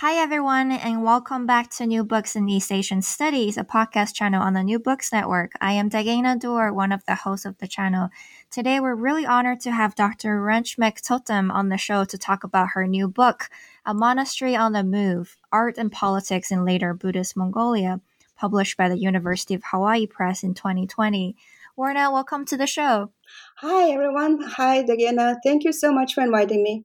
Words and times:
Hi, 0.00 0.14
everyone, 0.14 0.70
and 0.70 1.02
welcome 1.02 1.44
back 1.44 1.70
to 1.70 1.84
New 1.84 2.04
Books 2.04 2.36
in 2.36 2.48
East 2.48 2.70
Asian 2.70 3.02
Studies, 3.02 3.58
a 3.58 3.64
podcast 3.64 4.14
channel 4.14 4.40
on 4.40 4.52
the 4.52 4.62
New 4.62 4.78
Books 4.78 5.12
Network. 5.12 5.50
I 5.60 5.72
am 5.72 5.90
Dagena 5.90 6.38
Dur, 6.38 6.72
one 6.72 6.92
of 6.92 7.04
the 7.06 7.16
hosts 7.16 7.44
of 7.44 7.58
the 7.58 7.66
channel. 7.66 8.10
Today, 8.48 8.78
we're 8.78 8.94
really 8.94 9.26
honored 9.26 9.58
to 9.62 9.72
have 9.72 9.96
Dr. 9.96 10.40
Reshmek 10.40 11.04
Totem 11.04 11.50
on 11.50 11.68
the 11.68 11.76
show 11.76 12.04
to 12.04 12.16
talk 12.16 12.44
about 12.44 12.68
her 12.74 12.86
new 12.86 13.08
book, 13.08 13.50
A 13.84 13.92
Monastery 13.92 14.54
on 14.54 14.70
the 14.70 14.84
Move 14.84 15.36
Art 15.50 15.78
and 15.78 15.90
Politics 15.90 16.52
in 16.52 16.64
Later 16.64 16.94
Buddhist 16.94 17.36
Mongolia, 17.36 18.00
published 18.36 18.76
by 18.76 18.88
the 18.88 19.00
University 19.00 19.54
of 19.54 19.64
Hawaii 19.64 20.06
Press 20.06 20.44
in 20.44 20.54
2020. 20.54 21.34
Warna, 21.74 22.12
welcome 22.12 22.44
to 22.44 22.56
the 22.56 22.68
show. 22.68 23.10
Hi, 23.56 23.90
everyone. 23.90 24.42
Hi, 24.42 24.84
Dagena. 24.84 25.38
Thank 25.42 25.64
you 25.64 25.72
so 25.72 25.90
much 25.90 26.14
for 26.14 26.22
inviting 26.22 26.62
me. 26.62 26.84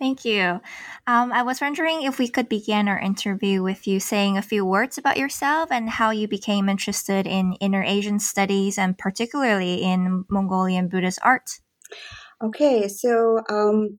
Thank 0.00 0.24
you. 0.24 0.62
Um, 1.06 1.30
I 1.30 1.42
was 1.42 1.60
wondering 1.60 2.02
if 2.02 2.18
we 2.18 2.26
could 2.26 2.48
begin 2.48 2.88
our 2.88 2.98
interview 2.98 3.62
with 3.62 3.86
you 3.86 4.00
saying 4.00 4.38
a 4.38 4.42
few 4.42 4.64
words 4.64 4.96
about 4.96 5.18
yourself 5.18 5.70
and 5.70 5.90
how 5.90 6.10
you 6.10 6.26
became 6.26 6.70
interested 6.70 7.26
in 7.26 7.52
Inner 7.60 7.84
Asian 7.84 8.18
studies 8.18 8.78
and 8.78 8.96
particularly 8.96 9.82
in 9.82 10.24
Mongolian 10.30 10.88
Buddhist 10.88 11.18
art. 11.22 11.60
Okay, 12.42 12.88
so 12.88 13.40
um, 13.50 13.98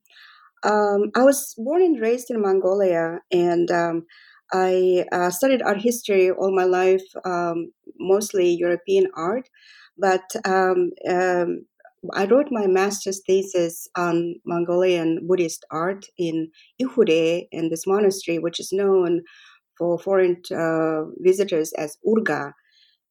um, 0.64 1.12
I 1.14 1.22
was 1.22 1.54
born 1.56 1.82
and 1.82 2.00
raised 2.00 2.32
in 2.32 2.42
Mongolia, 2.42 3.20
and 3.30 3.70
um, 3.70 4.06
I 4.52 5.04
uh, 5.12 5.30
studied 5.30 5.62
art 5.62 5.80
history 5.80 6.32
all 6.32 6.52
my 6.52 6.64
life, 6.64 7.04
um, 7.24 7.70
mostly 8.00 8.50
European 8.50 9.06
art. 9.14 9.48
But 9.96 10.24
um, 10.44 10.90
I 12.12 12.26
wrote 12.26 12.48
my 12.50 12.66
master's 12.66 13.20
thesis 13.26 13.88
on 13.96 14.34
Mongolian 14.44 15.26
Buddhist 15.26 15.64
art 15.70 16.04
in 16.18 16.50
Ihore, 16.80 17.46
in 17.52 17.68
this 17.70 17.86
monastery, 17.86 18.38
which 18.38 18.58
is 18.58 18.72
known 18.72 19.22
for 19.78 19.98
foreign 19.98 20.42
uh, 20.50 21.04
visitors 21.18 21.72
as 21.78 21.96
Urga. 22.06 22.54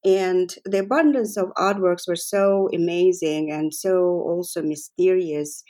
And 0.04 0.54
the 0.66 0.80
abundance 0.80 1.38
of 1.38 1.54
artworks 1.58 2.08
were 2.08 2.16
so 2.16 2.70
amazing 2.74 3.52
and 3.52 3.74
so 3.74 4.00
also 4.28 4.62
mysterious, 4.62 5.64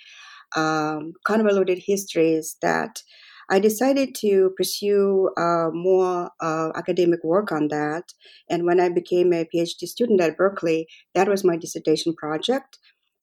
um, 0.55 1.13
convoluted 1.25 1.79
histories 1.85 2.55
that 2.61 3.03
I 3.51 3.59
decided 3.59 4.15
to 4.21 4.51
pursue 4.55 5.29
uh, 5.37 5.69
more 5.73 6.31
uh, 6.39 6.69
academic 6.75 7.21
work 7.21 7.51
on 7.51 7.67
that. 7.67 8.13
And 8.49 8.65
when 8.65 8.79
I 8.79 8.87
became 8.87 9.33
a 9.33 9.45
PhD 9.53 9.87
student 9.87 10.21
at 10.21 10.37
Berkeley, 10.37 10.87
that 11.13 11.27
was 11.27 11.43
my 11.43 11.57
dissertation 11.57 12.15
project. 12.15 12.79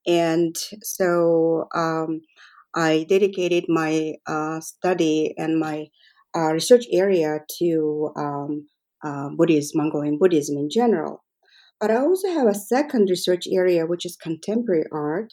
And 0.09 0.57
so 0.83 1.67
um, 1.75 2.23
I 2.75 3.05
dedicated 3.09 3.67
my 3.69 4.15
uh, 4.27 4.61
study 4.61 5.35
and 5.37 5.61
my 5.61 5.89
uh, 6.35 6.53
research 6.53 6.87
area 6.91 7.41
to 7.59 8.11
um, 8.17 8.67
uh, 9.05 9.29
Buddhism, 9.37 9.83
Mongolian 9.83 10.19
Buddhism 10.19 10.57
in 10.57 10.71
general. 10.71 11.23
But 11.79 11.91
I 11.91 11.97
also 11.97 12.29
have 12.29 12.49
a 12.49 12.55
second 12.55 13.09
research 13.11 13.45
area, 13.53 13.87
which 13.87 14.07
is 14.07 14.17
contemporary 14.17 14.85
art. 14.91 15.33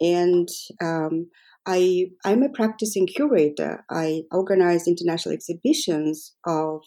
And 0.00 0.48
um, 0.80 1.28
I, 1.66 2.06
I'm 2.24 2.42
a 2.42 2.48
practicing 2.48 3.06
curator. 3.06 3.84
I 3.90 4.22
organize 4.30 4.88
international 4.88 5.34
exhibitions 5.34 6.34
of 6.46 6.80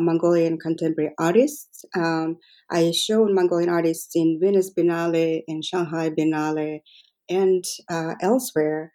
Mongolian 0.00 0.58
contemporary 0.58 1.12
artists. 1.18 1.84
Um, 1.96 2.38
I 2.70 2.90
show 2.92 3.26
Mongolian 3.26 3.70
artists 3.70 4.12
in 4.14 4.38
Venice 4.40 4.72
Biennale, 4.76 5.42
in 5.46 5.62
Shanghai 5.62 6.10
Biennale, 6.10 6.80
and 7.28 7.64
uh, 7.90 8.14
elsewhere. 8.20 8.92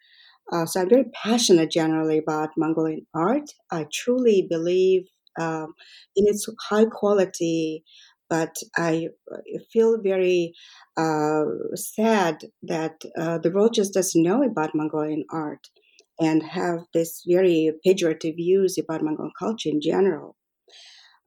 Uh, 0.52 0.66
so 0.66 0.80
I'm 0.80 0.88
very 0.88 1.04
passionate 1.22 1.70
generally 1.70 2.18
about 2.18 2.50
Mongolian 2.56 3.06
art. 3.14 3.50
I 3.70 3.86
truly 3.92 4.46
believe 4.48 5.02
um, 5.38 5.74
in 6.16 6.26
its 6.26 6.48
high 6.68 6.86
quality, 6.86 7.84
but 8.28 8.56
I 8.76 9.08
feel 9.72 10.00
very 10.02 10.54
uh, 10.96 11.44
sad 11.74 12.42
that 12.62 13.02
uh, 13.16 13.38
the 13.38 13.50
world 13.50 13.74
just 13.74 13.94
doesn't 13.94 14.22
know 14.22 14.42
about 14.42 14.74
Mongolian 14.74 15.24
art 15.30 15.68
and 16.20 16.42
have 16.42 16.80
this 16.92 17.22
very 17.26 17.72
pejorative 17.86 18.36
views 18.36 18.76
about 18.78 19.02
Mongolian 19.02 19.32
culture 19.38 19.70
in 19.70 19.80
general. 19.80 20.36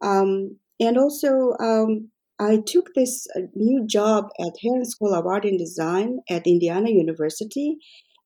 Um, 0.03 0.57
and 0.79 0.97
also, 0.97 1.53
um, 1.59 2.09
I 2.39 2.61
took 2.65 2.93
this 2.93 3.25
uh, 3.35 3.41
new 3.55 3.85
job 3.87 4.25
at 4.39 4.53
Herron 4.61 4.85
School 4.85 5.13
of 5.13 5.25
Art 5.25 5.45
and 5.45 5.57
Design 5.57 6.19
at 6.29 6.45
Indiana 6.45 6.89
University. 6.89 7.77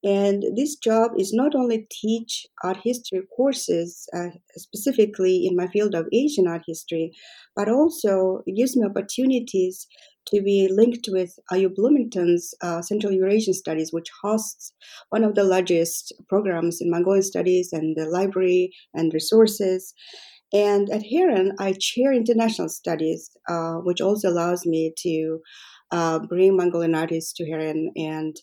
And 0.03 0.43
this 0.55 0.75
job 0.75 1.11
is 1.17 1.33
not 1.33 1.55
only 1.55 1.87
teach 1.89 2.45
art 2.63 2.77
history 2.83 3.21
courses, 3.35 4.07
uh, 4.15 4.29
specifically 4.55 5.45
in 5.45 5.55
my 5.55 5.67
field 5.67 5.95
of 5.95 6.07
Asian 6.13 6.47
art 6.47 6.63
history, 6.67 7.11
but 7.55 7.67
also 7.67 8.41
it 8.45 8.55
gives 8.55 8.77
me 8.77 8.85
opportunities 8.85 9.87
to 10.27 10.41
be 10.41 10.69
linked 10.71 11.07
with 11.11 11.39
IU 11.51 11.69
Bloomington's 11.69 12.53
uh, 12.61 12.81
Central 12.81 13.13
Eurasian 13.13 13.53
Studies, 13.53 13.91
which 13.91 14.09
hosts 14.21 14.73
one 15.09 15.23
of 15.23 15.35
the 15.35 15.43
largest 15.43 16.13
programs 16.29 16.79
in 16.81 16.91
Mongolian 16.91 17.23
studies 17.23 17.69
and 17.71 17.95
the 17.95 18.05
library 18.05 18.71
and 18.93 19.13
resources. 19.13 19.93
And 20.53 20.89
at 20.89 21.03
Herron, 21.03 21.53
I 21.59 21.73
chair 21.77 22.13
international 22.13 22.69
studies, 22.69 23.29
uh, 23.49 23.75
which 23.75 24.01
also 24.01 24.29
allows 24.29 24.65
me 24.65 24.93
to 24.99 25.39
uh, 25.91 26.19
bring 26.19 26.55
Mongolian 26.55 26.95
artists 26.95 27.33
to 27.33 27.45
Herron 27.45 27.91
and 27.95 28.35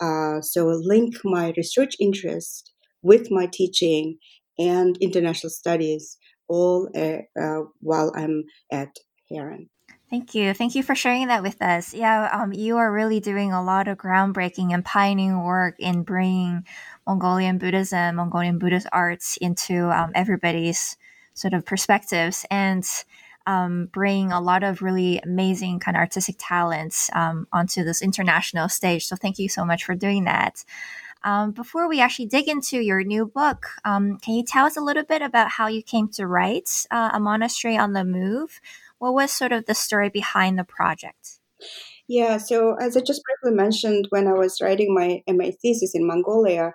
uh, 0.00 0.40
so 0.40 0.66
link 0.66 1.16
my 1.24 1.52
research 1.56 1.94
interest 2.00 2.72
with 3.02 3.30
my 3.30 3.48
teaching 3.52 4.18
and 4.58 4.96
international 5.00 5.50
studies 5.50 6.18
all 6.48 6.88
uh, 6.96 7.18
uh, 7.40 7.62
while 7.80 8.12
I'm 8.14 8.44
at 8.72 8.96
Herron. 9.30 9.68
Thank 10.10 10.34
you. 10.34 10.52
Thank 10.54 10.74
you 10.74 10.82
for 10.82 10.96
sharing 10.96 11.28
that 11.28 11.44
with 11.44 11.62
us. 11.62 11.94
Yeah, 11.94 12.28
um, 12.32 12.52
you 12.52 12.78
are 12.78 12.92
really 12.92 13.20
doing 13.20 13.52
a 13.52 13.62
lot 13.62 13.86
of 13.86 13.96
groundbreaking 13.96 14.74
and 14.74 14.84
pioneering 14.84 15.44
work 15.44 15.76
in 15.78 16.02
bringing 16.02 16.66
Mongolian 17.06 17.58
Buddhism, 17.58 18.16
Mongolian 18.16 18.58
Buddhist 18.58 18.88
arts 18.92 19.36
into 19.36 19.88
um, 19.96 20.10
everybody's 20.16 20.96
sort 21.40 21.54
of 21.54 21.64
perspectives 21.64 22.44
and 22.50 22.86
um, 23.46 23.86
bring 23.92 24.30
a 24.30 24.40
lot 24.40 24.62
of 24.62 24.82
really 24.82 25.18
amazing 25.20 25.80
kind 25.80 25.96
of 25.96 26.00
artistic 26.00 26.36
talents 26.38 27.10
um, 27.14 27.46
onto 27.52 27.82
this 27.82 28.02
international 28.02 28.68
stage. 28.68 29.06
So 29.06 29.16
thank 29.16 29.38
you 29.38 29.48
so 29.48 29.64
much 29.64 29.84
for 29.84 29.94
doing 29.94 30.24
that. 30.24 30.64
Um, 31.22 31.52
before 31.52 31.88
we 31.88 32.00
actually 32.00 32.26
dig 32.26 32.48
into 32.48 32.78
your 32.78 33.02
new 33.02 33.26
book, 33.26 33.66
um, 33.84 34.18
can 34.18 34.34
you 34.34 34.44
tell 34.44 34.66
us 34.66 34.76
a 34.76 34.82
little 34.82 35.02
bit 35.02 35.22
about 35.22 35.50
how 35.50 35.66
you 35.66 35.82
came 35.82 36.08
to 36.10 36.26
write 36.26 36.86
uh, 36.90 37.10
A 37.12 37.20
Monastery 37.20 37.76
on 37.76 37.92
the 37.92 38.04
Move? 38.04 38.60
What 38.98 39.14
was 39.14 39.30
sort 39.30 39.52
of 39.52 39.66
the 39.66 39.74
story 39.74 40.08
behind 40.10 40.58
the 40.58 40.64
project? 40.64 41.40
Yeah, 42.12 42.38
so 42.38 42.74
as 42.80 42.96
I 42.96 43.02
just 43.02 43.22
briefly 43.22 43.54
mentioned, 43.56 44.06
when 44.10 44.26
I 44.26 44.32
was 44.32 44.60
writing 44.60 44.92
my 44.92 45.22
MA 45.28 45.50
thesis 45.62 45.94
in 45.94 46.04
Mongolia, 46.04 46.72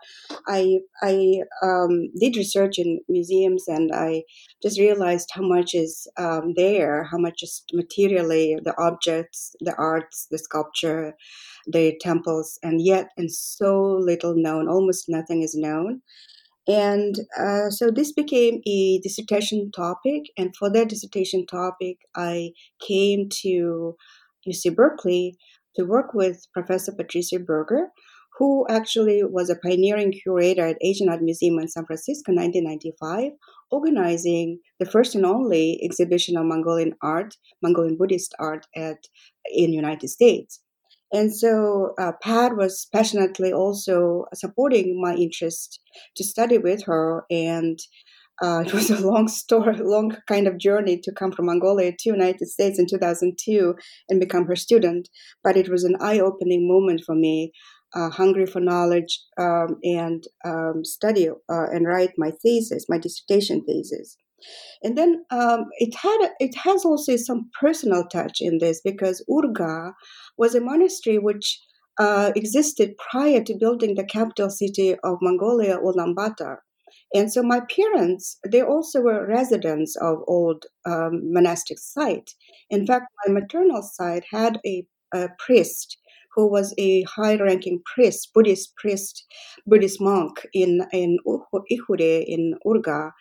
I 0.47 0.77
I 1.03 1.41
um, 1.61 2.07
did 2.17 2.37
research 2.37 2.79
in 2.79 3.01
museums, 3.09 3.65
and 3.67 3.91
I 3.93 4.23
just 4.63 4.79
realized 4.79 5.29
how 5.33 5.41
much 5.41 5.73
is 5.75 6.07
um, 6.17 6.53
there, 6.55 7.03
how 7.11 7.17
much 7.17 7.43
is 7.43 7.63
materially 7.73 8.57
the 8.63 8.73
objects, 8.81 9.53
the 9.59 9.75
arts, 9.75 10.25
the 10.31 10.37
sculpture, 10.37 11.15
the 11.67 11.97
temples, 11.99 12.57
and 12.63 12.79
yet 12.81 13.09
and 13.17 13.29
so 13.29 13.97
little 13.99 14.35
known, 14.37 14.69
almost 14.69 15.09
nothing 15.09 15.41
is 15.43 15.53
known. 15.53 16.01
And 16.67 17.15
uh, 17.37 17.69
so 17.69 17.91
this 17.91 18.11
became 18.11 18.61
a 18.65 18.99
dissertation 19.03 19.71
topic, 19.71 20.23
and 20.37 20.55
for 20.55 20.71
that 20.71 20.89
dissertation 20.89 21.45
topic, 21.45 21.97
I 22.15 22.51
came 22.87 23.29
to 23.43 23.95
UC 24.47 24.75
Berkeley 24.75 25.37
to 25.75 25.83
work 25.83 26.13
with 26.13 26.45
Professor 26.53 26.91
Patricia 26.91 27.39
Berger, 27.39 27.89
who 28.37 28.65
actually 28.69 29.23
was 29.23 29.49
a 29.49 29.55
pioneering 29.55 30.11
curator 30.11 30.65
at 30.65 30.77
Asian 30.81 31.09
Art 31.09 31.21
Museum 31.21 31.59
in 31.59 31.67
San 31.67 31.85
Francisco 31.85 32.31
in 32.31 32.37
1995, 32.37 33.31
organizing 33.71 34.59
the 34.79 34.85
first 34.85 35.15
and 35.15 35.25
only 35.25 35.79
exhibition 35.83 36.37
of 36.37 36.45
Mongolian 36.45 36.93
art, 37.01 37.35
Mongolian 37.61 37.97
Buddhist 37.97 38.35
art 38.39 38.65
at 38.75 38.97
in 39.53 39.71
United 39.71 40.09
States. 40.09 40.61
And 41.13 41.33
so 41.33 41.93
uh, 41.97 42.11
Pat 42.21 42.57
was 42.57 42.87
passionately 42.91 43.53
also 43.53 44.25
supporting 44.33 44.99
my 45.01 45.15
interest 45.15 45.79
to 46.17 46.23
study 46.23 46.57
with 46.57 46.83
her 46.83 47.25
and 47.29 47.79
uh, 48.41 48.63
it 48.65 48.73
was 48.73 48.89
a 48.89 49.05
long 49.05 49.27
story, 49.27 49.75
long 49.77 50.15
kind 50.27 50.47
of 50.47 50.57
journey 50.57 50.99
to 51.03 51.11
come 51.11 51.31
from 51.31 51.45
Mongolia 51.45 51.91
to 51.91 52.09
United 52.09 52.47
States 52.47 52.79
in 52.79 52.87
2002 52.87 53.75
and 54.09 54.19
become 54.19 54.45
her 54.45 54.55
student. 54.55 55.09
But 55.43 55.57
it 55.57 55.69
was 55.69 55.83
an 55.83 55.95
eye-opening 55.99 56.67
moment 56.67 57.01
for 57.05 57.15
me, 57.15 57.51
uh, 57.95 58.09
hungry 58.09 58.45
for 58.45 58.59
knowledge 58.59 59.21
um, 59.39 59.77
and 59.83 60.23
um, 60.45 60.83
study 60.83 61.29
uh, 61.29 61.67
and 61.71 61.87
write 61.87 62.11
my 62.17 62.31
thesis, 62.41 62.85
my 62.89 62.97
dissertation 62.97 63.63
thesis. 63.65 64.17
And 64.83 64.97
then 64.97 65.25
um, 65.31 65.65
it 65.79 65.95
had 65.95 66.29
it 66.39 66.55
has 66.57 66.85
also 66.85 67.15
some 67.15 67.49
personal 67.59 68.05
touch 68.05 68.39
in 68.41 68.59
this 68.59 68.81
because 68.83 69.25
Urga 69.31 69.93
was 70.37 70.53
a 70.53 70.61
monastery 70.61 71.17
which 71.17 71.59
uh, 71.97 72.31
existed 72.35 72.95
prior 72.97 73.41
to 73.43 73.57
building 73.57 73.95
the 73.95 74.03
capital 74.03 74.49
city 74.49 74.95
of 75.03 75.17
Mongolia, 75.21 75.77
Ulaanbaatar. 75.77 76.57
And 77.15 77.31
so 77.31 77.41
my 77.41 77.61
parents, 77.61 78.37
they 78.45 78.61
also 78.61 79.01
were 79.01 79.25
residents 79.25 79.95
of 79.95 80.17
old 80.27 80.65
um, 80.85 81.21
monastic 81.33 81.79
site. 81.79 82.31
In 82.69 82.85
fact, 82.85 83.05
my 83.25 83.33
maternal 83.33 83.81
side 83.81 84.25
had 84.29 84.59
a, 84.65 84.85
a 85.13 85.29
priest 85.39 85.97
who 86.35 86.51
was 86.51 86.73
a 86.77 87.03
high-ranking 87.03 87.81
priest, 87.85 88.31
Buddhist 88.33 88.75
priest, 88.75 89.23
Buddhist 89.65 90.01
monk 90.01 90.45
in 90.53 90.85
in 90.91 91.17
Ikhure 91.25 92.25
in 92.27 92.59
Urga, 92.67 93.13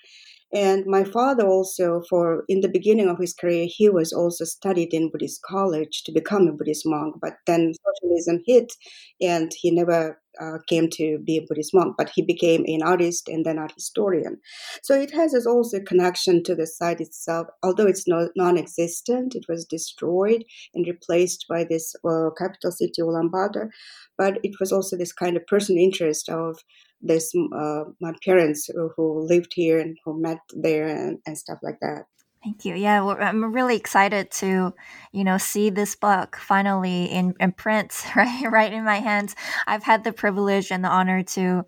and 0.54 0.86
my 0.86 1.02
father 1.02 1.44
also, 1.44 2.02
for 2.08 2.44
in 2.48 2.60
the 2.60 2.68
beginning 2.68 3.08
of 3.08 3.18
his 3.18 3.34
career, 3.34 3.66
he 3.68 3.90
was 3.90 4.12
also 4.12 4.44
studied 4.44 4.94
in 4.94 5.10
Buddhist 5.10 5.42
college 5.42 6.04
to 6.04 6.12
become 6.12 6.46
a 6.46 6.52
Buddhist 6.52 6.86
monk. 6.86 7.16
But 7.20 7.34
then 7.44 7.72
socialism 7.84 8.40
hit, 8.46 8.72
and 9.20 9.50
he 9.60 9.72
never 9.72 10.20
uh, 10.40 10.58
came 10.68 10.88
to 10.90 11.18
be 11.18 11.38
a 11.38 11.44
Buddhist 11.48 11.74
monk. 11.74 11.96
But 11.98 12.12
he 12.14 12.22
became 12.22 12.64
an 12.68 12.82
artist 12.84 13.28
and 13.28 13.44
then 13.44 13.58
art 13.58 13.72
historian. 13.74 14.38
So 14.84 14.94
it 14.94 15.12
has 15.12 15.34
also 15.44 15.78
a 15.78 15.84
connection 15.84 16.44
to 16.44 16.54
the 16.54 16.68
site 16.68 17.00
itself. 17.00 17.48
Although 17.64 17.88
it's 17.88 18.06
no, 18.06 18.28
non-existent, 18.36 19.34
it 19.34 19.46
was 19.48 19.64
destroyed 19.64 20.44
and 20.72 20.86
replaced 20.86 21.46
by 21.48 21.64
this 21.64 21.96
uh, 22.08 22.30
capital 22.38 22.70
city 22.70 23.02
Ulaanbaatar. 23.02 23.70
But 24.16 24.38
it 24.44 24.60
was 24.60 24.70
also 24.70 24.96
this 24.96 25.12
kind 25.12 25.36
of 25.36 25.44
personal 25.48 25.82
interest 25.82 26.28
of 26.28 26.60
this 27.04 27.32
uh, 27.54 27.84
my 28.00 28.12
parents 28.24 28.70
who 28.96 29.20
lived 29.26 29.52
here 29.54 29.78
and 29.78 29.96
who 30.04 30.20
met 30.20 30.38
there 30.54 30.88
and, 30.88 31.18
and 31.26 31.38
stuff 31.38 31.58
like 31.62 31.78
that. 31.80 32.04
Thank 32.44 32.66
you. 32.66 32.74
Yeah, 32.74 33.00
well, 33.00 33.16
I'm 33.18 33.54
really 33.54 33.74
excited 33.74 34.30
to, 34.32 34.74
you 35.12 35.24
know, 35.24 35.38
see 35.38 35.70
this 35.70 35.96
book 35.96 36.36
finally 36.36 37.06
in, 37.06 37.34
in 37.40 37.52
print, 37.52 38.04
right, 38.16 38.44
right 38.50 38.70
in 38.70 38.84
my 38.84 38.98
hands. 38.98 39.34
I've 39.66 39.82
had 39.82 40.04
the 40.04 40.12
privilege 40.12 40.70
and 40.70 40.84
the 40.84 40.90
honor 40.90 41.22
to 41.22 41.64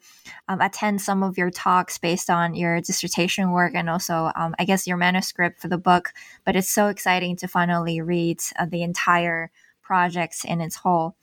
um, 0.48 0.60
attend 0.60 1.00
some 1.00 1.22
of 1.22 1.38
your 1.38 1.50
talks 1.50 1.96
based 1.96 2.28
on 2.28 2.54
your 2.54 2.82
dissertation 2.82 3.52
work 3.52 3.72
and 3.74 3.88
also, 3.88 4.30
um, 4.36 4.54
I 4.58 4.66
guess, 4.66 4.86
your 4.86 4.98
manuscript 4.98 5.62
for 5.62 5.68
the 5.68 5.78
book. 5.78 6.12
But 6.44 6.56
it's 6.56 6.68
so 6.68 6.88
exciting 6.88 7.36
to 7.36 7.48
finally 7.48 8.02
read 8.02 8.40
uh, 8.58 8.66
the 8.66 8.82
entire 8.82 9.50
project 9.80 10.44
in 10.44 10.60
its 10.60 10.76
whole. 10.76 11.16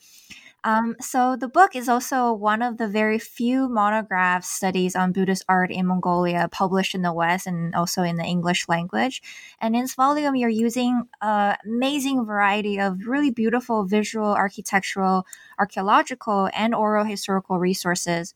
Um, 0.65 0.95
so 1.01 1.35
the 1.35 1.49
book 1.49 1.75
is 1.75 1.89
also 1.89 2.31
one 2.31 2.61
of 2.61 2.77
the 2.77 2.87
very 2.87 3.19
few 3.19 3.67
monograph 3.67 4.45
studies 4.45 4.95
on 4.95 5.11
Buddhist 5.11 5.43
art 5.49 5.71
in 5.71 5.87
Mongolia 5.87 6.47
published 6.51 6.95
in 6.95 7.01
the 7.01 7.11
West 7.11 7.47
and 7.47 7.75
also 7.75 8.01
in 8.01 8.15
the 8.15 8.23
English 8.23 8.69
language. 8.69 9.21
And 9.59 9.75
in 9.75 9.81
this 9.81 9.95
volume, 9.95 10.35
you're 10.35 10.49
using 10.49 11.03
an 11.21 11.57
amazing 11.65 12.25
variety 12.25 12.79
of 12.79 13.07
really 13.07 13.31
beautiful 13.31 13.83
visual, 13.83 14.33
architectural, 14.33 15.25
archaeological, 15.59 16.49
and 16.53 16.73
oral 16.73 17.03
historical 17.03 17.59
resources 17.59 18.33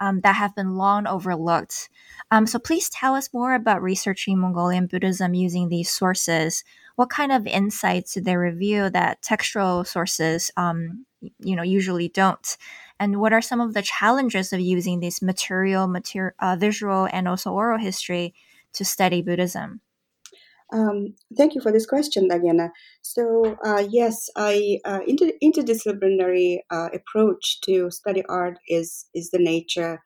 um, 0.00 0.20
that 0.20 0.36
have 0.36 0.54
been 0.54 0.76
long 0.76 1.06
overlooked. 1.06 1.88
Um, 2.30 2.46
so 2.46 2.58
please 2.58 2.88
tell 2.88 3.14
us 3.14 3.32
more 3.32 3.54
about 3.54 3.82
researching 3.82 4.38
Mongolian 4.38 4.86
Buddhism 4.86 5.34
using 5.34 5.68
these 5.68 5.90
sources. 5.90 6.64
What 7.00 7.08
kind 7.08 7.32
of 7.32 7.46
insights 7.46 8.12
do 8.12 8.20
they 8.20 8.36
reveal 8.36 8.90
that 8.90 9.22
textual 9.22 9.84
sources 9.84 10.50
um, 10.58 11.06
you 11.38 11.56
know 11.56 11.62
usually 11.62 12.08
don't 12.08 12.58
and 12.98 13.20
what 13.20 13.32
are 13.32 13.40
some 13.40 13.58
of 13.60 13.72
the 13.72 13.80
challenges 13.80 14.52
of 14.52 14.60
using 14.60 15.00
this 15.00 15.22
material 15.22 15.86
material 15.86 16.34
uh, 16.40 16.56
visual 16.56 17.08
and 17.10 17.26
also 17.26 17.52
oral 17.52 17.78
history 17.78 18.34
to 18.74 18.84
study 18.84 19.22
buddhism 19.22 19.80
um, 20.72 21.14
thank 21.36 21.54
you 21.54 21.60
for 21.60 21.72
this 21.72 21.86
question, 21.86 22.28
Diana. 22.28 22.70
So, 23.02 23.56
uh, 23.64 23.84
yes, 23.90 24.28
I 24.36 24.78
uh, 24.84 25.00
inter- 25.06 25.32
interdisciplinary 25.42 26.58
uh, 26.70 26.90
approach 26.94 27.60
to 27.62 27.90
study 27.90 28.22
art 28.28 28.58
is 28.68 29.06
is 29.12 29.30
the 29.30 29.40
nature, 29.40 30.00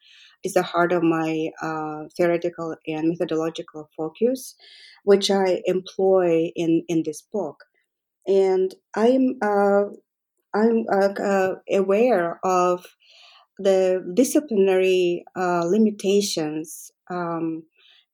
is 0.45 0.55
the 0.55 0.63
heart 0.63 0.93
of 0.93 1.03
my 1.03 1.49
uh, 1.63 2.05
theoretical 2.17 2.77
and 2.87 3.09
methodological 3.09 3.89
focus, 3.97 4.55
which 5.05 5.31
I 5.31 5.63
employ 5.67 6.51
in 6.55 6.85
in 6.89 7.03
this 7.05 7.23
book. 7.33 7.65
And 8.27 8.75
I'm 8.95 9.39
uh, 9.43 9.85
I'm 10.55 10.85
uh, 10.93 11.15
uh, 11.21 11.55
aware 11.71 12.41
of 12.45 12.87
the 13.59 14.05
disciplinary 14.15 15.25
uh, 15.37 15.65
limitations 15.65 16.91
um, 17.11 17.63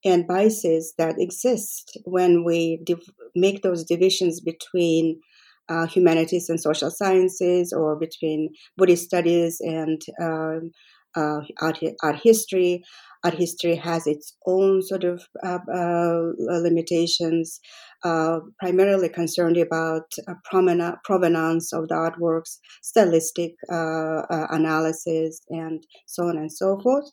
and 0.05 0.27
biases 0.27 0.95
that 0.99 1.17
exist 1.19 1.99
when 2.05 2.45
we 2.45 2.81
div- 2.85 3.11
make 3.35 3.63
those 3.63 3.85
divisions 3.85 4.41
between 4.41 5.21
uh, 5.69 5.87
humanities 5.87 6.49
and 6.49 6.61
social 6.61 6.91
sciences 6.91 7.73
or 7.73 7.97
between 7.97 8.51
Buddhist 8.77 9.05
studies 9.05 9.59
and 9.61 10.01
um, 10.21 10.73
uh, 11.17 11.41
art, 11.61 11.79
art 12.03 12.21
history 12.23 12.83
art 13.23 13.35
history 13.35 13.77
has 13.77 14.07
its 14.07 14.37
own 14.47 14.83
sort 14.83 15.05
of 15.05 15.23
uh, 15.45 15.59
uh, 15.73 16.23
limitations, 16.39 17.61
uh, 18.05 18.41
primarily 18.59 19.09
concerned 19.09 19.59
about 19.59 20.05
provenance 21.05 21.73
of 21.73 21.89
the 21.89 21.95
artworks, 21.95 22.59
stylistic 22.83 23.53
uh, 23.71 24.23
analysis, 24.51 25.41
and 25.51 25.85
so 26.07 26.25
on 26.25 26.39
and 26.39 26.53
so 26.53 26.79
forth. 26.81 27.11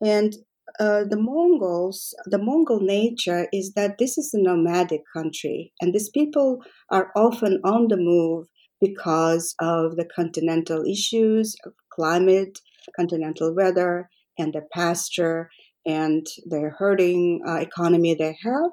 And 0.00 0.34
uh, 0.80 1.04
the 1.08 1.16
Mongols, 1.18 2.14
the 2.26 2.38
Mongol 2.38 2.80
nature 2.80 3.48
is 3.52 3.72
that 3.74 3.98
this 3.98 4.18
is 4.18 4.32
a 4.34 4.40
nomadic 4.40 5.02
country, 5.14 5.72
and 5.80 5.94
these 5.94 6.10
people 6.10 6.62
are 6.90 7.10
often 7.16 7.60
on 7.64 7.88
the 7.88 7.96
move 7.96 8.46
because 8.80 9.54
of 9.60 9.96
the 9.96 10.04
continental 10.04 10.84
issues, 10.84 11.56
climate, 11.92 12.60
continental 12.96 13.54
weather, 13.54 14.08
and 14.38 14.52
the 14.52 14.62
pasture 14.72 15.50
and 15.86 16.26
the 16.46 16.70
herding 16.78 17.40
uh, 17.46 17.56
economy 17.56 18.14
they 18.14 18.36
have. 18.42 18.70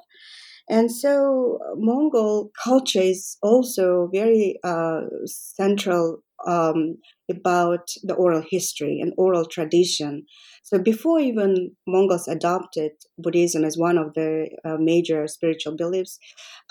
And 0.69 0.91
so 0.91 1.59
Mongol 1.75 2.51
culture 2.63 3.01
is 3.01 3.37
also 3.43 4.09
very 4.11 4.59
uh, 4.63 5.01
central 5.25 6.19
um, 6.47 6.97
about 7.29 7.89
the 8.03 8.13
oral 8.13 8.43
history 8.49 8.99
and 9.01 9.13
oral 9.17 9.45
tradition. 9.45 10.25
So 10.63 10.79
before 10.79 11.19
even 11.19 11.71
Mongols 11.87 12.27
adopted 12.27 12.91
Buddhism 13.17 13.63
as 13.63 13.77
one 13.77 13.97
of 13.97 14.13
the 14.13 14.49
uh, 14.63 14.77
major 14.79 15.27
spiritual 15.27 15.75
beliefs, 15.75 16.17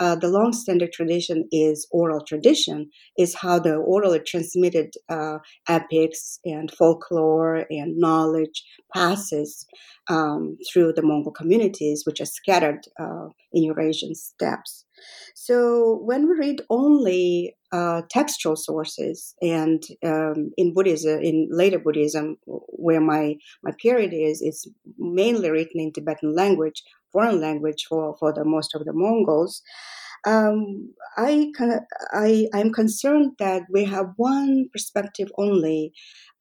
uh, 0.01 0.17
the 0.17 0.29
long-standing 0.29 0.91
tradition 0.93 1.49
is 1.53 1.87
oral 1.93 2.21
tradition, 2.27 2.91
is 3.17 3.37
how 3.37 3.59
the 3.59 3.77
orally 3.77 4.21
transmitted 4.21 4.95
uh, 5.09 5.39
epics 5.69 6.39
and 6.45 6.71
folklore 6.71 7.67
and 7.71 7.97
knowledge 7.97 8.65
passes 8.93 9.67
um, 10.09 10.57
through 10.73 10.93
the 10.95 11.03
Mongol 11.03 11.33
communities, 11.33 12.03
which 12.05 12.21
are 12.21 12.27
scattered 12.27 12.81
uh, 13.01 13.29
in 13.53 13.63
Eurasian 13.63 14.15
steppes. 14.15 14.85
So 15.35 16.01
when 16.05 16.29
we 16.29 16.37
read 16.39 16.63
only 16.71 17.57
uh, 17.75 18.03
textual 18.09 18.55
sources, 18.55 19.35
and 19.43 19.83
um, 20.05 20.53
in 20.57 20.73
Buddhism, 20.73 21.21
in 21.21 21.49
later 21.51 21.81
Buddhism, 21.81 22.37
where 22.47 23.01
my 23.01 23.35
my 23.65 23.73
period 23.83 24.13
is, 24.13 24.41
it's 24.41 24.69
mainly 24.97 25.51
written 25.51 25.81
in 25.81 25.93
Tibetan 25.93 26.35
language, 26.35 26.83
foreign 27.13 27.41
language 27.41 27.87
for 27.89 28.17
for 28.21 28.33
the 28.33 28.45
most 28.45 28.75
of 28.77 28.85
the 28.85 28.93
Mongols. 28.93 29.63
Um, 30.27 30.95
I, 31.19 31.53
I 32.13 32.47
I'm 32.55 32.73
concerned 32.73 33.33
that 33.39 33.63
we 33.71 33.85
have 33.85 34.07
one 34.17 34.69
perspective 34.73 35.29
only, 35.37 35.93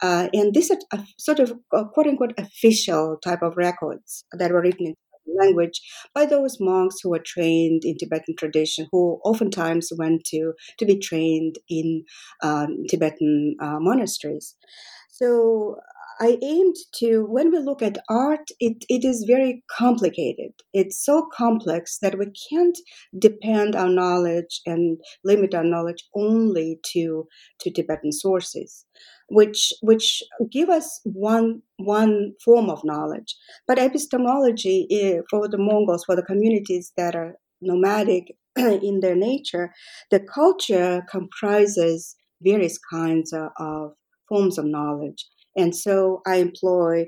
uh, 0.02 0.30
and 0.34 0.54
this 0.54 0.70
is 0.70 0.86
a, 0.94 1.00
sort 1.18 1.40
of 1.40 1.54
a 1.74 1.86
quote 1.86 2.08
unquote 2.08 2.34
official 2.38 3.18
type 3.24 3.42
of 3.42 3.58
records 3.58 4.24
that 4.32 4.52
were 4.52 4.62
written 4.62 4.88
in 4.88 4.96
language 5.28 5.82
by 6.14 6.26
those 6.26 6.58
monks 6.60 6.98
who 7.02 7.10
were 7.10 7.24
trained 7.26 7.84
in 7.86 7.98
Tibetan 7.98 8.36
tradition, 8.38 8.88
who 8.92 9.20
oftentimes 9.24 9.92
went 9.98 10.24
to, 10.26 10.54
to 10.80 10.86
be 10.86 10.98
trained 11.00 11.56
in 11.70 12.04
um, 12.42 12.84
Tibetan 12.90 13.56
uh, 13.60 13.80
monasteries. 13.80 14.56
So 15.10 15.78
I 16.20 16.38
aimed 16.42 16.76
to, 16.96 17.26
when 17.26 17.52
we 17.52 17.60
look 17.60 17.82
at 17.82 17.98
art, 18.10 18.50
it, 18.60 18.86
it 18.90 19.04
is 19.04 19.26
very 19.28 19.64
complicated. 19.70 20.52
It's 20.74 21.04
so 21.04 21.28
complex 21.34 21.98
that 22.00 22.18
we 22.18 22.28
can't 22.50 22.78
depend 23.18 23.76
our 23.76 23.90
knowledge 23.90 24.62
and 24.66 25.00
limit 25.24 25.54
our 25.54 25.64
knowledge 25.64 26.04
only 26.16 26.80
to, 26.94 27.28
to 27.62 27.72
Tibetan 27.72 28.12
sources 28.12 28.86
which 29.30 29.74
which 29.82 30.22
give 30.52 30.70
us 30.70 31.00
one 31.04 31.62
one 31.78 32.34
form 32.44 32.70
of 32.70 32.84
knowledge. 32.84 33.36
But 33.68 33.80
epistemology 33.80 34.88
eh, 34.92 35.22
for 35.30 35.48
the 35.48 35.58
Mongols, 35.58 36.04
for 36.06 36.16
the 36.16 36.24
communities 36.24 36.92
that 36.98 37.16
are 37.16 37.36
nomadic 37.62 38.36
in 38.58 39.00
their 39.02 39.16
nature, 39.16 39.74
the 40.12 40.20
culture 40.20 41.04
comprises 41.10 42.16
various 42.42 42.78
kinds 42.78 43.34
of, 43.34 43.50
of 43.58 43.94
forms 44.28 44.58
of 44.58 44.66
knowledge. 44.66 45.26
And 45.56 45.76
so 45.76 46.22
I 46.26 46.38
employ 46.38 47.06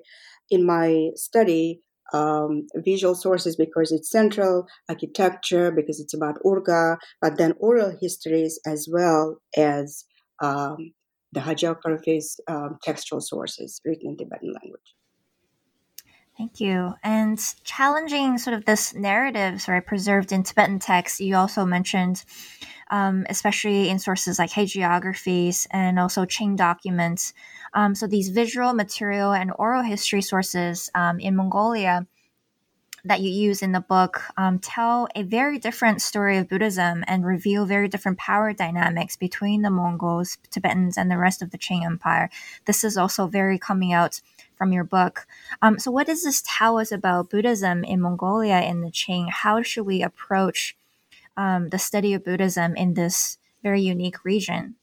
in 0.49 0.65
my 0.65 1.09
study 1.15 1.81
um, 2.13 2.67
visual 2.75 3.15
sources 3.15 3.55
because 3.55 3.91
it's 3.91 4.09
central, 4.09 4.67
architecture 4.89 5.71
because 5.71 5.99
it's 5.99 6.13
about 6.13 6.37
Urga, 6.45 6.97
but 7.21 7.37
then 7.37 7.53
oral 7.59 7.97
histories 7.99 8.59
as 8.65 8.87
well 8.91 9.37
as 9.57 10.05
um, 10.41 10.93
the 11.31 11.39
hagiographies, 11.39 12.35
um, 12.47 12.77
textual 12.83 13.21
sources 13.21 13.81
written 13.85 14.11
in 14.11 14.17
Tibetan 14.17 14.53
language. 14.61 14.95
Thank 16.37 16.59
you. 16.59 16.95
And 17.01 17.39
challenging 17.63 18.37
sort 18.37 18.55
of 18.55 18.65
this 18.65 18.93
narratives, 18.93 19.69
right, 19.69 19.85
preserved 19.85 20.33
in 20.33 20.43
Tibetan 20.43 20.79
texts, 20.79 21.21
you 21.21 21.35
also 21.35 21.65
mentioned, 21.65 22.25
um, 22.91 23.25
especially 23.29 23.89
in 23.89 23.99
sources 23.99 24.37
like 24.37 24.49
hagiographies 24.51 25.65
and 25.71 25.97
also 25.97 26.25
Qing 26.25 26.57
documents. 26.57 27.33
Um, 27.73 27.95
so 27.95 28.05
these 28.05 28.29
visual, 28.29 28.73
material, 28.73 29.31
and 29.31 29.51
oral 29.57 29.81
history 29.83 30.21
sources 30.21 30.89
um, 30.93 31.19
in 31.19 31.37
Mongolia 31.37 32.05
that 33.05 33.21
you 33.21 33.29
use 33.29 33.61
in 33.61 33.71
the 33.71 33.79
book 33.79 34.23
um, 34.35 34.59
tell 34.59 35.07
a 35.15 35.21
very 35.21 35.59
different 35.59 36.01
story 36.01 36.37
of 36.37 36.49
Buddhism 36.49 37.03
and 37.07 37.25
reveal 37.25 37.65
very 37.65 37.87
different 37.87 38.17
power 38.17 38.51
dynamics 38.51 39.15
between 39.15 39.61
the 39.61 39.69
Mongols, 39.69 40.37
Tibetans, 40.49 40.97
and 40.97 41.09
the 41.09 41.17
rest 41.17 41.41
of 41.41 41.51
the 41.51 41.57
Qing 41.57 41.85
Empire. 41.85 42.29
This 42.65 42.83
is 42.83 42.97
also 42.97 43.27
very 43.27 43.59
coming 43.59 43.93
out 43.93 44.21
from 44.55 44.73
your 44.73 44.83
book. 44.83 45.27
Um, 45.61 45.77
so, 45.77 45.91
what 45.91 46.07
does 46.07 46.23
this 46.23 46.43
tell 46.45 46.79
us 46.79 46.91
about 46.91 47.29
Buddhism 47.29 47.83
in 47.83 48.01
Mongolia 48.01 48.61
in 48.61 48.81
the 48.81 48.91
Qing? 48.91 49.29
How 49.29 49.61
should 49.61 49.85
we 49.85 50.01
approach 50.01 50.75
um, 51.37 51.69
the 51.69 51.79
study 51.79 52.13
of 52.13 52.25
Buddhism 52.25 52.75
in 52.75 52.95
this 52.95 53.37
very 53.61 53.81
unique 53.81 54.25
region? 54.25 54.75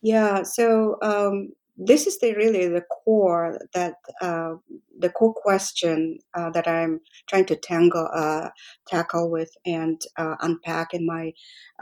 Yeah, 0.00 0.42
so 0.42 0.98
um, 1.00 1.52
this 1.76 2.06
is 2.06 2.18
the 2.20 2.34
really 2.34 2.68
the 2.68 2.82
core 2.82 3.58
that 3.74 3.94
uh, 4.20 4.54
the 4.98 5.10
core 5.10 5.34
question 5.34 6.18
uh, 6.34 6.50
that 6.50 6.68
I'm 6.68 7.00
trying 7.28 7.46
to 7.46 7.56
tangle 7.56 8.08
uh, 8.14 8.50
tackle 8.86 9.30
with 9.30 9.50
and 9.64 10.00
uh, 10.16 10.36
unpack 10.40 10.92
in 10.92 11.06
my 11.06 11.32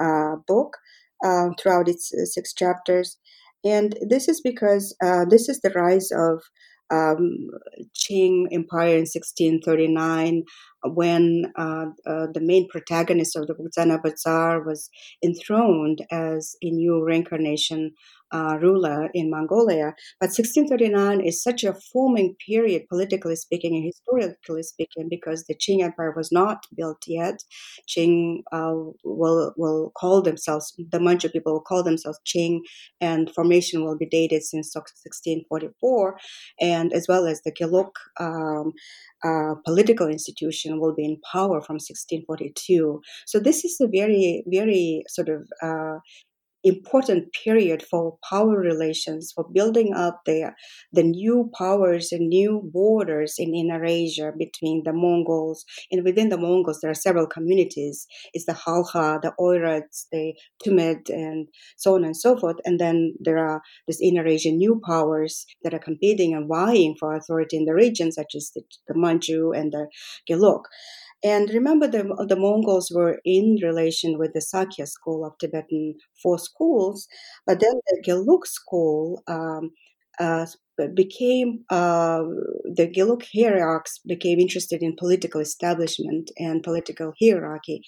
uh, 0.01 0.37
book 0.47 0.77
uh, 1.25 1.49
throughout 1.59 1.89
its 1.89 2.13
six 2.33 2.55
chapters, 2.55 3.19
and 3.65 3.97
this 4.09 4.29
is 4.29 4.41
because 4.41 4.97
this 5.29 5.49
is 5.49 5.61
the 5.61 5.71
rise 5.71 6.11
of 6.13 6.43
um, 6.91 7.51
Qing 7.95 8.47
Empire 8.51 8.97
in 8.97 9.07
1639 9.07 10.45
when 10.85 11.53
uh, 11.57 11.87
uh, 12.07 12.27
the 12.33 12.41
main 12.41 12.69
protagonist 12.69 13.37
of 13.37 13.47
the 13.47 13.55
Bugzana 13.55 14.03
Bazaar 14.03 14.63
was 14.63 14.91
enthroned 15.23 16.05
as 16.11 16.57
a 16.63 16.71
new 16.71 17.03
reincarnation 17.05 17.93
uh, 18.33 18.57
ruler 18.61 19.11
in 19.13 19.31
Mongolia. 19.31 19.95
But 20.21 20.31
1639 20.31 21.21
is 21.21 21.43
such 21.43 21.65
a 21.65 21.75
forming 21.93 22.37
period, 22.47 22.89
politically 22.89 23.37
speaking 23.37 23.75
and 23.75 23.85
historically 23.85 24.63
speaking, 24.63 25.09
because 25.09 25.45
the 25.45 25.55
Qing 25.55 25.83
Empire 25.83 26.13
was 26.17 26.31
not 26.31 26.67
built 26.77 27.03
yet. 27.07 27.43
Qing 27.89 28.43
uh, 28.53 28.75
will, 29.05 29.53
will 29.57 29.91
call 29.97 30.23
themselves, 30.23 30.75
the 30.91 31.01
Manchu 31.01 31.29
people 31.29 31.53
will 31.55 31.61
call 31.61 31.83
themselves 31.83 32.21
Qing, 32.27 32.61
and 33.01 33.31
formation 33.35 33.85
will 33.85 33.97
be 33.97 34.07
dated 34.07 34.43
since 34.43 34.75
1644, 34.75 36.19
and 36.61 36.93
as 36.93 37.07
well 37.09 37.27
as 37.27 37.43
the 37.43 37.53
Gelug 37.53 37.91
um, 38.19 38.73
political 39.65 40.09
institution 40.09 40.81
will 40.81 40.95
be 40.95 41.05
in 41.05 41.17
power 41.33 41.61
from 41.61 41.75
1642. 41.75 43.01
So 43.27 43.41
this 43.41 43.65
is 43.65 43.79
a 43.81 43.87
very, 43.87 44.43
very 44.47 45.05
sort 45.09 45.29
of 45.29 45.43
uh, 45.63 45.99
important 46.65 47.33
period 47.45 47.83
for 47.83 48.19
power 48.29 48.59
relations, 48.59 49.33
for 49.35 49.45
building 49.53 49.95
up 49.95 50.21
the, 50.27 50.53
the 50.93 51.03
new 51.03 51.51
powers 51.57 52.13
and 52.13 52.29
new 52.29 52.63
borders 52.73 53.35
in 53.39 53.55
Inner 53.55 53.85
Asia 53.85 54.33
between 54.37 54.83
the 54.85 54.93
Mongols. 54.93 55.65
And 55.91 56.05
within 56.05 56.29
the 56.29 56.39
Mongols, 56.39 56.81
there 56.81 56.91
are 56.91 56.95
several 56.95 57.27
communities. 57.27 58.07
It's 58.33 58.47
the 58.47 58.55
Khalkha, 58.55 59.21
the 59.23 59.33
Oirats, 59.39 60.07
the 60.13 60.35
Tumid, 60.65 61.09
and 61.09 61.49
so 61.77 61.95
on 61.95 62.05
and 62.05 62.17
so 62.17 62.37
forth. 62.37 62.57
And 62.65 62.79
then 62.79 63.15
there 63.21 63.39
are 63.39 63.63
these 63.87 64.01
Inner 64.01 64.27
Asian 64.27 64.57
new 64.57 64.81
powers 64.85 65.47
that 65.63 65.75
are 65.75 65.79
competing 65.79 66.35
and 66.35 66.49
vying 66.49 66.97
for 66.99 67.15
authority 67.15 67.57
in 67.57 67.65
the 67.65 67.75
region, 67.75 68.13
such 68.13 68.35
as 68.35 68.51
the, 68.55 68.63
the 68.89 68.95
Manchu 68.97 69.53
and 69.53 69.73
the 69.73 69.87
Gelug. 70.29 70.63
And 71.23 71.51
remember, 71.51 71.87
the, 71.87 72.03
the 72.29 72.37
Mongols 72.37 72.91
were 72.95 73.21
in 73.25 73.59
relation 73.63 74.19
with 74.19 74.33
the 74.33 74.41
Sakya 74.41 74.87
school 74.87 75.25
of 75.25 75.37
Tibetan 75.39 75.97
four 76.23 76.39
schools, 76.39 77.07
but 77.47 77.61
then 77.61 77.73
the 77.89 78.03
Gelug 78.07 78.47
school 78.47 79.23
um, 79.29 79.71
uh, 80.19 80.47
became 80.95 81.65
uh, 81.71 82.23
the 82.75 82.89
Gelug 82.89 83.23
hierarchs 83.35 84.01
became 84.07 84.39
interested 84.41 84.83
in 84.83 84.97
political 84.97 85.41
establishment 85.41 86.31
and 86.39 86.63
political 86.63 87.13
hierarchy 87.21 87.83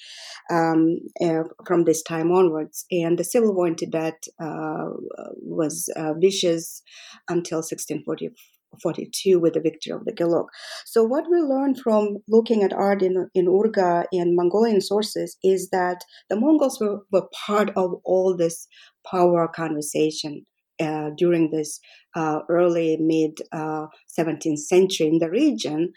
um, 0.51 0.99
uh, 1.23 1.45
from 1.67 1.85
this 1.85 2.03
time 2.03 2.31
onwards, 2.33 2.85
and 2.91 3.19
the 3.19 3.25
civil 3.25 3.55
war 3.55 3.67
in 3.67 3.77
Tibet 3.77 4.25
uh, 4.41 4.91
was 5.37 5.89
uh, 5.97 6.15
vicious 6.15 6.83
until 7.29 7.63
1644. 7.63 8.52
42 8.81 9.39
with 9.39 9.55
the 9.55 9.61
victory 9.61 9.93
of 9.93 10.05
the 10.05 10.13
Gelug. 10.13 10.47
So 10.87 11.03
what 11.05 11.25
we 11.31 11.39
learn 11.39 11.75
from 11.75 12.19
looking 12.29 12.63
at 12.63 12.73
art 12.73 13.03
in, 13.03 13.29
in 13.35 13.49
Urga 13.49 14.05
and 14.13 14.37
Mongolian 14.37 14.81
sources 14.81 15.37
is 15.43 15.71
that 15.71 16.05
the 16.29 16.37
Mongols 16.37 16.81
were, 16.81 17.01
were 17.11 17.29
part 17.47 17.71
of 17.77 17.95
all 18.05 18.37
this 18.37 18.67
power 19.11 19.49
conversation 19.49 20.47
uh, 20.81 21.11
during 21.17 21.51
this 21.51 21.81
uh, 22.15 22.41
early 22.49 22.97
mid 23.01 23.39
uh, 23.53 23.87
17th 24.19 24.59
century 24.59 25.07
in 25.07 25.19
the 25.19 25.31
region, 25.31 25.93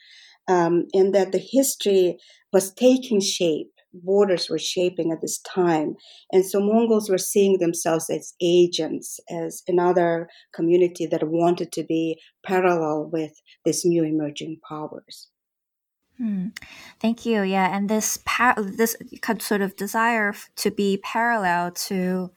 um, 0.47 0.85
and 0.93 1.13
that 1.15 1.31
the 1.31 1.43
history 1.51 2.17
was 2.53 2.73
taking 2.73 3.19
shape 3.19 3.71
borders 4.03 4.49
were 4.49 4.59
shaping 4.59 5.11
at 5.11 5.21
this 5.21 5.39
time. 5.39 5.95
And 6.31 6.45
so 6.45 6.59
Mongols 6.59 7.09
were 7.09 7.17
seeing 7.17 7.59
themselves 7.59 8.09
as 8.09 8.33
agents, 8.41 9.19
as 9.29 9.63
another 9.67 10.27
community 10.53 11.05
that 11.07 11.27
wanted 11.27 11.71
to 11.73 11.83
be 11.83 12.19
parallel 12.45 13.09
with 13.11 13.31
these 13.63 13.85
new 13.85 14.03
emerging 14.03 14.59
powers. 14.67 15.29
Hmm. 16.17 16.47
Thank 17.01 17.25
you. 17.25 17.41
Yeah, 17.41 17.75
and 17.75 17.89
this 17.89 18.19
par- 18.25 18.55
this 18.57 18.95
sort 19.39 19.61
of 19.61 19.75
desire 19.75 20.33
to 20.55 20.71
be 20.71 20.97
parallel 21.03 21.71
to 21.71 22.31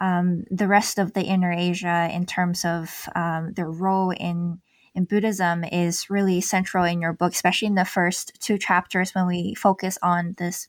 um, 0.00 0.44
the 0.50 0.68
rest 0.68 0.98
of 0.98 1.12
the 1.12 1.22
Inner 1.22 1.52
Asia 1.52 2.08
in 2.12 2.24
terms 2.24 2.64
of 2.64 3.08
um, 3.16 3.52
their 3.54 3.70
role 3.70 4.10
in 4.10 4.60
in 4.96 5.04
Buddhism 5.04 5.62
is 5.62 6.10
really 6.10 6.40
central 6.40 6.84
in 6.84 7.00
your 7.00 7.12
book, 7.12 7.32
especially 7.32 7.68
in 7.68 7.74
the 7.74 7.84
first 7.84 8.32
two 8.40 8.58
chapters 8.58 9.14
when 9.14 9.26
we 9.26 9.54
focus 9.54 9.98
on 10.02 10.34
this. 10.38 10.68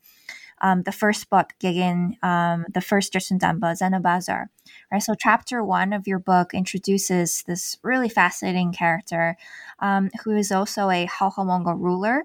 Um, 0.60 0.82
the 0.82 0.92
first 0.92 1.30
book, 1.30 1.54
Gigin, 1.62 2.22
um, 2.24 2.66
the 2.74 2.82
first 2.82 3.14
Jebtsundamba, 3.14 3.78
Zanabazar. 3.80 4.48
Right. 4.92 5.04
So 5.04 5.14
chapter 5.14 5.64
one 5.64 5.94
of 5.94 6.08
your 6.08 6.18
book 6.18 6.52
introduces 6.52 7.44
this 7.46 7.78
really 7.84 8.10
fascinating 8.10 8.74
character, 8.74 9.38
um, 9.80 10.10
who 10.24 10.36
is 10.36 10.52
also 10.52 10.90
a 10.90 11.06
Halha 11.06 11.46
Mongol 11.46 11.76
ruler. 11.76 12.24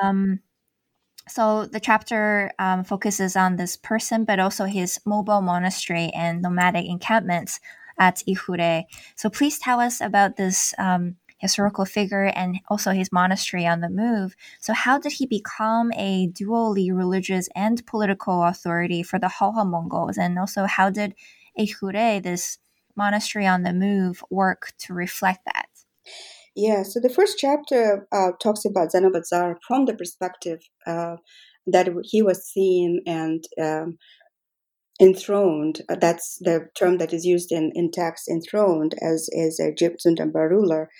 Um, 0.00 0.38
so 1.28 1.66
the 1.66 1.80
chapter 1.80 2.52
um, 2.60 2.84
focuses 2.84 3.34
on 3.34 3.56
this 3.56 3.76
person, 3.76 4.24
but 4.24 4.38
also 4.38 4.64
his 4.64 5.00
mobile 5.04 5.42
monastery 5.42 6.10
and 6.14 6.40
nomadic 6.40 6.86
encampments 6.86 7.58
at 7.98 8.22
Ihure. 8.28 8.84
So 9.16 9.30
please 9.30 9.58
tell 9.58 9.80
us 9.80 10.00
about 10.00 10.36
this 10.36 10.74
um, 10.78 11.16
historical 11.38 11.84
figure 11.84 12.24
and 12.34 12.58
also 12.68 12.90
his 12.90 13.12
monastery 13.12 13.66
on 13.66 13.80
the 13.80 13.88
move. 13.88 14.34
So 14.60 14.72
how 14.72 14.98
did 14.98 15.12
he 15.12 15.26
become 15.26 15.92
a 15.94 16.28
dually 16.28 16.94
religious 16.94 17.48
and 17.54 17.84
political 17.86 18.42
authority 18.44 19.02
for 19.02 19.18
the 19.18 19.28
Halha 19.28 19.64
Mongols? 19.64 20.18
And 20.18 20.38
also 20.38 20.66
how 20.66 20.90
did 20.90 21.14
Ihure, 21.58 22.22
this 22.22 22.58
monastery 22.96 23.46
on 23.46 23.62
the 23.62 23.72
move, 23.72 24.22
work 24.30 24.72
to 24.78 24.94
reflect 24.94 25.44
that? 25.44 25.68
Yeah, 26.56 26.82
so 26.82 26.98
the 26.98 27.08
first 27.08 27.38
chapter 27.38 28.08
uh, 28.10 28.32
talks 28.42 28.64
about 28.64 28.90
Zanabazar 28.90 29.56
from 29.66 29.84
the 29.84 29.94
perspective 29.94 30.58
uh, 30.86 31.16
that 31.68 31.88
he 32.02 32.22
was 32.22 32.44
seen 32.44 33.00
and 33.06 33.44
um, 33.62 33.98
enthroned. 35.00 35.82
Uh, 35.88 35.96
that's 35.96 36.38
the 36.40 36.68
term 36.76 36.98
that 36.98 37.12
is 37.12 37.24
used 37.24 37.52
in, 37.52 37.72
in 37.74 37.90
text, 37.90 38.28
enthroned 38.28 38.94
as, 39.00 39.28
as 39.36 39.60
a 39.60 39.72
Jebtsundamba 39.72 40.48
ruler 40.50 40.90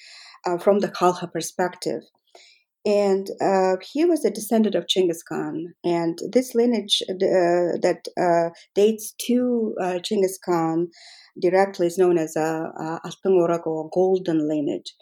uh, 0.47 0.59
from 0.59 0.81
the 0.81 0.89
Halha 0.89 1.33
perspective. 1.33 2.03
And 2.87 3.29
uh, 3.41 3.77
he 3.93 4.05
was 4.05 4.25
a 4.25 4.31
descendant 4.31 4.75
of 4.75 4.87
Chinggis 4.87 5.19
Khan. 5.29 5.75
And 5.85 6.19
this 6.33 6.55
lineage 6.55 7.03
uh, 7.11 7.77
that 7.83 8.07
uh, 8.19 8.51
dates 8.75 9.15
to 9.27 9.75
uh, 9.81 9.99
Chinggis 9.99 10.39
Khan 10.43 10.89
directly 11.41 11.87
is 11.87 11.99
known 11.99 12.19
as 12.19 12.37
a, 12.37 13.01
a 13.05 13.13
or 13.67 13.91
golden 13.93 14.49
lineage. 14.49 14.95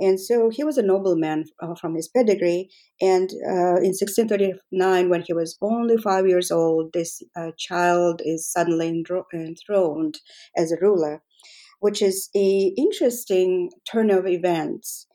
And 0.00 0.20
so 0.20 0.48
he 0.50 0.64
was 0.64 0.78
a 0.78 0.82
nobleman 0.82 1.44
uh, 1.60 1.74
from 1.74 1.94
his 1.94 2.08
pedigree. 2.08 2.70
And 3.00 3.30
uh, 3.46 3.78
in 3.82 3.94
1639, 3.94 5.08
when 5.08 5.22
he 5.22 5.32
was 5.32 5.56
only 5.60 5.96
five 5.96 6.26
years 6.26 6.50
old, 6.50 6.92
this 6.92 7.22
uh, 7.36 7.50
child 7.58 8.22
is 8.24 8.50
suddenly 8.50 8.88
enthroned 9.34 10.20
as 10.56 10.72
a 10.72 10.78
ruler, 10.80 11.22
which 11.80 12.00
is 12.00 12.30
a 12.36 12.72
interesting 12.76 13.70
turn 13.90 14.10
of 14.10 14.26
events. 14.26 15.06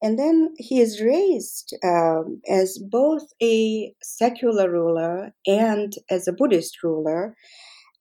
And 0.00 0.18
then 0.18 0.54
he 0.58 0.80
is 0.80 1.00
raised 1.00 1.76
um, 1.84 2.40
as 2.48 2.78
both 2.78 3.24
a 3.42 3.92
secular 4.00 4.70
ruler 4.70 5.32
and 5.46 5.92
as 6.08 6.28
a 6.28 6.32
Buddhist 6.32 6.82
ruler. 6.84 7.34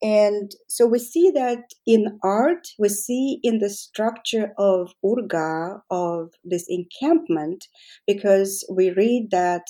And 0.01 0.51
so 0.67 0.85
we 0.85 0.99
see 0.99 1.31
that 1.31 1.73
in 1.85 2.19
art, 2.23 2.67
we 2.77 2.89
see 2.89 3.39
in 3.41 3.57
the 3.57 3.69
structure 3.69 4.53
of 4.57 4.91
Urga, 5.03 5.81
of 5.89 6.33
this 6.43 6.65
encampment, 6.69 7.65
because 8.05 8.63
we 8.71 8.91
read 8.91 9.29
that 9.31 9.63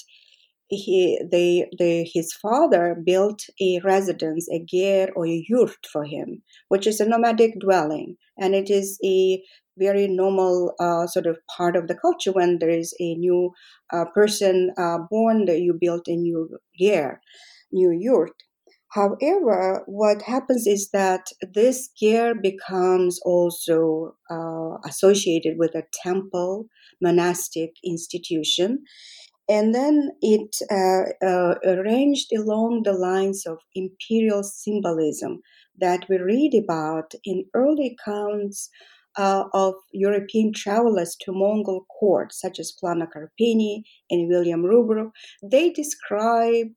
he, 0.69 1.17
they, 1.31 1.69
they, 1.79 2.09
his 2.13 2.33
father 2.33 3.01
built 3.05 3.43
a 3.61 3.79
residence, 3.85 4.49
a 4.51 4.61
ger 4.67 5.09
or 5.15 5.25
a 5.25 5.45
yurt 5.47 5.87
for 5.91 6.03
him, 6.03 6.43
which 6.67 6.85
is 6.85 6.99
a 6.99 7.07
nomadic 7.07 7.53
dwelling. 7.61 8.17
And 8.37 8.53
it 8.53 8.69
is 8.69 8.99
a 9.03 9.41
very 9.77 10.07
normal 10.07 10.73
uh, 10.79 11.07
sort 11.07 11.25
of 11.25 11.37
part 11.55 11.77
of 11.77 11.87
the 11.87 11.95
culture 11.95 12.33
when 12.33 12.59
there 12.59 12.69
is 12.69 12.93
a 12.99 13.15
new 13.15 13.51
uh, 13.93 14.05
person 14.13 14.71
uh, 14.77 14.97
born 15.09 15.45
that 15.45 15.61
you 15.61 15.77
built 15.79 16.07
a 16.07 16.15
new 16.15 16.49
ger, 16.77 17.21
new 17.71 17.91
yurt. 17.91 18.33
However, 18.93 19.83
what 19.85 20.21
happens 20.21 20.65
is 20.65 20.89
that 20.91 21.27
this 21.53 21.89
gear 21.99 22.33
becomes 22.33 23.19
also 23.23 24.15
uh, 24.29 24.77
associated 24.85 25.57
with 25.57 25.75
a 25.75 25.83
temple 26.03 26.67
monastic 27.01 27.71
institution. 27.83 28.83
And 29.49 29.73
then 29.73 30.11
it 30.21 30.57
uh, 30.69 31.25
uh, 31.25 31.55
arranged 31.65 32.31
along 32.33 32.83
the 32.83 32.93
lines 32.93 33.45
of 33.45 33.59
imperial 33.75 34.43
symbolism 34.43 35.41
that 35.79 36.05
we 36.09 36.17
read 36.17 36.53
about 36.53 37.13
in 37.23 37.45
early 37.53 37.95
accounts 37.97 38.69
uh, 39.17 39.45
of 39.53 39.73
European 39.93 40.53
travelers 40.53 41.15
to 41.21 41.31
Mongol 41.31 41.85
courts, 41.99 42.39
such 42.39 42.59
as 42.59 42.73
Plano 42.79 43.07
Carpini 43.07 43.83
and 44.11 44.27
William 44.29 44.63
Rubruck. 44.63 45.11
They 45.41 45.71
describe 45.71 46.67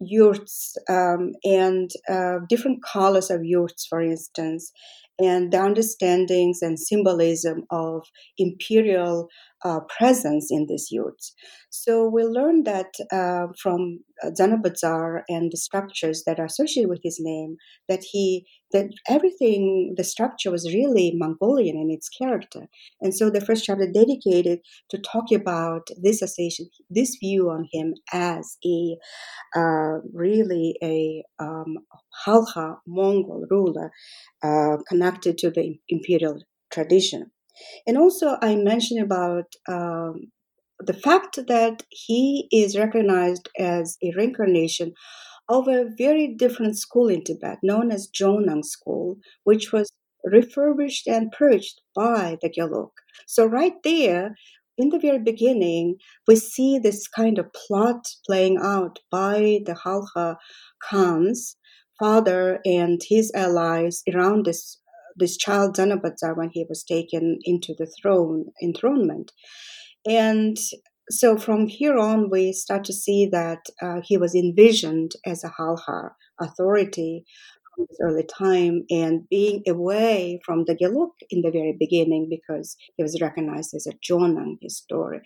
yurts 0.00 0.76
um, 0.88 1.32
and 1.44 1.90
uh, 2.08 2.38
different 2.48 2.82
colors 2.82 3.30
of 3.30 3.44
yurts, 3.44 3.86
for 3.86 4.00
instance, 4.00 4.72
and 5.18 5.52
the 5.52 5.56
understandings 5.58 6.60
and 6.60 6.78
symbolism 6.78 7.64
of 7.70 8.06
imperial 8.36 9.28
uh, 9.64 9.80
presence 9.98 10.48
in 10.50 10.66
these 10.68 10.88
yurts. 10.90 11.32
So 11.70 12.06
we 12.06 12.22
learned 12.22 12.66
that 12.66 12.92
uh, 13.10 13.52
from 13.60 14.00
Zanabazar 14.24 15.22
and 15.28 15.50
the 15.50 15.56
structures 15.56 16.24
that 16.26 16.38
are 16.38 16.44
associated 16.44 16.90
with 16.90 17.00
his 17.02 17.16
name, 17.18 17.56
that 17.88 18.04
he 18.12 18.46
that 18.76 18.88
everything 19.16 19.94
the 19.96 20.04
structure 20.04 20.50
was 20.50 20.74
really 20.78 21.06
Mongolian 21.14 21.76
in 21.76 21.90
its 21.90 22.08
character. 22.20 22.62
And 23.00 23.12
so 23.18 23.24
the 23.30 23.44
first 23.46 23.64
chapter 23.64 23.88
dedicated 24.02 24.58
to 24.90 24.98
talk 24.98 25.26
about 25.32 25.84
this 26.06 26.22
association, 26.22 26.66
this 26.98 27.16
view 27.24 27.42
on 27.50 27.62
him 27.72 27.94
as 28.12 28.44
a 28.74 28.78
uh, 29.60 29.94
really 30.12 30.68
a 30.82 31.24
um, 31.38 31.72
Halha 32.24 32.76
Mongol 32.86 33.44
ruler 33.50 33.90
uh, 34.42 34.76
connected 34.88 35.38
to 35.38 35.50
the 35.50 35.66
imperial 35.88 36.36
tradition. 36.70 37.30
And 37.86 37.96
also, 37.96 38.36
I 38.42 38.56
mentioned 38.56 39.02
about 39.02 39.48
um, 39.68 40.14
the 40.78 40.98
fact 41.08 41.38
that 41.48 41.84
he 41.88 42.48
is 42.52 42.76
recognized 42.76 43.48
as 43.58 43.96
a 44.02 44.12
reincarnation 44.16 44.92
of 45.48 45.68
a 45.68 45.86
very 45.96 46.28
different 46.28 46.78
school 46.78 47.08
in 47.08 47.22
Tibet, 47.22 47.58
known 47.62 47.90
as 47.90 48.10
Jonang 48.10 48.64
School, 48.64 49.18
which 49.44 49.72
was 49.72 49.90
refurbished 50.24 51.06
and 51.06 51.30
purged 51.32 51.80
by 51.94 52.36
the 52.42 52.50
Gelug. 52.50 52.90
So, 53.26 53.46
right 53.46 53.74
there, 53.84 54.34
in 54.78 54.90
the 54.90 54.98
very 54.98 55.18
beginning, 55.18 55.96
we 56.26 56.36
see 56.36 56.78
this 56.78 57.08
kind 57.08 57.38
of 57.38 57.52
plot 57.52 58.06
playing 58.26 58.58
out 58.62 58.98
by 59.10 59.60
the 59.64 59.74
Halha 59.84 60.36
Khan's 60.82 61.56
father 61.98 62.60
and 62.64 63.00
his 63.08 63.32
allies 63.34 64.02
around 64.12 64.44
this 64.44 64.80
this 65.18 65.36
child 65.38 65.76
Zanabazar 65.76 66.36
when 66.36 66.50
he 66.52 66.66
was 66.68 66.84
taken 66.84 67.38
into 67.44 67.74
the 67.78 67.86
throne 67.86 68.46
enthronement. 68.62 69.32
And 70.06 70.58
so 71.10 71.36
from 71.36 71.68
here 71.68 71.98
on, 71.98 72.30
we 72.30 72.52
start 72.52 72.84
to 72.84 72.92
see 72.92 73.26
that 73.26 73.66
uh, 73.80 74.00
he 74.02 74.16
was 74.16 74.34
envisioned 74.34 75.12
as 75.24 75.44
a 75.44 75.48
Halha 75.48 76.10
authority 76.40 77.24
from 77.74 77.86
this 77.88 77.98
early 78.02 78.24
time 78.24 78.84
and 78.90 79.28
being 79.28 79.62
away 79.68 80.40
from 80.44 80.64
the 80.64 80.74
Gelug 80.74 81.10
in 81.30 81.42
the 81.42 81.50
very 81.50 81.76
beginning 81.78 82.28
because 82.28 82.76
he 82.96 83.02
was 83.02 83.20
recognized 83.20 83.74
as 83.74 83.86
a 83.86 83.92
Jonang 83.92 84.56
historian, 84.60 85.22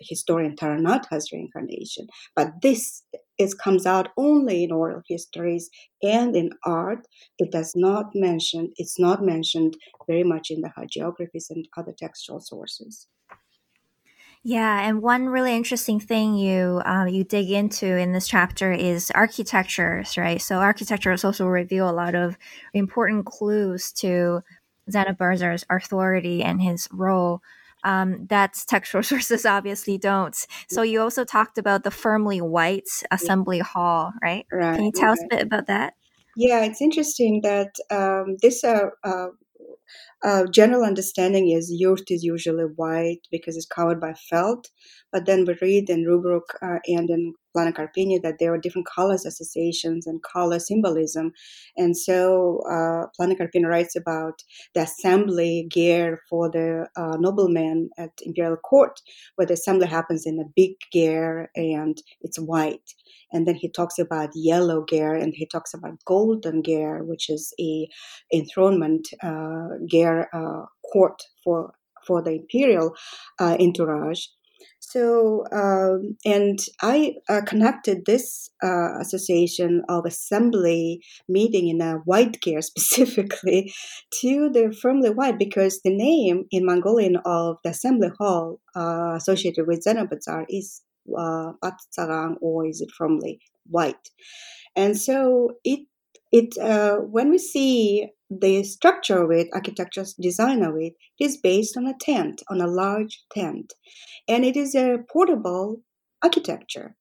historian 0.00 0.56
Taranatha's 0.56 1.30
reincarnation. 1.32 2.06
But 2.34 2.62
this 2.62 3.02
it 3.38 3.56
comes 3.56 3.86
out 3.86 4.08
only 4.18 4.64
in 4.64 4.72
oral 4.72 5.02
histories 5.08 5.70
and 6.02 6.36
in 6.36 6.50
art. 6.66 7.06
It 7.38 7.50
does 7.50 7.72
not 7.74 8.10
mention, 8.14 8.72
it's 8.76 8.98
not 8.98 9.22
mentioned 9.24 9.76
very 10.06 10.24
much 10.24 10.50
in 10.50 10.60
the 10.60 10.70
hagiographies 10.76 11.46
and 11.48 11.66
other 11.76 11.94
textual 11.98 12.40
sources. 12.40 13.06
Yeah, 14.42 14.88
and 14.88 15.02
one 15.02 15.26
really 15.26 15.54
interesting 15.54 16.00
thing 16.00 16.34
you 16.34 16.80
uh, 16.86 17.04
you 17.04 17.24
dig 17.24 17.50
into 17.50 17.86
in 17.86 18.12
this 18.12 18.26
chapter 18.26 18.72
is 18.72 19.10
architectures, 19.14 20.16
right? 20.16 20.40
So 20.40 20.56
architectures 20.56 21.24
also 21.24 21.46
reveal 21.46 21.90
a 21.90 21.92
lot 21.92 22.14
of 22.14 22.38
important 22.72 23.26
clues 23.26 23.92
to 23.94 24.42
Zanabazar's 24.90 25.64
authority 25.68 26.42
and 26.42 26.62
his 26.62 26.88
role 26.90 27.42
um, 27.84 28.26
that 28.28 28.54
textual 28.66 29.02
sources 29.12 29.44
obviously 29.44 29.98
don't. 29.98 30.36
So 30.68 30.82
you 30.82 31.00
also 31.00 31.24
talked 31.24 31.58
about 31.58 31.84
the 31.84 31.90
firmly 31.90 32.40
white 32.40 32.88
assembly 33.10 33.58
hall, 33.58 34.12
right? 34.22 34.46
right 34.50 34.74
Can 34.74 34.86
you 34.86 34.92
tell 34.92 35.10
right. 35.10 35.18
us 35.18 35.24
a 35.24 35.36
bit 35.36 35.42
about 35.42 35.66
that? 35.66 35.94
Yeah, 36.36 36.64
it's 36.64 36.80
interesting 36.80 37.40
that 37.42 37.72
um, 37.90 38.36
this 38.40 38.64
uh, 38.64 38.86
uh, 39.04 39.28
uh, 40.24 40.46
general 40.46 40.84
understanding 40.84 41.50
is 41.50 41.70
yurt 41.72 42.10
is 42.10 42.22
usually 42.24 42.64
white 42.64 43.20
because 43.30 43.56
it's 43.56 43.66
covered 43.66 44.00
by 44.00 44.14
felt. 44.14 44.68
But 45.12 45.26
then 45.26 45.44
we 45.46 45.56
read 45.60 45.90
in 45.90 46.04
Rubruck 46.04 46.54
uh, 46.62 46.78
and 46.86 47.10
in 47.10 47.34
Plano 47.52 47.72
Carpini 47.72 48.20
that 48.22 48.36
there 48.38 48.52
are 48.52 48.58
different 48.58 48.86
colors 48.86 49.26
associations 49.26 50.06
and 50.06 50.22
color 50.22 50.58
symbolism. 50.58 51.32
And 51.76 51.96
so 51.96 52.60
uh, 52.70 53.06
Plano 53.16 53.34
Carpini 53.34 53.66
writes 53.66 53.96
about 53.96 54.42
the 54.74 54.82
assembly 54.82 55.66
gear 55.70 56.20
for 56.28 56.50
the 56.50 56.86
uh, 56.96 57.16
noblemen 57.18 57.90
at 57.98 58.10
imperial 58.22 58.56
court, 58.56 59.00
where 59.36 59.46
the 59.46 59.54
assembly 59.54 59.86
happens 59.86 60.26
in 60.26 60.38
a 60.38 60.50
big 60.54 60.72
gear 60.92 61.50
and 61.54 61.98
it's 62.20 62.38
white. 62.38 62.94
And 63.32 63.46
then 63.46 63.54
he 63.54 63.70
talks 63.70 63.98
about 63.98 64.30
yellow 64.34 64.82
gear 64.82 65.14
and 65.14 65.32
he 65.34 65.46
talks 65.46 65.72
about 65.74 66.04
golden 66.04 66.62
gear, 66.62 67.04
which 67.04 67.30
is 67.30 67.54
a 67.60 67.88
enthronement 68.32 69.08
uh, 69.22 69.68
gear 69.88 70.28
uh, 70.32 70.66
court 70.92 71.22
for 71.44 71.74
for 72.06 72.22
the 72.22 72.32
imperial 72.32 72.94
uh, 73.38 73.56
entourage. 73.60 74.26
So, 74.80 75.44
um, 75.52 76.16
and 76.24 76.58
I 76.82 77.14
uh, 77.28 77.42
connected 77.46 78.06
this 78.06 78.50
uh, 78.62 78.98
association 79.00 79.82
of 79.88 80.04
assembly 80.06 81.00
meeting 81.28 81.68
in 81.68 81.80
a 81.80 81.94
white 82.04 82.40
gear 82.40 82.60
specifically 82.70 83.72
to 84.20 84.50
the 84.50 84.76
firmly 84.80 85.10
white 85.10 85.38
because 85.38 85.80
the 85.84 85.94
name 85.94 86.44
in 86.50 86.66
Mongolian 86.66 87.16
of 87.24 87.56
the 87.64 87.70
assembly 87.70 88.10
hall 88.18 88.60
uh, 88.74 89.14
associated 89.16 89.66
with 89.66 89.84
Zanabazar 89.84 90.44
is 90.48 90.82
uh, 91.16 91.52
or 92.40 92.66
is 92.66 92.80
it 92.80 92.90
firmly 92.96 93.40
white? 93.66 94.10
And 94.76 94.98
so 94.98 95.52
it 95.64 95.80
it 96.32 96.56
uh, 96.58 96.96
when 96.96 97.30
we 97.30 97.38
see 97.38 98.08
the 98.30 98.62
structure 98.62 99.22
of 99.24 99.30
it, 99.32 99.48
architectural 99.52 100.06
design 100.20 100.62
of 100.62 100.76
it, 100.76 100.94
it 101.18 101.24
is 101.24 101.36
based 101.36 101.76
on 101.76 101.86
a 101.86 101.94
tent, 102.00 102.42
on 102.48 102.60
a 102.60 102.66
large 102.66 103.24
tent, 103.34 103.72
and 104.28 104.44
it 104.44 104.56
is 104.56 104.74
a 104.74 104.98
portable 105.12 105.82
architecture, 106.22 106.96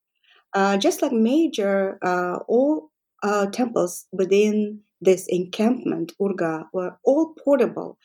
uh, 0.54 0.78
just 0.78 1.02
like 1.02 1.12
major 1.12 2.00
uh, 2.04 2.40
all 2.48 2.92
uh, 3.22 3.46
temples 3.48 4.06
within 4.12 4.82
this 5.02 5.26
encampment 5.30 6.14
urga 6.22 6.66
were 6.74 6.98
all 7.06 7.34
portable. 7.44 7.98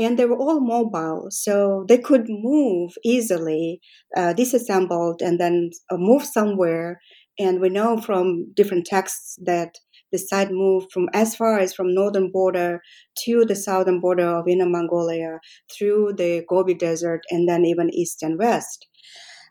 And 0.00 0.16
they 0.16 0.26
were 0.26 0.38
all 0.38 0.60
mobile, 0.60 1.26
so 1.30 1.84
they 1.88 1.98
could 1.98 2.26
move 2.28 2.92
easily, 3.04 3.80
uh, 4.16 4.32
disassembled, 4.32 5.20
and 5.22 5.40
then 5.40 5.70
uh, 5.90 5.96
move 5.96 6.24
somewhere. 6.24 7.00
And 7.36 7.60
we 7.60 7.68
know 7.68 8.00
from 8.00 8.52
different 8.54 8.86
texts 8.86 9.36
that 9.44 9.74
the 10.12 10.18
site 10.18 10.50
moved 10.50 10.92
from 10.92 11.08
as 11.12 11.36
far 11.36 11.58
as 11.58 11.74
from 11.74 11.94
northern 11.94 12.30
border 12.30 12.80
to 13.24 13.44
the 13.44 13.56
southern 13.56 14.00
border 14.00 14.26
of 14.26 14.48
Inner 14.48 14.68
Mongolia 14.68 15.40
through 15.76 16.14
the 16.16 16.44
Gobi 16.48 16.74
Desert 16.74 17.22
and 17.30 17.48
then 17.48 17.64
even 17.64 17.92
east 17.92 18.22
and 18.22 18.38
west. 18.38 18.86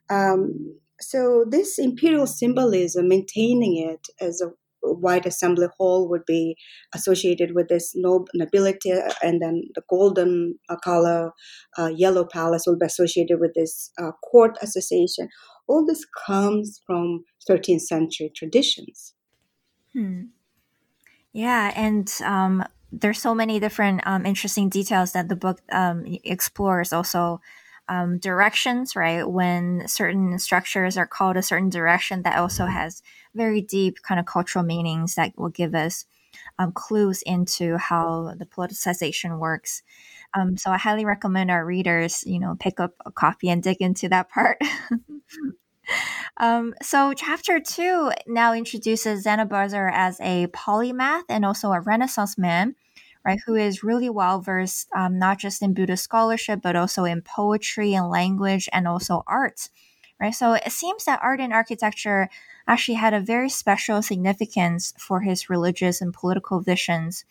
Um, 0.09 0.79
so 0.99 1.45
this 1.47 1.77
imperial 1.77 2.27
symbolism, 2.27 3.07
maintaining 3.07 3.77
it 3.77 4.07
as 4.19 4.41
a 4.41 4.49
white 4.81 5.25
assembly 5.25 5.67
hall 5.77 6.09
would 6.09 6.25
be 6.25 6.55
associated 6.93 7.53
with 7.53 7.67
this 7.67 7.93
nobility, 7.95 8.91
and 9.21 9.41
then 9.41 9.63
the 9.75 9.81
golden 9.89 10.57
uh, 10.69 10.75
color, 10.77 11.31
uh, 11.77 11.87
yellow 11.87 12.25
palace 12.25 12.63
will 12.65 12.77
be 12.77 12.85
associated 12.85 13.39
with 13.39 13.53
this 13.53 13.91
uh, 14.01 14.11
court 14.23 14.57
association. 14.61 15.29
All 15.67 15.85
this 15.85 16.05
comes 16.25 16.81
from 16.85 17.25
13th 17.49 17.81
century 17.81 18.31
traditions. 18.35 19.13
Hmm. 19.93 20.21
Yeah, 21.38 21.71
and 21.76 22.12
um, 22.26 22.63
there's 22.91 23.21
so 23.21 23.36
many 23.36 23.60
different 23.60 24.02
um, 24.08 24.26
interesting 24.26 24.69
details 24.69 25.12
that 25.13 25.30
the 25.30 25.36
book 25.36 25.62
um, 25.71 26.04
explores. 26.23 26.91
Also, 26.91 27.41
um, 27.88 28.17
directions, 28.17 28.95
right? 28.95 29.23
When 29.30 29.88
certain 29.88 30.39
structures 30.39 30.97
are 30.97 31.06
called 31.06 31.38
a 31.38 31.43
certain 31.43 31.69
direction, 31.69 32.23
that 32.23 32.39
also 32.39 32.65
has 32.65 33.04
very 33.36 33.62
deep 33.62 34.02
kind 34.02 34.19
of 34.19 34.26
cultural 34.26 34.65
meanings 34.65 35.13
that 35.15 35.38
will 35.38 35.50
give 35.50 35.76
us 35.76 36.06
um, 36.60 36.71
clues 36.71 37.21
into 37.21 37.78
how 37.78 38.34
the 38.38 38.45
politicization 38.47 39.38
works. 39.39 39.84
Um, 40.34 40.58
so 40.58 40.71
I 40.71 40.78
highly 40.78 41.06
recommend 41.06 41.52
our 41.52 41.65
readers, 41.65 42.23
you 42.26 42.39
know, 42.39 42.56
pick 42.60 42.80
up 42.80 42.93
a 43.06 43.12
copy 43.12 43.50
and 43.50 43.62
dig 43.62 43.78
into 43.82 44.10
that 44.10 44.30
part. 44.30 44.58
Um, 46.38 46.73
so, 46.82 47.13
chapter 47.13 47.60
two 47.60 48.12
now 48.28 48.54
introduces 48.54 49.26
Zanabazar 49.26 49.91
as 49.93 50.19
a 50.21 50.47
polymath 50.47 51.23
and 51.30 51.45
also 51.45 51.71
a 51.71 51.80
Renaissance 51.82 52.38
man, 52.38 52.76
right, 53.26 53.39
who 53.45 53.56
is 53.56 53.84
really 53.84 54.10
well 54.10 54.39
versed 54.41 54.88
um, 54.95 55.17
not 55.19 55.39
just 55.39 55.62
in 55.62 55.73
Buddhist 55.73 56.04
scholarship, 56.04 56.62
but 56.62 56.76
also 56.76 57.04
in 57.06 57.21
poetry 57.21 57.93
and 57.93 58.10
language 58.10 58.69
and 58.71 58.88
also 58.88 59.23
art, 59.28 59.69
right? 60.19 60.36
So, 60.36 60.54
it 60.54 60.71
seems 60.71 61.06
that 61.06 61.19
art 61.23 61.39
and 61.39 61.54
architecture 61.54 62.30
actually 62.67 62.95
had 62.95 63.13
a 63.13 63.19
very 63.19 63.50
special 63.50 64.02
significance 64.02 64.93
for 65.00 65.21
his 65.21 65.50
religious 65.50 66.02
and 66.02 66.13
political 66.13 66.60
visions. 66.60 67.26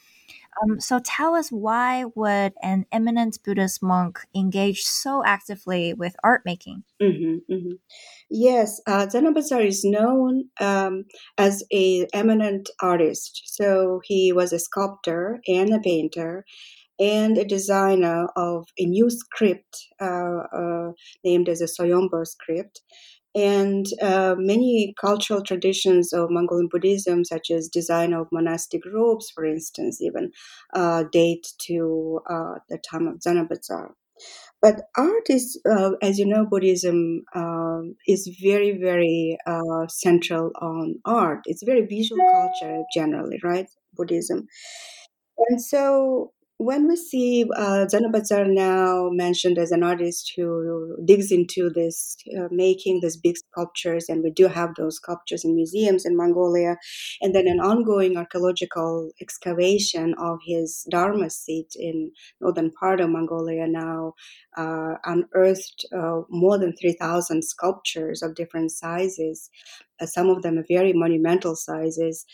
Um, 0.62 0.80
so 0.80 1.00
tell 1.04 1.34
us 1.34 1.50
why 1.50 2.04
would 2.14 2.54
an 2.62 2.86
eminent 2.92 3.38
Buddhist 3.44 3.82
monk 3.82 4.20
engage 4.34 4.82
so 4.82 5.22
actively 5.24 5.92
with 5.92 6.16
art 6.24 6.42
making? 6.44 6.84
Mm-hmm, 7.02 7.52
mm-hmm. 7.52 7.74
Yes, 8.30 8.80
uh, 8.86 9.06
Zanabazar 9.06 9.64
is 9.66 9.84
known 9.84 10.44
um, 10.60 11.04
as 11.38 11.62
a 11.72 12.06
eminent 12.12 12.70
artist. 12.80 13.42
So 13.46 14.00
he 14.04 14.32
was 14.32 14.52
a 14.52 14.58
sculptor 14.58 15.40
and 15.46 15.72
a 15.72 15.80
painter 15.80 16.44
and 16.98 17.36
a 17.36 17.44
designer 17.44 18.28
of 18.36 18.68
a 18.78 18.86
new 18.86 19.10
script 19.10 19.86
uh, 20.00 20.44
uh, 20.56 20.92
named 21.24 21.48
as 21.48 21.60
a 21.60 21.66
Soyombo 21.66 22.26
script. 22.26 22.80
And 23.36 23.86
uh, 24.02 24.34
many 24.38 24.94
cultural 25.00 25.42
traditions 25.42 26.12
of 26.14 26.30
Mongolian 26.30 26.68
Buddhism, 26.72 27.24
such 27.24 27.50
as 27.50 27.68
design 27.68 28.14
of 28.14 28.28
monastic 28.32 28.82
robes, 28.86 29.30
for 29.30 29.44
instance, 29.44 30.00
even 30.00 30.32
uh, 30.74 31.04
date 31.12 31.46
to 31.66 32.20
uh, 32.30 32.54
the 32.70 32.78
time 32.78 33.06
of 33.06 33.20
Zanabazar. 33.20 33.90
But 34.62 34.82
art 34.96 35.30
is, 35.30 35.60
uh, 35.70 35.92
as 36.02 36.18
you 36.18 36.26
know, 36.26 36.46
Buddhism 36.46 37.24
um, 37.34 37.96
is 38.08 38.28
very, 38.42 38.78
very 38.78 39.38
uh, 39.46 39.86
central 39.88 40.50
on 40.60 40.96
art. 41.04 41.40
It's 41.46 41.62
very 41.62 41.86
visual 41.86 42.20
culture 42.32 42.82
generally, 42.94 43.38
right? 43.44 43.68
Buddhism. 43.94 44.48
And 45.48 45.62
so 45.62 46.32
when 46.58 46.88
we 46.88 46.96
see 46.96 47.44
uh, 47.54 47.86
now 47.92 49.10
mentioned 49.12 49.58
as 49.58 49.70
an 49.72 49.82
artist 49.82 50.32
who 50.36 50.96
digs 51.04 51.30
into 51.30 51.68
this, 51.68 52.16
uh, 52.38 52.48
making 52.50 53.00
these 53.00 53.16
big 53.16 53.36
sculptures, 53.36 54.06
and 54.08 54.22
we 54.22 54.30
do 54.30 54.48
have 54.48 54.70
those 54.74 54.96
sculptures 54.96 55.44
in 55.44 55.54
museums 55.54 56.06
in 56.06 56.16
Mongolia, 56.16 56.76
and 57.20 57.34
then 57.34 57.46
an 57.46 57.60
ongoing 57.60 58.16
archaeological 58.16 59.10
excavation 59.20 60.14
of 60.18 60.38
his 60.46 60.86
Dharma 60.90 61.28
seat 61.28 61.72
in 61.76 62.12
northern 62.40 62.70
part 62.70 63.00
of 63.00 63.10
Mongolia 63.10 63.66
now 63.66 64.14
uh, 64.56 64.94
unearthed 65.04 65.84
uh, 65.94 66.22
more 66.30 66.58
than 66.58 66.74
3,000 66.74 67.44
sculptures 67.44 68.22
of 68.22 68.34
different 68.34 68.70
sizes, 68.70 69.50
uh, 70.00 70.06
some 70.06 70.30
of 70.30 70.42
them 70.42 70.62
very 70.68 70.94
monumental 70.94 71.54
sizes 71.54 72.24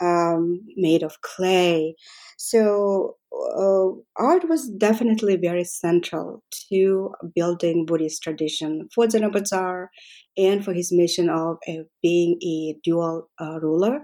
um, 0.00 0.60
made 0.76 1.02
of 1.02 1.20
clay. 1.22 1.94
So 2.36 3.16
uh, 3.56 3.88
art 4.16 4.48
was 4.48 4.68
definitely 4.68 5.36
very 5.36 5.64
central 5.64 6.42
to 6.70 7.12
building 7.34 7.86
Buddhist 7.86 8.22
tradition 8.22 8.88
for 8.94 9.06
Zanabazar 9.06 9.88
and 10.36 10.64
for 10.64 10.72
his 10.72 10.92
mission 10.92 11.28
of 11.28 11.56
uh, 11.68 11.84
being 12.02 12.38
a 12.42 12.76
dual 12.82 13.28
uh, 13.40 13.58
ruler, 13.60 14.00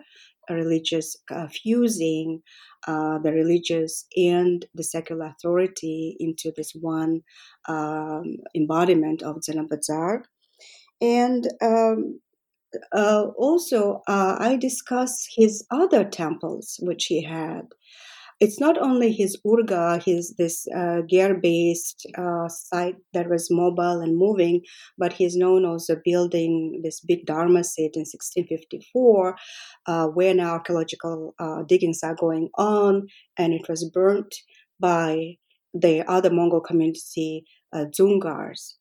a 0.48 0.54
religious, 0.54 1.16
uh, 1.30 1.48
fusing 1.48 2.42
uh, 2.86 3.18
the 3.18 3.32
religious 3.32 4.06
and 4.16 4.66
the 4.74 4.84
secular 4.84 5.26
authority 5.26 6.16
into 6.18 6.52
this 6.56 6.72
one 6.80 7.20
um, 7.68 8.36
embodiment 8.54 9.22
of 9.22 9.36
Zanabazar. 9.48 10.22
And 11.00 11.46
um, 11.62 12.20
uh, 12.94 13.26
also, 13.36 14.02
I 14.06 14.56
discuss 14.60 15.26
his 15.36 15.66
other 15.70 16.04
temples 16.04 16.78
which 16.82 17.06
he 17.06 17.22
had. 17.22 17.62
It's 18.40 18.58
not 18.58 18.78
only 18.78 19.12
his 19.12 19.38
urga, 19.46 20.00
his 20.02 20.34
this 20.38 20.66
uh, 20.74 21.02
gear-based 21.06 22.06
uh, 22.16 22.48
site 22.48 22.96
that 23.12 23.28
was 23.28 23.48
mobile 23.50 24.00
and 24.00 24.16
moving, 24.16 24.62
but 24.96 25.12
he's 25.12 25.36
known 25.36 25.66
also 25.66 25.96
building 26.02 26.80
this 26.82 27.00
big 27.00 27.26
dharma 27.26 27.62
seat 27.62 27.92
in 27.94 28.06
1654, 28.06 29.36
uh, 29.86 30.06
where 30.06 30.34
now 30.34 30.52
archaeological 30.52 31.34
uh, 31.38 31.62
diggings 31.68 32.00
are 32.02 32.16
going 32.18 32.48
on, 32.56 33.08
and 33.36 33.52
it 33.52 33.68
was 33.68 33.90
burnt 33.92 34.34
by 34.80 35.36
the 35.74 36.02
other 36.10 36.30
Mongol 36.30 36.62
community, 36.62 37.44
Dzungars, 37.74 38.76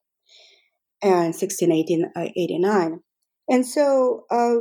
in 1.03 1.33
1689. 1.33 2.99
And 3.49 3.65
so 3.65 4.25
uh, 4.31 4.55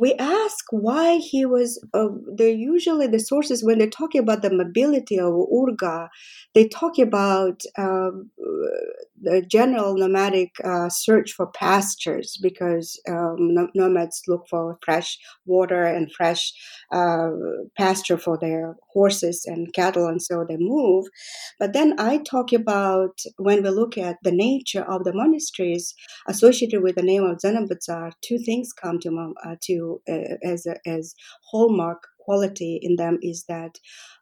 we 0.00 0.14
ask 0.14 0.64
why 0.70 1.16
he 1.16 1.46
was. 1.46 1.82
Uh, 1.94 2.08
they're 2.36 2.48
usually 2.50 3.06
the 3.06 3.18
sources 3.18 3.64
when 3.64 3.78
they're 3.78 3.88
talking 3.88 4.20
about 4.20 4.42
the 4.42 4.52
mobility 4.52 5.18
of 5.18 5.34
Urga, 5.52 6.08
they 6.54 6.68
talk 6.68 6.98
about 6.98 7.62
um, 7.78 8.30
the 9.22 9.42
general 9.42 9.96
nomadic 9.96 10.54
uh, 10.64 10.88
search 10.88 11.32
for 11.32 11.46
pastures 11.46 12.38
because 12.42 13.00
um, 13.08 13.54
nomads 13.74 14.22
look 14.28 14.46
for 14.48 14.78
fresh 14.84 15.18
water 15.46 15.84
and 15.84 16.12
fresh 16.12 16.52
uh, 16.92 17.30
pasture 17.76 18.18
for 18.18 18.38
their 18.38 18.76
horses 18.92 19.44
and 19.46 19.72
cattle, 19.74 20.06
and 20.06 20.22
so 20.22 20.44
they 20.48 20.56
move. 20.58 21.06
But 21.58 21.72
then 21.72 21.98
I 21.98 22.18
talk 22.18 22.52
about 22.52 23.20
when 23.38 23.62
we 23.62 23.70
look 23.70 23.96
at 23.98 24.18
the 24.22 24.32
nature 24.32 24.82
of 24.82 25.04
the 25.04 25.12
monasteries 25.12 25.94
associated 26.28 26.82
with 26.82 26.96
the 26.96 27.02
name 27.02 27.24
of 27.24 27.38
Zanabazar, 27.38 28.12
two 28.22 28.38
things 28.38 28.72
come 28.72 28.98
to 29.00 29.34
uh, 29.44 29.56
to 29.62 30.00
uh, 30.08 30.36
as 30.44 30.66
a, 30.66 30.76
as 30.86 31.14
hallmark 31.50 32.02
quality 32.26 32.78
in 32.82 32.96
them 32.96 33.18
is 33.22 33.44
that 33.48 33.78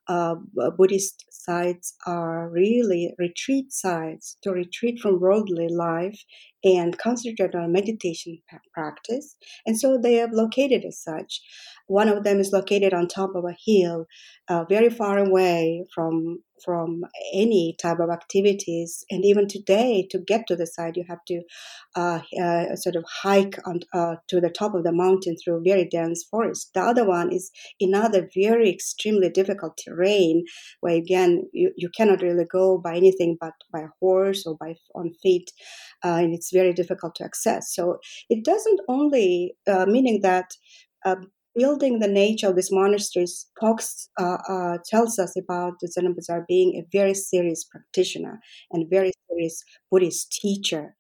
uh, 0.09 0.37
Buddhist 0.79 1.25
sites 1.31 1.95
are 2.07 2.51
really 2.51 3.15
retreat 3.19 3.73
sites 3.73 4.37
to 4.43 4.53
retreat 4.53 5.01
from 5.01 5.21
worldly 5.21 5.69
life 5.69 6.21
and 6.65 6.99
concentrate 6.99 7.55
on 7.55 7.73
meditation 7.73 8.39
practice. 8.73 9.37
And 9.67 9.79
so 9.79 9.99
they 10.03 10.21
are 10.21 10.29
located 10.33 10.85
as 10.87 11.03
such. 11.03 11.41
One 11.87 12.09
of 12.09 12.25
them 12.25 12.41
is 12.41 12.53
located 12.53 12.95
on 12.95 13.07
top 13.07 13.31
of 13.35 13.45
a 13.45 13.57
hill, 13.67 14.07
uh, 14.49 14.65
very 14.65 14.91
far 14.91 15.19
away 15.19 15.85
from 15.95 16.39
from 16.65 17.03
any 17.35 17.77
type 17.81 17.99
of 18.01 18.11
activities. 18.11 19.05
And 19.11 19.25
even 19.25 19.49
today, 19.49 20.07
to 20.11 20.19
get 20.19 20.47
to 20.47 20.57
the 20.57 20.67
site, 20.67 20.97
you 20.97 21.05
have 21.09 21.19
to 21.27 21.43
uh, 21.97 22.21
uh, 22.41 22.77
sort 22.77 22.97
of 22.97 23.05
hike 23.23 23.59
on, 23.67 23.81
uh, 23.93 24.17
to 24.29 24.41
the 24.41 24.51
top 24.51 24.75
of 24.75 24.85
the 24.85 24.93
mountain 24.93 25.37
through 25.37 25.63
very 25.65 25.87
dense 25.87 26.25
forest. 26.31 26.71
The 26.73 26.81
other 26.81 27.07
one 27.07 27.33
is 27.33 27.51
another 27.81 28.29
very 28.35 28.71
extremely 28.71 29.31
difficult 29.31 29.79
terrain, 29.85 30.45
where 30.81 30.95
again 30.97 31.43
you, 31.53 31.73
you 31.77 31.91
cannot 31.95 32.23
really 32.23 32.47
go 32.51 32.79
by 32.79 32.97
anything 32.97 33.37
but 33.39 33.55
by 33.73 33.87
horse 34.01 34.47
or 34.47 34.57
by 34.59 34.77
on 34.95 35.13
feet, 35.23 35.51
uh, 36.05 36.21
and 36.23 36.35
it's 36.35 36.53
very 36.59 36.73
difficult 36.73 37.15
to 37.17 37.25
access. 37.25 37.75
So 37.75 37.99
it 38.31 38.45
doesn't 38.45 38.81
only 38.89 39.57
uh, 39.67 39.87
meaning 39.87 40.21
that 40.23 40.49
um, 41.05 41.31
building 41.55 41.99
the 41.99 42.09
nature 42.09 42.49
of 42.49 42.57
these 42.57 42.73
monasteries 42.73 43.47
talks 43.61 44.09
uh, 44.21 44.39
uh, 44.49 44.79
tells 44.91 45.19
us 45.19 45.35
about 45.37 45.75
the 45.81 45.89
Zanabazar 45.89 46.45
being 46.49 46.71
a 46.77 46.87
very 46.99 47.15
serious 47.15 47.65
practitioner 47.65 48.41
and 48.73 48.91
very 48.91 49.13
serious 49.29 49.63
Buddhist 49.91 50.33
teacher. 50.43 50.97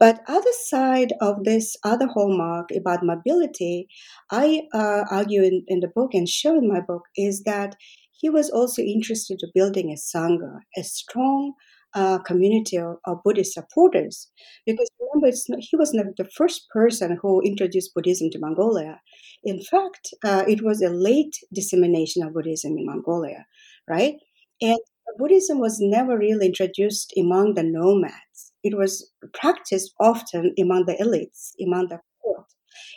But 0.00 0.22
other 0.26 0.52
side 0.66 1.12
of 1.20 1.44
this 1.44 1.76
other 1.84 2.08
hallmark 2.08 2.70
about 2.76 3.04
mobility, 3.04 3.86
I 4.30 4.62
uh, 4.72 5.04
argue 5.10 5.42
in, 5.42 5.64
in 5.68 5.80
the 5.80 5.88
book 5.88 6.14
and 6.14 6.28
show 6.28 6.56
in 6.58 6.68
my 6.68 6.80
book 6.80 7.02
is 7.16 7.42
that 7.44 7.76
he 8.12 8.28
was 8.28 8.50
also 8.50 8.82
interested 8.82 9.40
in 9.42 9.50
building 9.54 9.90
a 9.90 9.96
sangha, 9.96 10.60
a 10.76 10.82
strong 10.82 11.54
uh, 11.94 12.18
community 12.18 12.78
of, 12.78 12.96
of, 13.04 13.22
Buddhist 13.24 13.54
supporters. 13.54 14.30
Because 14.66 14.90
remember, 15.00 15.36
not, 15.48 15.60
he 15.60 15.76
was 15.76 15.92
not 15.94 16.06
the 16.16 16.28
first 16.36 16.68
person 16.70 17.18
who 17.20 17.40
introduced 17.42 17.94
Buddhism 17.94 18.30
to 18.30 18.38
Mongolia. 18.38 19.00
In 19.44 19.62
fact, 19.62 20.14
uh, 20.24 20.44
it 20.48 20.62
was 20.62 20.82
a 20.82 20.90
late 20.90 21.36
dissemination 21.52 22.22
of 22.22 22.34
Buddhism 22.34 22.76
in 22.78 22.86
Mongolia, 22.86 23.46
right? 23.88 24.16
And 24.60 24.78
Buddhism 25.18 25.58
was 25.58 25.78
never 25.80 26.18
really 26.18 26.46
introduced 26.46 27.12
among 27.16 27.54
the 27.54 27.62
nomads. 27.62 28.52
It 28.62 28.76
was 28.76 29.10
practiced 29.34 29.92
often 30.00 30.54
among 30.58 30.86
the 30.86 30.94
elites, 30.94 31.52
among 31.64 31.88
the 31.88 32.00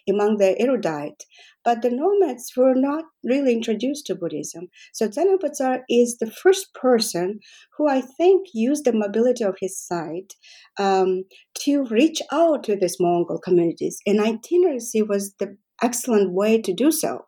among 0.10 0.38
the 0.38 0.60
erudite. 0.60 1.24
But 1.64 1.82
the 1.82 1.90
nomads 1.90 2.54
were 2.56 2.76
not 2.76 3.04
really 3.24 3.54
introduced 3.54 4.06
to 4.06 4.16
Buddhism. 4.16 4.68
So 4.94 5.10
Zanabazar 5.10 5.82
is 5.90 6.18
the 6.18 6.32
first 6.32 6.74
person 6.74 7.40
who 7.78 7.90
I 7.90 8.02
think 8.02 8.48
used 8.54 8.86
the 8.86 8.94
mobility 8.94 9.44
of 9.44 9.58
his 9.60 9.78
site 9.78 10.34
um, 10.80 11.24
to 11.64 11.86
reach 11.86 12.22
out 12.32 12.64
to 12.64 12.76
these 12.76 12.98
Mongol 13.00 13.40
communities. 13.40 13.98
And 14.06 14.20
itineracy 14.20 15.06
was 15.08 15.34
the 15.40 15.58
excellent 15.82 16.34
way 16.34 16.62
to 16.62 16.74
do 16.74 16.92
so. 16.92 17.26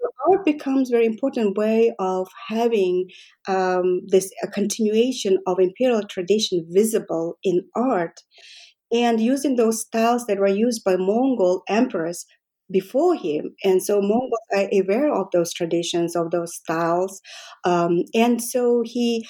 So 0.00 0.08
art 0.30 0.44
becomes 0.44 0.90
very 0.90 1.06
important 1.06 1.56
way 1.56 1.92
of 1.98 2.28
having 2.48 3.08
um, 3.48 4.00
this 4.06 4.30
a 4.42 4.46
continuation 4.46 5.38
of 5.46 5.58
imperial 5.58 6.02
tradition 6.02 6.66
visible 6.70 7.38
in 7.42 7.62
art, 7.74 8.20
and 8.92 9.20
using 9.20 9.56
those 9.56 9.82
styles 9.82 10.26
that 10.26 10.38
were 10.38 10.46
used 10.46 10.82
by 10.84 10.96
Mongol 10.96 11.62
emperors 11.68 12.26
before 12.70 13.14
him. 13.14 13.54
And 13.64 13.82
so 13.82 14.00
Mongols 14.00 14.32
are 14.54 14.68
aware 14.72 15.12
of 15.12 15.26
those 15.32 15.52
traditions, 15.52 16.16
of 16.16 16.30
those 16.30 16.54
styles. 16.54 17.20
Um, 17.64 18.02
and 18.14 18.42
so 18.42 18.82
he 18.84 19.26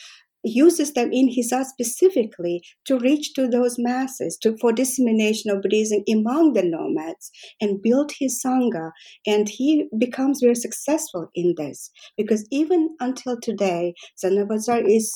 uses 0.47 0.93
them 0.93 1.11
in 1.13 1.29
his 1.29 1.53
art 1.53 1.67
specifically 1.67 2.63
to 2.85 2.99
reach 2.99 3.35
to 3.35 3.49
those 3.49 3.77
masses, 3.79 4.39
to, 4.43 4.57
for 4.61 4.73
dissemination 4.73 5.51
of 5.51 5.61
Buddhism 5.61 6.03
among 6.09 6.53
the 6.53 6.63
nomads 6.63 7.31
and 7.61 7.83
build 7.83 8.13
his 8.19 8.41
Sangha. 8.45 8.91
And 9.27 9.49
he 9.49 9.89
becomes 9.99 10.41
very 10.41 10.55
successful 10.55 11.29
in 11.35 11.55
this 11.57 11.91
because 12.17 12.47
even 12.51 12.91
until 13.01 13.39
today, 13.41 13.95
Zanabazar 14.23 14.83
is 14.87 15.13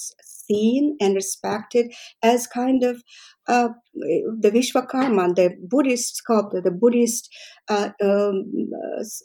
seen 0.51 0.97
and 1.01 1.15
respected 1.15 1.93
as 2.23 2.47
kind 2.47 2.83
of 2.83 3.03
uh, 3.49 3.69
the 3.95 4.51
Vishwakarma, 4.51 5.35
the 5.35 5.57
Buddhist 5.63 6.17
sculptor, 6.17 6.61
the 6.61 6.71
Buddhist 6.71 7.29
uh, 7.69 7.91
um, 8.03 8.45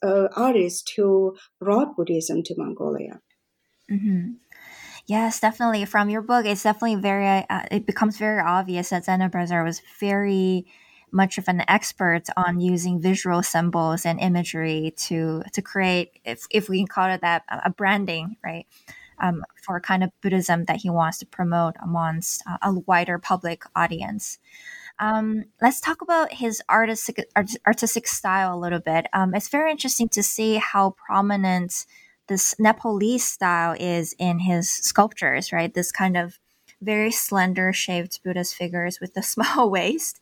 uh, 0.03 0.27
artist 0.35 0.91
who 0.95 1.35
brought 1.59 1.95
Buddhism 1.95 2.43
to 2.43 2.55
Mongolia. 2.57 3.19
Mm-hmm. 3.91 4.33
Yes, 5.07 5.39
definitely. 5.39 5.85
From 5.85 6.09
your 6.09 6.23
book, 6.23 6.45
it's 6.45 6.63
definitely 6.63 6.95
very. 6.95 7.45
Uh, 7.47 7.63
it 7.69 7.85
becomes 7.85 8.17
very 8.17 8.41
obvious 8.41 8.89
that 8.89 9.05
Zanabazar 9.05 9.63
was 9.63 9.81
very 9.99 10.65
much 11.11 11.37
of 11.37 11.47
an 11.47 11.63
expert 11.67 12.23
on 12.35 12.59
using 12.59 12.99
visual 12.99 13.43
symbols 13.43 14.05
and 14.05 14.19
imagery 14.19 14.93
to 14.97 15.43
to 15.53 15.61
create, 15.61 16.19
if 16.25 16.47
if 16.49 16.69
we 16.69 16.79
can 16.79 16.87
call 16.87 17.11
it 17.11 17.21
that, 17.21 17.43
a 17.47 17.69
branding, 17.69 18.37
right? 18.43 18.65
Um, 19.19 19.43
for 19.61 19.79
kind 19.79 20.03
of 20.03 20.11
Buddhism 20.21 20.65
that 20.65 20.77
he 20.77 20.89
wants 20.89 21.17
to 21.19 21.25
promote 21.25 21.75
amongst 21.81 22.43
uh, 22.47 22.57
a 22.61 22.73
wider 22.73 23.17
public 23.17 23.63
audience. 23.75 24.39
Um, 24.99 25.45
let's 25.61 25.81
talk 25.81 26.01
about 26.01 26.33
his 26.33 26.61
artistic 26.69 27.27
artistic 27.65 28.07
style 28.07 28.55
a 28.55 28.59
little 28.59 28.79
bit. 28.79 29.07
Um, 29.13 29.33
it's 29.33 29.49
very 29.49 29.71
interesting 29.71 30.09
to 30.09 30.23
see 30.23 30.55
how 30.55 30.95
prominent 31.05 31.85
this 32.27 32.55
Nepalese 32.59 33.27
style 33.27 33.75
is 33.79 34.15
in 34.17 34.39
his 34.39 34.69
sculptures, 34.69 35.51
right? 35.51 35.73
This 35.73 35.91
kind 35.91 36.17
of 36.17 36.39
very 36.81 37.11
slender 37.11 37.73
shaped 37.73 38.23
Buddhist 38.23 38.55
figures 38.55 38.99
with 38.99 39.15
a 39.17 39.23
small 39.33 39.69
waist. 39.69 40.19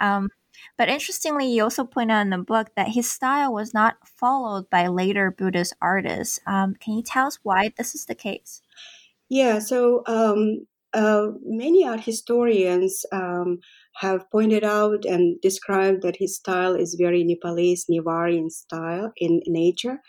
Um, 0.00 0.30
but 0.76 0.88
interestingly, 0.88 1.46
you 1.46 1.62
also 1.62 1.84
point 1.84 2.10
out 2.10 2.22
in 2.22 2.30
the 2.30 2.38
book 2.38 2.70
that 2.76 2.88
his 2.88 3.10
style 3.10 3.52
was 3.52 3.74
not 3.74 3.96
followed 4.04 4.68
by 4.70 4.86
later 4.86 5.30
Buddhist 5.30 5.74
artists. 5.80 6.40
Um, 6.46 6.74
can 6.74 6.94
you 6.94 7.02
tell 7.02 7.26
us 7.26 7.38
why 7.42 7.72
this 7.76 7.94
is 7.94 8.06
the 8.06 8.14
case? 8.14 8.62
Yeah, 9.28 9.58
so 9.58 10.02
um, 10.06 10.66
uh, 10.92 11.28
many 11.44 11.86
art 11.86 12.00
historians 12.00 13.04
um, 13.12 13.58
have 13.96 14.30
pointed 14.30 14.64
out 14.64 15.04
and 15.04 15.40
described 15.40 16.02
that 16.02 16.16
his 16.16 16.36
style 16.36 16.74
is 16.74 16.96
very 16.98 17.24
Nepalese, 17.24 17.86
Newarian 17.90 18.50
style 18.50 19.12
in 19.16 19.40
nature 19.46 20.00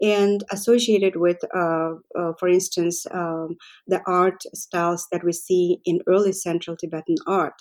and 0.00 0.44
associated 0.50 1.16
with, 1.16 1.38
uh, 1.54 1.94
uh, 2.16 2.32
for 2.38 2.48
instance, 2.48 3.06
um, 3.10 3.56
the 3.86 4.00
art 4.06 4.42
styles 4.54 5.08
that 5.10 5.24
we 5.24 5.32
see 5.32 5.80
in 5.84 6.00
early 6.06 6.32
Central 6.32 6.76
Tibetan 6.76 7.16
art. 7.26 7.54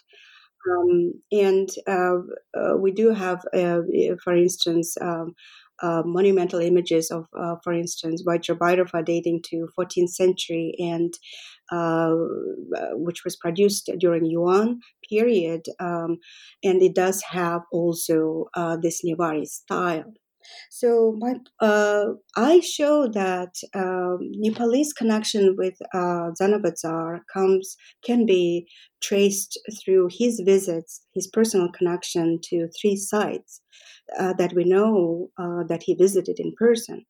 Um, 0.70 1.14
and 1.32 1.70
uh, 1.88 2.18
uh 2.58 2.78
we 2.78 2.92
do 2.92 3.14
have, 3.14 3.44
uh, 3.54 3.82
for 4.24 4.36
instance, 4.36 4.96
um, 5.02 5.34
uh, 5.82 6.02
monumental 6.06 6.60
images 6.60 7.12
of, 7.12 7.28
for 7.64 7.72
instance, 7.72 8.24
Vajrabhairava 8.28 9.06
dating 9.06 9.42
to 9.50 9.70
14th 9.78 10.10
century 10.10 10.74
and 10.80 11.14
which 12.94 13.24
was 13.24 13.36
produced 13.36 13.92
during 14.00 14.26
Yuan 14.26 14.80
period, 15.08 15.62
um, 15.80 16.18
and 16.64 16.82
it 16.82 16.96
does 16.96 17.22
have 17.30 17.62
also 17.72 18.46
this 18.82 19.04
Newari 19.06 19.46
style. 19.46 20.12
So 20.70 21.16
my, 21.20 21.36
uh, 21.60 22.14
I 22.36 22.60
show 22.60 23.08
that 23.10 23.56
um, 23.74 24.20
Nepalese 24.34 24.94
connection 24.94 25.56
with 25.58 25.76
uh, 25.94 26.32
Zanabazar 26.42 27.20
comes 27.34 27.76
can 28.04 28.26
be 28.26 28.68
traced 29.02 29.60
through 29.84 30.10
his 30.12 30.42
visits, 30.46 31.02
his 31.14 31.28
personal 31.28 31.70
connection 31.72 32.40
to 32.50 32.68
three 32.80 32.96
sites 32.96 33.62
uh, 34.20 34.34
that 34.34 34.54
we 34.54 34.64
know 34.64 35.30
uh, 35.38 35.64
that 35.68 35.84
he 35.84 35.94
visited 35.96 36.40
in 36.40 36.54
person. 36.58 37.06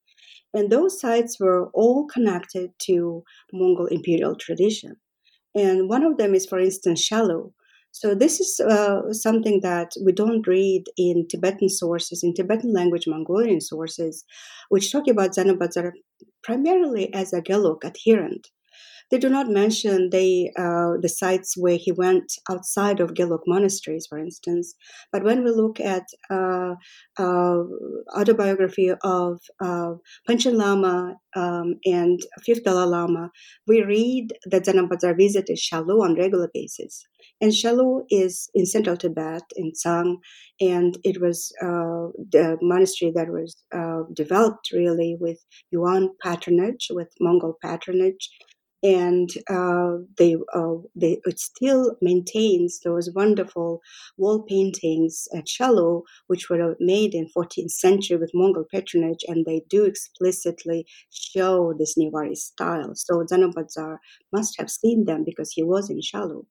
And 0.53 0.71
those 0.71 0.99
sites 0.99 1.39
were 1.39 1.69
all 1.73 2.07
connected 2.07 2.71
to 2.83 3.23
Mongol 3.53 3.87
imperial 3.87 4.35
tradition. 4.35 4.97
And 5.55 5.89
one 5.89 6.03
of 6.03 6.17
them 6.17 6.35
is, 6.35 6.45
for 6.45 6.59
instance, 6.59 7.07
Shalu. 7.07 7.53
So 7.99 8.13
this 8.13 8.39
is 8.39 8.59
uh, 8.59 9.11
something 9.11 9.61
that 9.61 9.93
we 10.05 10.11
don't 10.11 10.45
read 10.45 10.83
in 10.97 11.25
Tibetan 11.27 11.67
sources, 11.67 12.23
in 12.23 12.35
Tibetan 12.35 12.71
language 12.71 13.07
Mongolian 13.07 13.59
sources, 13.59 14.23
which 14.69 14.91
talk 14.91 15.07
about 15.07 15.31
Zanabazar 15.31 15.93
primarily 16.43 17.11
as 17.11 17.33
a 17.33 17.41
Gelug 17.41 17.83
adherent. 17.83 18.49
They 19.09 19.17
do 19.17 19.29
not 19.29 19.49
mention 19.49 20.11
the 20.11 20.51
uh, 20.55 21.01
the 21.01 21.09
sites 21.09 21.55
where 21.57 21.77
he 21.77 21.91
went 21.91 22.33
outside 22.51 22.99
of 22.99 23.15
Gelug 23.15 23.43
monasteries, 23.47 24.05
for 24.07 24.19
instance. 24.19 24.75
But 25.11 25.23
when 25.23 25.43
we 25.43 25.49
look 25.49 25.79
at 25.79 26.03
uh, 26.29 26.75
uh, 27.17 27.63
autobiography 28.15 28.91
of 29.01 29.41
uh, 29.59 29.93
Panchen 30.29 30.55
Lama 30.55 31.15
um, 31.35 31.79
and 31.83 32.19
Fifth 32.45 32.63
Dalai 32.63 32.85
Lama, 32.85 33.31
we 33.65 33.81
read 33.81 34.33
that 34.51 34.65
Zanabazar 34.65 35.17
visited 35.17 35.57
Shalu 35.57 36.03
on 36.03 36.15
regular 36.15 36.49
basis. 36.53 37.07
And 37.39 37.51
Shalu 37.51 38.05
is 38.09 38.49
in 38.55 38.65
central 38.65 38.97
Tibet, 38.97 39.43
in 39.55 39.71
Tsang, 39.73 40.17
and 40.59 40.97
it 41.03 41.21
was 41.21 41.53
uh, 41.61 42.09
the 42.31 42.57
monastery 42.61 43.11
that 43.15 43.29
was 43.29 43.55
uh, 43.75 44.03
developed 44.13 44.71
really 44.73 45.17
with 45.19 45.39
Yuan 45.71 46.09
patronage, 46.23 46.87
with 46.89 47.09
Mongol 47.19 47.57
patronage, 47.61 48.29
and 48.83 49.29
uh, 49.49 49.97
they 50.17 50.35
uh, 50.53 50.75
they 50.95 51.19
it 51.25 51.39
still 51.39 51.95
maintains 52.01 52.79
those 52.83 53.11
wonderful 53.13 53.81
wall 54.17 54.43
paintings 54.43 55.27
at 55.35 55.45
Shalu, 55.45 56.03
which 56.27 56.49
were 56.49 56.75
made 56.79 57.13
in 57.13 57.27
14th 57.35 57.71
century 57.71 58.17
with 58.17 58.31
Mongol 58.33 58.65
patronage, 58.71 59.23
and 59.27 59.45
they 59.45 59.61
do 59.69 59.85
explicitly 59.85 60.85
show 61.11 61.73
this 61.77 61.95
Newari 61.97 62.35
style. 62.35 62.93
So 62.95 63.23
Zanabazar 63.31 63.97
must 64.33 64.57
have 64.59 64.69
seen 64.71 65.05
them 65.05 65.23
because 65.23 65.51
he 65.53 65.63
was 65.63 65.89
in 65.89 65.99
Shalu. 66.01 66.45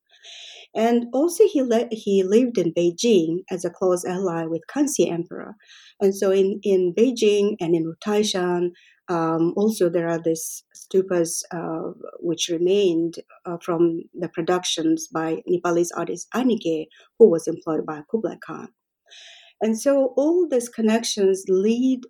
And 0.74 1.06
also, 1.12 1.44
he, 1.46 1.62
le- 1.62 1.88
he 1.90 2.22
lived 2.22 2.58
in 2.58 2.74
Beijing 2.74 3.38
as 3.50 3.64
a 3.64 3.70
close 3.70 4.04
ally 4.04 4.44
with 4.44 4.62
Kangxi 4.68 5.10
Emperor. 5.10 5.54
And 6.00 6.14
so, 6.14 6.30
in, 6.30 6.60
in 6.62 6.92
Beijing 6.94 7.56
and 7.60 7.74
in 7.74 7.94
Taishan, 8.04 8.70
um, 9.08 9.54
also, 9.56 9.88
there 9.88 10.08
are 10.08 10.20
these 10.22 10.64
stupas 10.74 11.42
uh, 11.52 11.92
which 12.18 12.48
remained 12.48 13.16
uh, 13.44 13.56
from 13.62 14.02
the 14.14 14.28
productions 14.28 15.08
by 15.08 15.42
Nepalese 15.46 15.92
artist 15.92 16.26
Anige, 16.34 16.86
who 17.18 17.30
was 17.30 17.46
employed 17.46 17.86
by 17.86 18.02
Kublai 18.10 18.36
Khan. 18.44 18.68
And 19.60 19.80
so, 19.80 20.12
all 20.16 20.48
these 20.48 20.68
connections 20.68 21.44
lead 21.48 22.00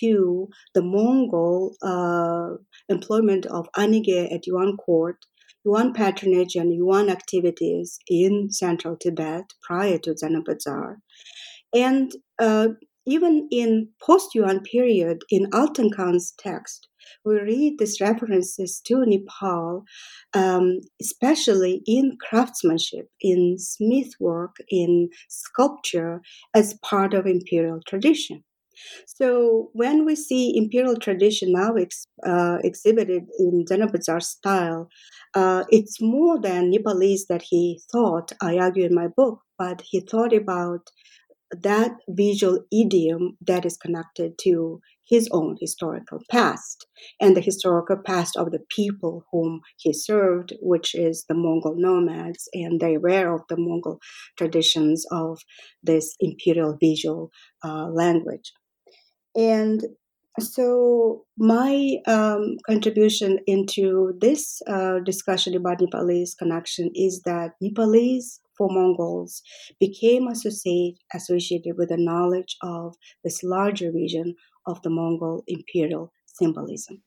to 0.00 0.48
the 0.74 0.82
Mongol 0.82 1.76
uh, 1.82 2.56
employment 2.88 3.46
of 3.46 3.68
Anige 3.76 4.32
at 4.34 4.46
Yuan 4.46 4.76
court, 4.76 5.16
Yuan 5.66 5.92
patronage, 5.92 6.54
and 6.54 6.72
Yuan 6.72 7.10
activities 7.10 7.98
in 8.06 8.50
central 8.50 8.96
Tibet 8.96 9.44
prior 9.62 9.98
to 9.98 10.14
Zanabazar. 10.14 10.96
And 11.74 12.12
uh, 12.38 12.68
even 13.04 13.48
in 13.50 13.88
post-Yuan 14.00 14.60
period, 14.60 15.22
in 15.28 15.50
Altan 15.50 15.92
Khan's 15.94 16.32
text, 16.38 16.88
we 17.24 17.40
read 17.40 17.78
these 17.78 18.00
references 18.00 18.80
to 18.86 19.04
Nepal, 19.04 19.84
um, 20.34 20.80
especially 21.00 21.82
in 21.86 22.16
craftsmanship, 22.20 23.08
in 23.20 23.56
smith 23.58 24.12
work, 24.20 24.56
in 24.68 25.08
sculpture, 25.28 26.20
as 26.54 26.78
part 26.82 27.12
of 27.12 27.26
imperial 27.26 27.80
tradition. 27.88 28.44
So 29.06 29.70
when 29.72 30.04
we 30.04 30.16
see 30.16 30.56
imperial 30.56 30.96
tradition 30.96 31.52
now 31.52 31.74
ex, 31.74 32.06
uh, 32.26 32.58
exhibited 32.62 33.24
in 33.38 33.64
Zanabazar 33.64 34.22
style, 34.22 34.88
uh, 35.36 35.64
it's 35.70 36.02
more 36.02 36.40
than 36.40 36.70
Nepalese 36.70 37.26
that 37.28 37.42
he 37.50 37.82
thought. 37.92 38.32
I 38.42 38.58
argue 38.58 38.86
in 38.86 38.94
my 38.96 39.08
book, 39.08 39.40
but 39.58 39.82
he 39.82 40.00
thought 40.00 40.34
about 40.34 40.90
that 41.52 41.92
visual 42.08 42.64
idiom 42.72 43.36
that 43.46 43.64
is 43.66 43.76
connected 43.76 44.38
to 44.42 44.80
his 45.08 45.28
own 45.32 45.56
historical 45.60 46.20
past 46.30 46.86
and 47.20 47.36
the 47.36 47.40
historical 47.42 47.96
past 48.04 48.36
of 48.36 48.52
the 48.52 48.60
people 48.70 49.24
whom 49.32 49.60
he 49.78 49.92
served, 49.92 50.54
which 50.60 50.94
is 50.94 51.24
the 51.28 51.34
Mongol 51.34 51.76
nomads, 51.76 52.48
and 52.54 52.80
they 52.80 52.98
were 52.98 53.34
of 53.34 53.42
the 53.48 53.56
Mongol 53.58 54.00
traditions 54.38 55.06
of 55.12 55.40
this 55.82 56.16
imperial 56.20 56.76
visual 56.80 57.30
uh, 57.64 57.88
language. 57.88 58.52
And 59.36 59.82
so, 60.38 61.24
my 61.38 61.96
um, 62.06 62.56
contribution 62.66 63.38
into 63.46 64.12
this 64.20 64.60
uh, 64.66 64.98
discussion 65.00 65.54
about 65.54 65.80
Nepalese 65.80 66.34
connection 66.34 66.90
is 66.94 67.22
that 67.22 67.52
Nepalese 67.60 68.40
for 68.56 68.68
Mongols 68.70 69.42
became 69.80 70.28
associate, 70.28 70.98
associated 71.14 71.76
with 71.78 71.88
the 71.90 71.96
knowledge 71.96 72.56
of 72.62 72.94
this 73.24 73.42
larger 73.42 73.90
region 73.92 74.34
of 74.66 74.82
the 74.82 74.90
Mongol 74.90 75.42
imperial 75.46 76.12
symbolism. 76.26 77.02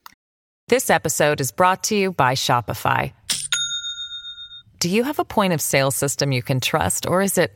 This 0.67 0.89
episode 0.89 1.41
is 1.41 1.51
brought 1.51 1.83
to 1.85 1.95
you 1.95 2.11
by 2.11 2.33
Shopify. 2.35 3.13
Do 4.79 4.89
you 4.89 5.03
have 5.03 5.19
a 5.19 5.25
point 5.25 5.53
of 5.53 5.61
sale 5.61 5.91
system 5.91 6.31
you 6.31 6.41
can 6.41 6.59
trust, 6.59 7.05
or 7.05 7.21
is 7.21 7.37
it 7.37 7.51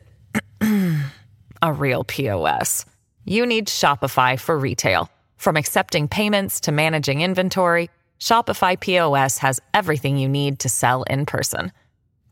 a 1.62 1.72
real 1.72 2.04
POS? 2.04 2.84
You 3.24 3.46
need 3.46 3.68
Shopify 3.68 4.38
for 4.38 4.58
retail. 4.58 5.08
From 5.44 5.58
accepting 5.58 6.08
payments 6.08 6.60
to 6.60 6.72
managing 6.72 7.20
inventory, 7.20 7.90
Shopify 8.18 8.80
POS 8.80 9.36
has 9.40 9.60
everything 9.74 10.16
you 10.16 10.26
need 10.26 10.60
to 10.60 10.70
sell 10.70 11.02
in 11.02 11.26
person. 11.26 11.70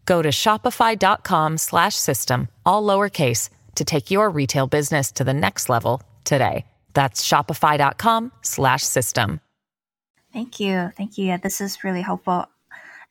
Go 0.06 0.22
to 0.22 0.30
shopify.com 0.30 1.58
slash 1.58 1.94
system, 1.96 2.48
all 2.64 2.82
lowercase, 2.82 3.50
to 3.74 3.84
take 3.84 4.10
your 4.10 4.30
retail 4.30 4.66
business 4.66 5.12
to 5.12 5.24
the 5.24 5.34
next 5.34 5.68
level 5.68 6.00
today. 6.24 6.64
That's 6.94 7.22
shopify.com 7.22 8.32
slash 8.40 8.82
system. 8.82 9.40
Thank 10.32 10.58
you. 10.58 10.90
Thank 10.96 11.18
you. 11.18 11.26
Yeah, 11.26 11.36
this 11.36 11.60
is 11.60 11.84
really 11.84 12.00
helpful. 12.00 12.46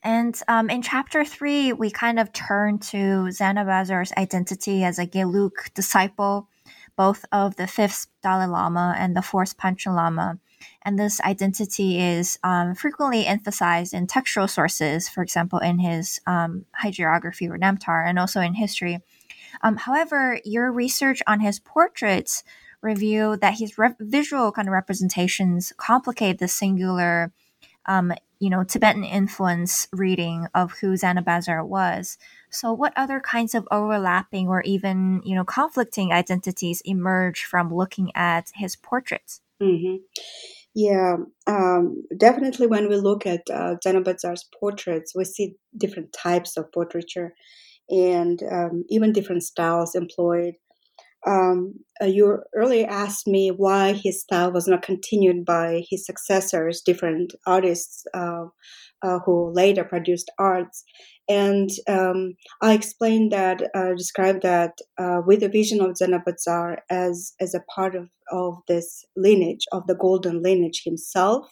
And 0.01 0.35
um, 0.47 0.71
in 0.71 0.81
chapter 0.81 1.23
three, 1.23 1.73
we 1.73 1.91
kind 1.91 2.19
of 2.19 2.33
turn 2.33 2.79
to 2.89 3.29
Zanabazar's 3.29 4.13
identity 4.17 4.83
as 4.83 4.97
a 4.97 5.05
Gelug 5.05 5.51
disciple, 5.75 6.49
both 7.01 7.25
of 7.31 7.55
the 7.55 7.65
fifth 7.65 8.05
Dalai 8.21 8.45
Lama 8.45 8.93
and 8.95 9.17
the 9.17 9.23
fourth 9.23 9.57
Panchen 9.57 9.95
Lama. 9.95 10.37
And 10.83 10.99
this 10.99 11.19
identity 11.21 11.99
is 11.99 12.37
um, 12.43 12.75
frequently 12.75 13.25
emphasized 13.25 13.95
in 13.95 14.05
textual 14.05 14.47
sources, 14.47 15.09
for 15.09 15.23
example, 15.23 15.57
in 15.57 15.79
his 15.79 16.21
um, 16.27 16.65
or 16.85 17.57
Namtar, 17.57 18.07
and 18.07 18.19
also 18.19 18.39
in 18.39 18.53
history. 18.53 18.99
Um, 19.63 19.77
however, 19.77 20.39
your 20.45 20.71
research 20.71 21.23
on 21.25 21.39
his 21.39 21.59
portraits 21.59 22.43
reveal 22.83 23.35
that 23.35 23.57
his 23.57 23.79
re- 23.79 23.95
visual 23.99 24.51
kind 24.51 24.67
of 24.67 24.73
representations 24.73 25.73
complicate 25.77 26.37
the 26.37 26.47
singular, 26.47 27.33
um, 27.87 28.13
you 28.39 28.51
know, 28.51 28.63
Tibetan 28.63 29.03
influence 29.03 29.87
reading 29.91 30.45
of 30.53 30.73
who 30.73 30.93
Zanabazar 30.93 31.65
was. 31.65 32.19
So, 32.51 32.73
what 32.73 32.93
other 32.95 33.19
kinds 33.19 33.55
of 33.55 33.67
overlapping 33.71 34.47
or 34.47 34.61
even, 34.61 35.21
you 35.23 35.35
know, 35.35 35.45
conflicting 35.45 36.11
identities 36.11 36.81
emerge 36.85 37.45
from 37.45 37.73
looking 37.73 38.11
at 38.13 38.51
his 38.55 38.75
portraits? 38.75 39.41
Mm-hmm. 39.61 39.97
Yeah, 40.73 41.17
um, 41.47 42.03
definitely. 42.17 42.67
When 42.67 42.89
we 42.89 42.95
look 42.97 43.25
at 43.25 43.41
uh, 43.49 43.75
Zanabazar's 43.85 44.47
portraits, 44.59 45.13
we 45.15 45.25
see 45.25 45.55
different 45.77 46.13
types 46.13 46.57
of 46.57 46.71
portraiture 46.71 47.33
and 47.89 48.41
um, 48.49 48.83
even 48.89 49.11
different 49.11 49.43
styles 49.43 49.95
employed. 49.95 50.55
Um, 51.27 51.75
uh, 52.01 52.07
you 52.07 52.39
earlier 52.55 52.87
asked 52.89 53.27
me 53.27 53.49
why 53.49 53.93
his 53.93 54.21
style 54.21 54.51
was 54.51 54.67
not 54.67 54.81
continued 54.81 55.45
by 55.45 55.83
his 55.89 56.05
successors, 56.05 56.81
different 56.81 57.33
artists 57.45 58.05
uh, 58.13 58.45
uh, 59.03 59.19
who 59.25 59.51
later 59.53 59.83
produced 59.83 60.31
arts. 60.37 60.83
And 61.29 61.69
um, 61.87 62.33
I 62.61 62.73
explained 62.73 63.31
that, 63.31 63.61
uh, 63.73 63.93
described 63.95 64.41
that 64.43 64.73
uh, 64.99 65.21
with 65.25 65.39
the 65.41 65.49
vision 65.49 65.81
of 65.81 65.95
Zanabazar 65.95 66.77
as, 66.89 67.33
as 67.39 67.53
a 67.53 67.63
part 67.73 67.95
of, 67.95 68.09
of 68.31 68.55
this 68.67 69.05
lineage, 69.15 69.65
of 69.71 69.87
the 69.87 69.95
golden 69.95 70.41
lineage 70.41 70.81
himself, 70.83 71.45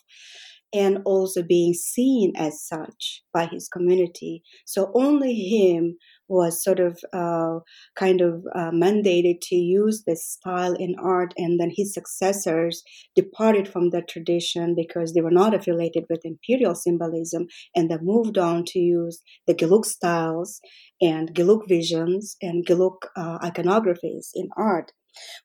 and 0.73 0.99
also 1.05 1.41
being 1.41 1.73
seen 1.73 2.33
as 2.35 2.61
such 2.61 3.23
by 3.33 3.45
his 3.45 3.67
community. 3.67 4.43
So 4.65 4.91
only 4.93 5.33
him 5.33 5.97
was 6.29 6.63
sort 6.63 6.79
of 6.79 6.99
uh, 7.13 7.59
kind 7.95 8.21
of 8.21 8.45
uh, 8.55 8.71
mandated 8.71 9.39
to 9.41 9.55
use 9.55 10.03
this 10.05 10.25
style 10.25 10.73
in 10.73 10.95
art, 11.01 11.33
and 11.37 11.59
then 11.59 11.71
his 11.75 11.93
successors 11.93 12.83
departed 13.15 13.67
from 13.67 13.89
that 13.89 14.07
tradition 14.07 14.75
because 14.75 15.13
they 15.13 15.21
were 15.21 15.31
not 15.31 15.53
affiliated 15.53 16.05
with 16.09 16.21
imperial 16.23 16.75
symbolism, 16.75 17.47
and 17.75 17.89
they 17.89 17.97
moved 18.01 18.37
on 18.37 18.63
to 18.65 18.79
use 18.79 19.21
the 19.47 19.53
Gelug 19.53 19.85
styles 19.85 20.61
and 21.01 21.33
Gelug 21.33 21.67
visions 21.67 22.35
and 22.41 22.65
Gelug 22.65 22.97
uh, 23.15 23.39
iconographies 23.39 24.29
in 24.35 24.49
art. 24.57 24.91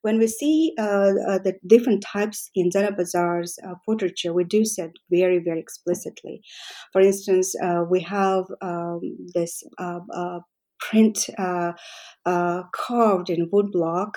When 0.02 0.18
we 0.18 0.26
see 0.26 0.74
uh, 0.78 1.12
uh, 1.28 1.38
the 1.38 1.54
different 1.66 2.02
types 2.02 2.50
in 2.54 2.70
Zanabazar's 2.70 3.58
uh, 3.66 3.74
portraiture, 3.84 4.32
we 4.32 4.44
do 4.44 4.64
say 4.64 4.90
very, 5.10 5.38
very 5.38 5.60
explicitly. 5.60 6.42
For 6.92 7.00
instance, 7.00 7.54
uh, 7.62 7.84
we 7.90 8.00
have 8.02 8.44
um, 8.62 9.00
this 9.35 9.62
uh, 9.78 10.00
uh, 10.12 10.40
print 10.88 11.26
uh, 11.38 11.72
uh, 12.26 12.62
carved 12.74 13.30
in 13.30 13.50
woodblock, 13.50 14.16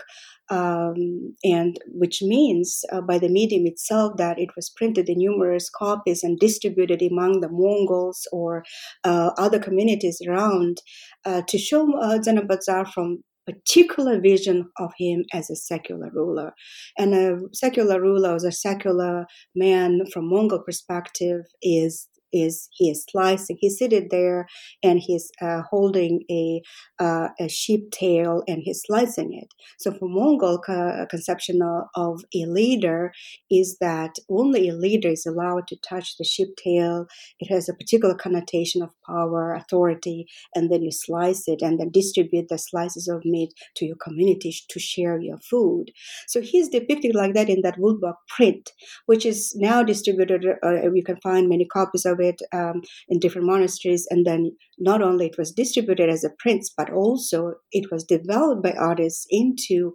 um, 0.49 1.35
and 1.43 1.77
which 1.87 2.21
means 2.21 2.83
uh, 2.91 3.01
by 3.01 3.17
the 3.17 3.29
medium 3.29 3.65
itself 3.65 4.13
that 4.17 4.39
it 4.39 4.49
was 4.55 4.69
printed 4.69 5.09
in 5.09 5.17
numerous 5.19 5.69
copies 5.69 6.23
and 6.23 6.39
distributed 6.39 7.01
among 7.01 7.41
the 7.41 7.49
Mongols 7.49 8.27
or 8.31 8.63
uh, 9.03 9.31
other 9.37 9.59
communities 9.59 10.21
around 10.27 10.77
uh, 11.25 11.41
to 11.47 11.57
show 11.57 11.97
uh, 11.99 12.17
Zanabazar 12.19 12.91
from 12.91 13.23
particular 13.45 14.19
vision 14.19 14.69
of 14.77 14.91
him 14.97 15.23
as 15.33 15.49
a 15.49 15.55
secular 15.55 16.09
ruler. 16.13 16.51
And 16.97 17.13
a 17.13 17.39
secular 17.53 18.01
ruler, 18.01 18.35
as 18.35 18.43
a 18.43 18.51
secular 18.51 19.25
man 19.55 20.01
from 20.11 20.29
Mongol 20.29 20.63
perspective, 20.63 21.45
is 21.61 22.09
is 22.33 22.69
he 22.71 22.89
is 22.89 23.05
slicing. 23.09 23.57
He's 23.59 23.77
sitting 23.77 24.07
there 24.11 24.47
and 24.83 24.99
he's 24.99 25.31
uh, 25.41 25.61
holding 25.69 26.23
a 26.29 26.61
uh, 26.99 27.29
a 27.39 27.47
sheep 27.47 27.91
tail 27.91 28.43
and 28.47 28.61
he's 28.63 28.83
slicing 28.85 29.33
it. 29.33 29.53
So 29.77 29.91
for 29.91 30.07
Mongol 30.09 30.59
co- 30.59 31.05
conception 31.09 31.61
of, 31.95 32.21
a 32.35 32.45
leader 32.45 33.11
is 33.49 33.77
that 33.79 34.15
only 34.29 34.69
a 34.69 34.73
leader 34.75 35.09
is 35.09 35.25
allowed 35.25 35.67
to 35.67 35.77
touch 35.87 36.17
the 36.17 36.23
sheep 36.23 36.49
tail. 36.57 37.05
It 37.39 37.51
has 37.53 37.69
a 37.69 37.73
particular 37.73 38.15
connotation 38.15 38.81
of 38.81 38.89
power, 39.07 39.53
authority, 39.53 40.25
and 40.55 40.71
then 40.71 40.81
you 40.81 40.91
slice 40.91 41.47
it 41.47 41.61
and 41.61 41.79
then 41.79 41.91
distribute 41.91 42.47
the 42.49 42.57
slices 42.57 43.07
of 43.07 43.25
meat 43.25 43.53
to 43.75 43.85
your 43.85 43.95
community 43.97 44.53
to 44.69 44.79
share 44.79 45.19
your 45.19 45.37
food. 45.37 45.91
So 46.27 46.41
he's 46.41 46.69
depicted 46.69 47.15
like 47.15 47.33
that 47.33 47.49
in 47.49 47.61
that 47.61 47.77
woodblock 47.77 48.15
print, 48.35 48.71
which 49.05 49.25
is 49.25 49.55
now 49.55 49.83
distributed. 49.83 50.45
Uh, 50.63 50.91
you 50.93 51.03
can 51.03 51.17
find 51.21 51.49
many 51.49 51.65
copies 51.65 52.05
of 52.05 52.16
it 52.19 52.41
um, 52.53 52.81
in 53.09 53.19
different 53.19 53.47
monasteries. 53.47 54.07
And 54.09 54.25
then 54.25 54.55
not 54.77 55.01
only 55.01 55.27
it 55.27 55.37
was 55.37 55.51
distributed 55.51 56.09
as 56.09 56.23
a 56.23 56.29
print, 56.39 56.65
but 56.77 56.91
also 56.91 57.53
it 57.71 57.91
was 57.91 58.03
developed 58.03 58.63
by 58.63 58.73
artists 58.73 59.25
into 59.29 59.93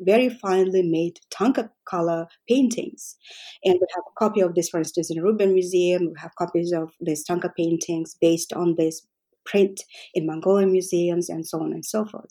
very 0.00 0.28
finely 0.28 0.82
made 0.82 1.20
tanka 1.30 1.70
color 1.88 2.26
paintings. 2.48 3.16
And 3.64 3.74
we 3.74 3.86
have 3.94 4.04
a 4.06 4.18
copy 4.18 4.40
of 4.40 4.54
this, 4.54 4.68
for 4.68 4.78
instance, 4.78 5.10
in 5.10 5.16
the 5.16 5.22
Rubin 5.22 5.52
Museum. 5.52 6.08
We 6.08 6.14
have 6.20 6.34
copies 6.36 6.72
of 6.72 6.90
these 7.00 7.24
tanka 7.24 7.52
paintings 7.56 8.16
based 8.20 8.52
on 8.52 8.74
this 8.76 9.06
print 9.44 9.80
in 10.14 10.26
Mongolian 10.26 10.72
museums 10.72 11.28
and 11.28 11.46
so 11.46 11.60
on 11.60 11.72
and 11.72 11.84
so 11.84 12.04
forth. 12.04 12.30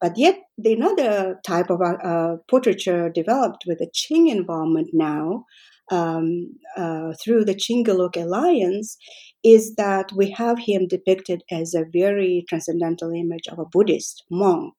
But 0.00 0.16
yet, 0.16 0.38
the 0.56 0.72
another 0.72 1.40
type 1.44 1.68
of 1.70 1.80
uh, 1.82 2.36
portraiture 2.48 3.10
developed 3.10 3.64
with 3.66 3.78
the 3.78 3.90
Qing 3.90 4.30
involvement 4.30 4.90
now 4.92 5.44
um, 5.90 6.54
uh, 6.76 7.12
through 7.22 7.44
the 7.44 7.54
Qing-Gelug 7.54 8.16
alliance 8.16 8.96
is 9.44 9.74
that 9.76 10.10
we 10.12 10.30
have 10.30 10.58
him 10.58 10.86
depicted 10.86 11.42
as 11.50 11.74
a 11.74 11.84
very 11.92 12.44
transcendental 12.48 13.10
image 13.12 13.46
of 13.50 13.58
a 13.58 13.64
Buddhist 13.64 14.24
monk 14.30 14.74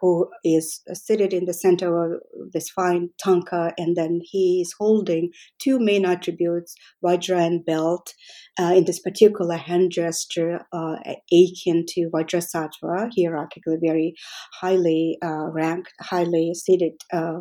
who 0.00 0.28
is 0.44 0.82
seated 0.92 1.32
in 1.32 1.44
the 1.44 1.54
center 1.54 2.14
of 2.14 2.20
this 2.52 2.68
fine 2.70 3.10
tanka, 3.18 3.72
and 3.78 3.96
then 3.96 4.20
he 4.22 4.60
is 4.60 4.74
holding 4.78 5.30
two 5.58 5.78
main 5.78 6.04
attributes, 6.04 6.74
Vajra 7.04 7.46
and 7.46 7.64
belt, 7.64 8.14
uh, 8.58 8.72
in 8.74 8.84
this 8.84 9.00
particular 9.00 9.56
hand 9.56 9.90
gesture, 9.90 10.60
uh, 10.72 10.96
akin 11.32 11.84
to 11.88 12.10
Vajrasattva, 12.12 13.10
hierarchically 13.16 13.78
very 13.80 14.14
highly 14.60 15.18
uh, 15.22 15.50
ranked, 15.52 15.92
highly 16.00 16.52
seated 16.54 16.92
uh, 17.12 17.40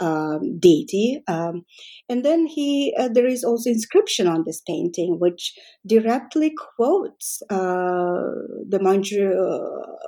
um, 0.00 0.58
deity. 0.58 1.22
Um, 1.28 1.64
and 2.08 2.24
then 2.24 2.46
he, 2.46 2.94
uh, 2.98 3.08
there 3.12 3.26
is 3.26 3.44
also 3.44 3.70
inscription 3.70 4.26
on 4.26 4.44
this 4.46 4.62
painting, 4.66 5.18
which 5.18 5.52
directly 5.86 6.52
quotes 6.76 7.42
uh, 7.50 8.22
the 8.68 8.78
Manju, 8.78 9.32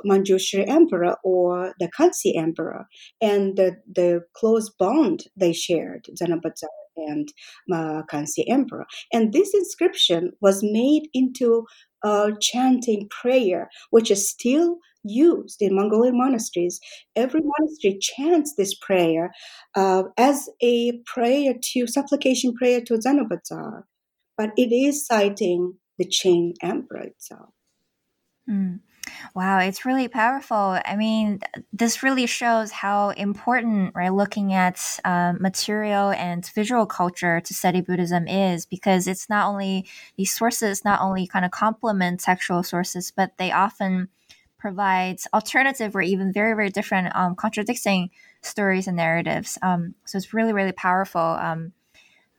Manjushri 0.06 0.68
emperor 0.68 1.07
or 1.24 1.74
the 1.78 1.88
Kangxi 1.98 2.36
emperor 2.36 2.86
and 3.20 3.56
the, 3.56 3.76
the 3.92 4.22
close 4.34 4.70
bond 4.78 5.24
they 5.36 5.52
shared, 5.52 6.06
Zanabazar 6.20 6.68
and 6.96 7.32
uh, 7.72 8.02
Kangxi 8.10 8.44
emperor. 8.48 8.86
And 9.12 9.32
this 9.32 9.54
inscription 9.54 10.32
was 10.40 10.62
made 10.62 11.08
into 11.14 11.64
a 12.04 12.32
chanting 12.40 13.08
prayer, 13.08 13.68
which 13.90 14.10
is 14.10 14.28
still 14.28 14.78
used 15.04 15.62
in 15.62 15.74
Mongolian 15.74 16.16
monasteries. 16.16 16.80
Every 17.16 17.40
monastery 17.42 17.98
chants 18.00 18.54
this 18.56 18.74
prayer 18.74 19.30
uh, 19.74 20.04
as 20.16 20.48
a 20.62 20.98
prayer 21.06 21.54
to 21.72 21.86
supplication 21.86 22.54
prayer 22.54 22.80
to 22.82 22.94
Zanabazar, 22.94 23.82
but 24.36 24.50
it 24.56 24.72
is 24.72 25.06
citing 25.06 25.74
the 25.98 26.06
Qing 26.06 26.54
emperor 26.62 27.02
itself. 27.02 27.50
Mm. 28.48 28.80
Wow, 29.34 29.58
it's 29.60 29.84
really 29.84 30.08
powerful. 30.08 30.78
I 30.84 30.96
mean, 30.96 31.40
this 31.72 32.02
really 32.02 32.26
shows 32.26 32.70
how 32.70 33.10
important, 33.10 33.92
right, 33.94 34.12
looking 34.12 34.52
at 34.52 34.98
uh, 35.04 35.34
material 35.38 36.10
and 36.10 36.46
visual 36.54 36.86
culture 36.86 37.40
to 37.40 37.54
study 37.54 37.80
Buddhism 37.80 38.26
is 38.28 38.66
because 38.66 39.06
it's 39.06 39.28
not 39.28 39.48
only 39.48 39.86
these 40.16 40.32
sources 40.36 40.84
not 40.84 41.00
only 41.00 41.26
kind 41.26 41.44
of 41.44 41.50
complement 41.50 42.20
textual 42.20 42.62
sources, 42.62 43.10
but 43.14 43.32
they 43.38 43.52
often 43.52 44.08
provide 44.58 45.18
alternative 45.32 45.94
or 45.94 46.02
even 46.02 46.32
very, 46.32 46.54
very 46.54 46.70
different 46.70 47.14
um, 47.14 47.34
contradicting 47.36 48.10
stories 48.42 48.88
and 48.88 48.96
narratives. 48.96 49.56
Um, 49.62 49.94
so 50.04 50.18
it's 50.18 50.34
really, 50.34 50.52
really 50.52 50.72
powerful. 50.72 51.20
Um, 51.20 51.72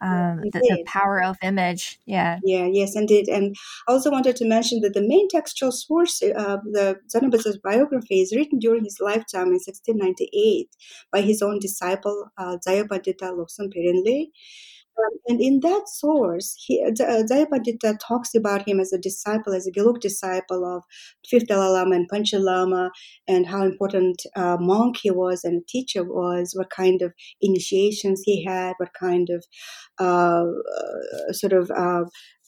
um, 0.01 0.41
the, 0.41 0.59
the, 0.59 0.83
power 0.85 1.21
of 1.21 1.37
image. 1.41 1.99
Yeah. 2.05 2.39
Yeah, 2.43 2.67
yes, 2.71 2.95
indeed. 2.95 3.27
And 3.27 3.55
I 3.87 3.93
also 3.93 4.11
wanted 4.11 4.35
to 4.37 4.45
mention 4.45 4.81
that 4.81 4.93
the 4.93 5.01
main 5.01 5.27
textual 5.27 5.71
source 5.71 6.21
of 6.21 6.35
uh, 6.35 6.57
the 6.71 6.97
Zanabazar's 7.13 7.57
biography 7.57 8.21
is 8.21 8.33
written 8.35 8.59
during 8.59 8.83
his 8.83 8.99
lifetime 8.99 9.47
in 9.47 9.59
1698 9.59 10.69
by 11.11 11.21
his 11.21 11.41
own 11.41 11.59
disciple, 11.59 12.31
uh, 12.37 12.57
Zayapandita 12.65 13.33
Lobsang 13.33 13.73
Pirinle. 13.73 14.27
Um, 14.99 15.17
and 15.27 15.41
in 15.41 15.59
that 15.61 15.87
source, 15.87 16.55
he, 16.57 16.83
uh, 16.83 16.91
Jayapandita 16.91 17.97
talks 17.99 18.35
about 18.35 18.67
him 18.67 18.79
as 18.79 18.91
a 18.91 18.97
disciple, 18.97 19.53
as 19.53 19.67
a 19.67 19.71
Gelug 19.71 19.99
disciple 19.99 20.65
of 20.65 20.83
Fifth 21.27 21.47
Dalai 21.47 21.67
Lama 21.67 21.95
and 21.95 22.09
Panchen 22.09 22.41
Lama, 22.41 22.91
and 23.27 23.45
how 23.45 23.63
important 23.63 24.21
uh, 24.35 24.57
monk 24.59 24.97
he 25.01 25.11
was 25.11 25.43
and 25.43 25.67
teacher 25.67 26.03
was, 26.03 26.53
what 26.55 26.69
kind 26.69 27.01
of 27.01 27.13
initiations 27.41 28.21
he 28.25 28.43
had, 28.43 28.73
what 28.77 28.93
kind 28.93 29.29
of 29.29 29.45
uh, 29.99 30.45
uh 30.45 31.33
sort 31.33 31.53
of 31.53 31.71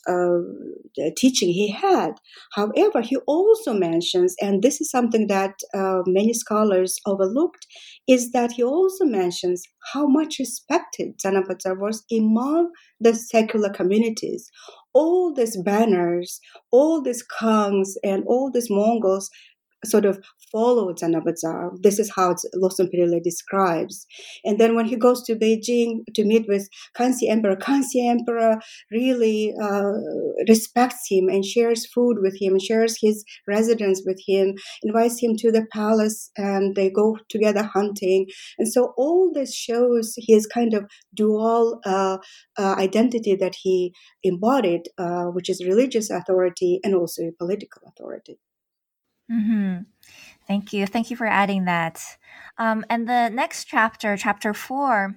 uh, 0.07 1.09
teaching 1.17 1.49
he 1.49 1.71
had. 1.71 2.11
However, 2.53 3.01
he 3.01 3.17
also 3.27 3.73
mentions, 3.73 4.35
and 4.41 4.61
this 4.61 4.81
is 4.81 4.89
something 4.89 5.27
that 5.27 5.55
uh, 5.73 6.01
many 6.05 6.33
scholars 6.33 6.97
overlooked, 7.05 7.65
is 8.07 8.31
that 8.31 8.53
he 8.53 8.63
also 8.63 9.05
mentions 9.05 9.63
how 9.93 10.07
much 10.07 10.37
respected 10.39 11.19
Zanabazar 11.23 11.77
was 11.79 12.03
among 12.11 12.71
the 12.99 13.13
secular 13.13 13.69
communities. 13.69 14.49
All 14.93 15.33
these 15.33 15.57
banners, 15.63 16.39
all 16.71 17.01
these 17.01 17.23
Khans, 17.23 17.97
and 18.03 18.23
all 18.27 18.51
these 18.51 18.69
Mongols 18.69 19.29
sort 19.85 20.05
of 20.05 20.19
followed 20.51 20.99
Zanabazar. 20.99 21.71
This 21.81 21.99
is 21.99 22.11
how 22.15 22.35
Lobsang 22.55 22.89
Pirinle 22.93 23.23
describes. 23.23 24.05
And 24.43 24.59
then 24.59 24.75
when 24.75 24.85
he 24.85 24.95
goes 24.95 25.23
to 25.23 25.35
Beijing 25.35 26.01
to 26.13 26.25
meet 26.25 26.45
with 26.47 26.67
Kangxi 26.97 27.29
Emperor, 27.29 27.55
Kangxi 27.55 28.07
Emperor 28.09 28.59
really 28.91 29.53
uh, 29.61 29.91
respects 30.47 31.07
him 31.09 31.29
and 31.29 31.45
shares 31.45 31.85
food 31.85 32.17
with 32.21 32.37
him, 32.39 32.59
shares 32.59 32.97
his 33.01 33.23
residence 33.47 34.03
with 34.05 34.19
him, 34.27 34.55
invites 34.83 35.21
him 35.21 35.35
to 35.37 35.51
the 35.51 35.65
palace, 35.71 36.31
and 36.37 36.75
they 36.75 36.89
go 36.89 37.17
together 37.29 37.63
hunting. 37.63 38.27
And 38.59 38.71
so 38.71 38.93
all 38.97 39.31
this 39.33 39.55
shows 39.55 40.13
his 40.17 40.47
kind 40.47 40.73
of 40.73 40.85
dual 41.15 41.79
uh, 41.85 42.17
uh, 42.57 42.75
identity 42.77 43.35
that 43.35 43.55
he 43.61 43.93
embodied, 44.23 44.83
uh, 44.97 45.25
which 45.25 45.49
is 45.49 45.65
religious 45.65 46.09
authority 46.09 46.79
and 46.83 46.93
also 46.95 47.31
political 47.39 47.81
authority. 47.87 48.39
Mm-hmm. 49.31 49.83
Thank 50.47 50.73
you. 50.73 50.85
Thank 50.85 51.09
you 51.09 51.17
for 51.17 51.27
adding 51.27 51.65
that. 51.65 52.01
Um, 52.57 52.85
and 52.89 53.07
the 53.07 53.29
next 53.29 53.65
chapter, 53.65 54.17
chapter 54.17 54.53
four, 54.53 55.15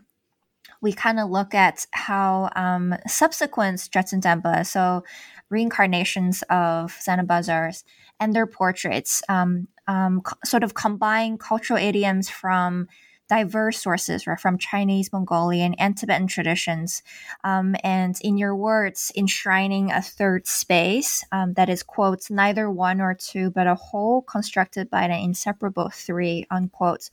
we 0.81 0.93
kind 0.93 1.19
of 1.19 1.31
look 1.31 1.55
at 1.55 1.87
how 1.93 2.51
um, 2.55 2.95
subsequent 3.07 3.81
Jebtsundamba, 3.81 4.67
so 4.67 5.03
reincarnations 5.51 6.43
of 6.51 6.93
Zanabazars 6.93 7.85
and 8.21 8.35
their 8.35 8.47
portraits, 8.47 9.23
um, 9.29 9.69
um, 9.87 10.21
co- 10.21 10.37
sort 10.45 10.62
of 10.62 10.75
combine 10.75 11.39
cultural 11.39 11.79
idioms 11.79 12.29
from 12.29 12.87
diverse 13.29 13.81
sources 13.81 14.27
right, 14.27 14.39
from 14.39 14.59
Chinese, 14.59 15.12
Mongolian, 15.12 15.75
and 15.75 15.97
Tibetan 15.97 16.27
traditions. 16.27 17.03
Um, 17.43 17.75
and 17.83 18.16
in 18.22 18.37
your 18.37 18.55
words, 18.55 19.11
enshrining 19.16 19.91
a 19.91 20.03
third 20.03 20.47
space 20.47 21.25
um, 21.33 21.55
that 21.55 21.68
is, 21.68 21.83
quote, 21.83 22.31
neither 22.31 22.70
one 22.70 23.01
or 23.01 23.14
two, 23.14 23.51
but 23.51 23.66
a 23.66 23.75
whole 23.75 24.22
constructed 24.22 24.91
by 24.91 25.05
an 25.05 25.11
inseparable 25.11 25.91
three, 25.91 26.47
unquote. 26.51 27.11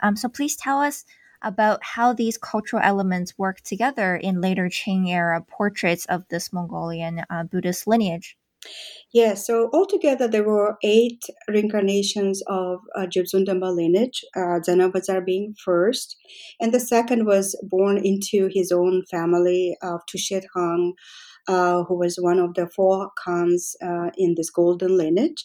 Um, 0.00 0.16
so 0.16 0.28
please 0.28 0.56
tell 0.56 0.80
us 0.80 1.04
about 1.42 1.82
how 1.82 2.12
these 2.12 2.38
cultural 2.38 2.82
elements 2.82 3.36
work 3.36 3.60
together 3.62 4.16
in 4.16 4.40
later 4.40 4.68
Qing 4.68 5.10
era 5.10 5.40
portraits 5.42 6.04
of 6.06 6.26
this 6.28 6.52
Mongolian 6.52 7.24
uh, 7.28 7.44
Buddhist 7.44 7.86
lineage. 7.86 8.36
Yeah, 9.12 9.34
so 9.34 9.68
altogether 9.72 10.26
there 10.26 10.42
were 10.44 10.76
eight 10.82 11.24
reincarnations 11.48 12.42
of 12.46 12.80
uh, 12.96 13.06
Jebtsundamba 13.06 13.74
lineage, 13.74 14.24
uh, 14.36 15.20
being 15.26 15.54
first, 15.62 16.16
and 16.60 16.72
the 16.72 16.80
second 16.80 17.26
was 17.26 17.54
born 17.62 17.98
into 17.98 18.48
his 18.52 18.72
own 18.72 19.02
family 19.10 19.76
of 19.82 20.00
Tushet 20.06 20.44
Khan, 20.54 20.94
uh, 21.48 21.84
who 21.84 21.98
was 21.98 22.16
one 22.16 22.38
of 22.38 22.54
the 22.54 22.68
four 22.74 23.10
Khans 23.22 23.76
uh, 23.82 24.10
in 24.16 24.34
this 24.36 24.50
golden 24.50 24.96
lineage. 24.96 25.44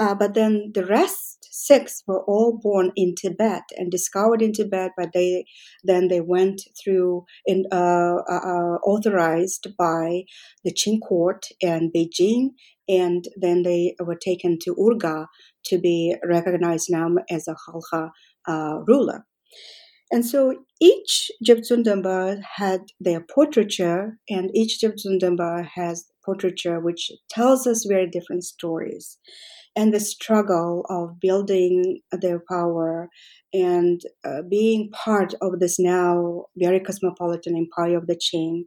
Uh, 0.00 0.14
but 0.14 0.32
then 0.32 0.72
the 0.74 0.86
rest 0.86 1.46
six 1.50 2.02
were 2.06 2.24
all 2.24 2.58
born 2.60 2.90
in 2.96 3.14
Tibet 3.14 3.64
and 3.76 3.90
discovered 3.90 4.40
in 4.40 4.52
Tibet, 4.52 4.92
but 4.96 5.10
they 5.12 5.44
then 5.84 6.08
they 6.08 6.22
went 6.22 6.62
through 6.82 7.24
in 7.44 7.64
uh, 7.70 8.16
uh, 8.28 8.40
uh 8.52 8.76
authorized 8.92 9.68
by 9.76 10.22
the 10.64 10.72
Qing 10.72 11.00
court 11.06 11.46
and 11.62 11.92
Beijing, 11.94 12.50
and 12.88 13.26
then 13.36 13.62
they 13.62 13.94
were 14.00 14.16
taken 14.16 14.58
to 14.62 14.74
Urga 14.74 15.26
to 15.66 15.78
be 15.78 16.16
recognized 16.26 16.88
now 16.90 17.08
as 17.30 17.46
a 17.46 17.54
Khalkha 17.54 18.10
uh, 18.48 18.78
ruler. 18.86 19.26
And 20.10 20.24
so 20.26 20.64
each 20.80 21.30
Jebtsundamba 21.44 22.42
had 22.56 22.80
their 23.00 23.20
portraiture, 23.20 24.18
and 24.28 24.50
each 24.56 24.80
Jebtsundamba 24.80 25.66
has 25.74 26.06
portraiture 26.24 26.80
which 26.80 27.10
tells 27.30 27.66
us 27.66 27.86
very 27.88 28.06
different 28.08 28.44
stories 28.44 29.18
and 29.76 29.94
the 29.94 30.00
struggle 30.00 30.84
of 30.90 31.20
building 31.20 32.00
their 32.12 32.42
power 32.50 33.08
and 33.52 34.00
uh, 34.24 34.42
being 34.48 34.90
part 34.92 35.34
of 35.40 35.58
this 35.60 35.78
now 35.78 36.44
very 36.56 36.78
cosmopolitan 36.80 37.56
empire 37.56 37.96
of 37.96 38.06
the 38.06 38.16
Qing. 38.16 38.62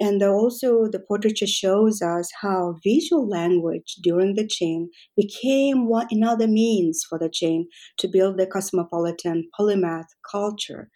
And 0.00 0.22
also, 0.22 0.88
the 0.90 1.00
portraiture 1.00 1.46
shows 1.46 2.02
us 2.02 2.30
how 2.42 2.76
visual 2.84 3.28
language 3.28 3.96
during 4.02 4.34
the 4.34 4.44
Qing 4.46 4.88
became 5.16 5.88
one 5.88 6.08
another 6.10 6.48
means 6.48 7.04
for 7.08 7.18
the 7.18 7.28
Qing 7.30 7.64
to 7.98 8.08
build 8.08 8.38
the 8.38 8.46
cosmopolitan 8.46 9.48
polymath 9.58 10.08
culture. 10.30 10.90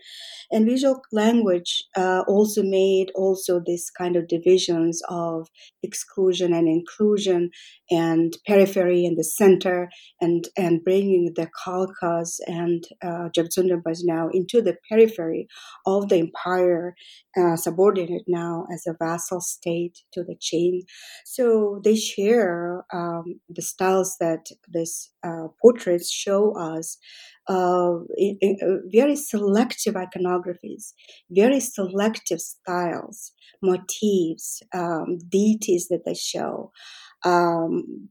And 0.53 0.66
visual 0.66 1.01
language 1.12 1.84
uh, 1.96 2.22
also 2.26 2.62
made 2.62 3.11
also 3.14 3.61
this 3.64 3.90
kind 3.90 4.16
of 4.16 4.28
divisions 4.28 5.01
of 5.09 5.48
exclusion 5.82 6.53
and 6.53 6.68
inclusion 6.68 7.51
and 7.90 8.36
periphery 8.46 9.05
and 9.07 9.16
the 9.16 9.24
center 9.24 9.88
and, 10.20 10.48
and 10.57 10.82
bringing 10.82 11.32
the 11.36 11.48
Khalkhas 11.64 12.40
and 12.46 12.84
uh, 13.03 13.28
Jebtsundambas 13.36 14.01
now 14.03 14.28
into 14.32 14.61
the 14.61 14.76
periphery 14.88 15.46
of 15.86 16.09
the 16.09 16.18
empire, 16.18 16.94
uh, 17.36 17.57
subordinate 17.57 18.24
now 18.26 18.66
as 18.72 18.84
a 18.86 18.96
vassal 18.98 19.40
state 19.40 19.98
to 20.12 20.22
the 20.22 20.36
Qing. 20.36 20.80
So 21.24 21.80
they 21.84 21.96
share 21.96 22.84
um, 22.92 23.40
the 23.48 23.62
styles 23.62 24.16
that 24.20 24.46
these 24.68 25.11
uh, 25.22 25.48
portraits 25.62 26.11
show 26.11 26.57
us 26.57 26.98
in, 28.16 28.38
in, 28.40 28.82
very 28.92 29.16
selective 29.16 29.94
iconographies, 29.94 30.92
very 31.30 31.61
selective 31.61 32.40
styles, 32.40 33.32
motifs, 33.62 34.62
um, 34.72 35.18
deities 35.28 35.88
that 35.88 36.05
they 36.05 36.14
show. 36.14 36.70
Um, 37.24 38.09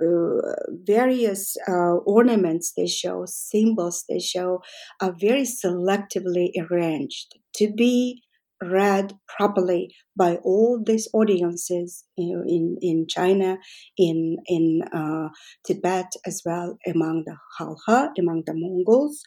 uh, 0.00 0.52
various 0.86 1.56
uh, 1.66 1.96
ornaments 2.06 2.72
they 2.76 2.86
show, 2.86 3.24
symbols 3.26 4.04
they 4.08 4.20
show, 4.20 4.62
are 5.02 5.12
very 5.18 5.42
selectively 5.42 6.52
arranged 6.70 7.36
to 7.54 7.72
be 7.72 8.22
read 8.62 9.14
properly 9.36 9.94
by 10.16 10.36
all 10.36 10.82
these 10.84 11.08
audiences 11.12 12.04
in, 12.16 12.76
in 12.80 13.06
China, 13.08 13.58
in, 13.96 14.36
in 14.46 14.82
uh, 14.92 15.28
Tibet 15.66 16.12
as 16.26 16.42
well, 16.44 16.78
among 16.86 17.24
the 17.26 17.36
Khalkha, 17.58 18.10
among 18.18 18.42
the 18.46 18.54
Mongols, 18.54 19.22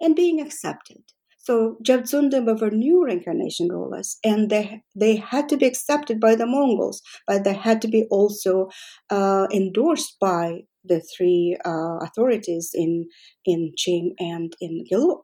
and 0.00 0.14
being 0.14 0.40
accepted. 0.40 1.02
So 1.46 1.76
Jebtsundamba 1.86 2.60
were 2.60 2.70
new 2.70 3.04
reincarnation 3.04 3.68
rulers, 3.68 4.18
and 4.24 4.50
they 4.50 4.82
they 4.96 5.14
had 5.14 5.48
to 5.50 5.56
be 5.56 5.64
accepted 5.64 6.18
by 6.18 6.34
the 6.34 6.44
Mongols, 6.44 7.02
but 7.24 7.44
they 7.44 7.54
had 7.54 7.80
to 7.82 7.88
be 7.88 8.04
also 8.10 8.68
uh, 9.10 9.46
endorsed 9.54 10.16
by 10.20 10.62
the 10.84 11.00
three 11.16 11.56
uh, 11.64 11.98
authorities 12.02 12.70
in 12.74 13.06
in 13.44 13.70
Qing 13.78 14.14
and 14.18 14.56
in 14.60 14.84
Gelug. 14.90 15.20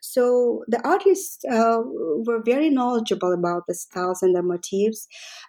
So 0.00 0.64
the 0.68 0.80
artists 0.86 1.44
uh, 1.44 1.80
were 2.26 2.42
very 2.44 2.70
knowledgeable 2.70 3.32
about 3.32 3.66
the 3.66 3.74
styles 3.74 4.22
and 4.22 4.34
the 4.34 4.42
motifs. 4.42 5.06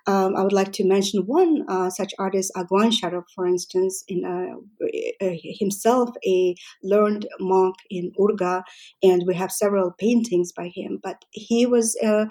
Um, 0.08 0.36
I 0.36 0.44
would 0.44 0.54
like 0.54 0.72
to 0.74 0.86
mention 0.86 1.26
one 1.26 1.64
uh, 1.68 1.90
such 1.90 2.14
artist, 2.20 2.52
Aguan 2.56 2.92
Sharaf, 2.92 3.24
for 3.34 3.48
instance, 3.48 4.04
in 4.08 4.24
uh, 4.26 4.56
himself 5.60 6.10
a 6.26 6.56
learned 6.84 7.28
monk 7.40 7.76
in 7.90 8.12
Urga, 8.20 8.64
and 9.04 9.24
we 9.28 9.36
have 9.36 9.52
several 9.52 9.92
paintings 9.92 10.52
by 10.52 10.72
him. 10.74 11.00
But 11.02 11.26
he 11.32 11.66
was 11.66 11.98
uh, 12.04 12.26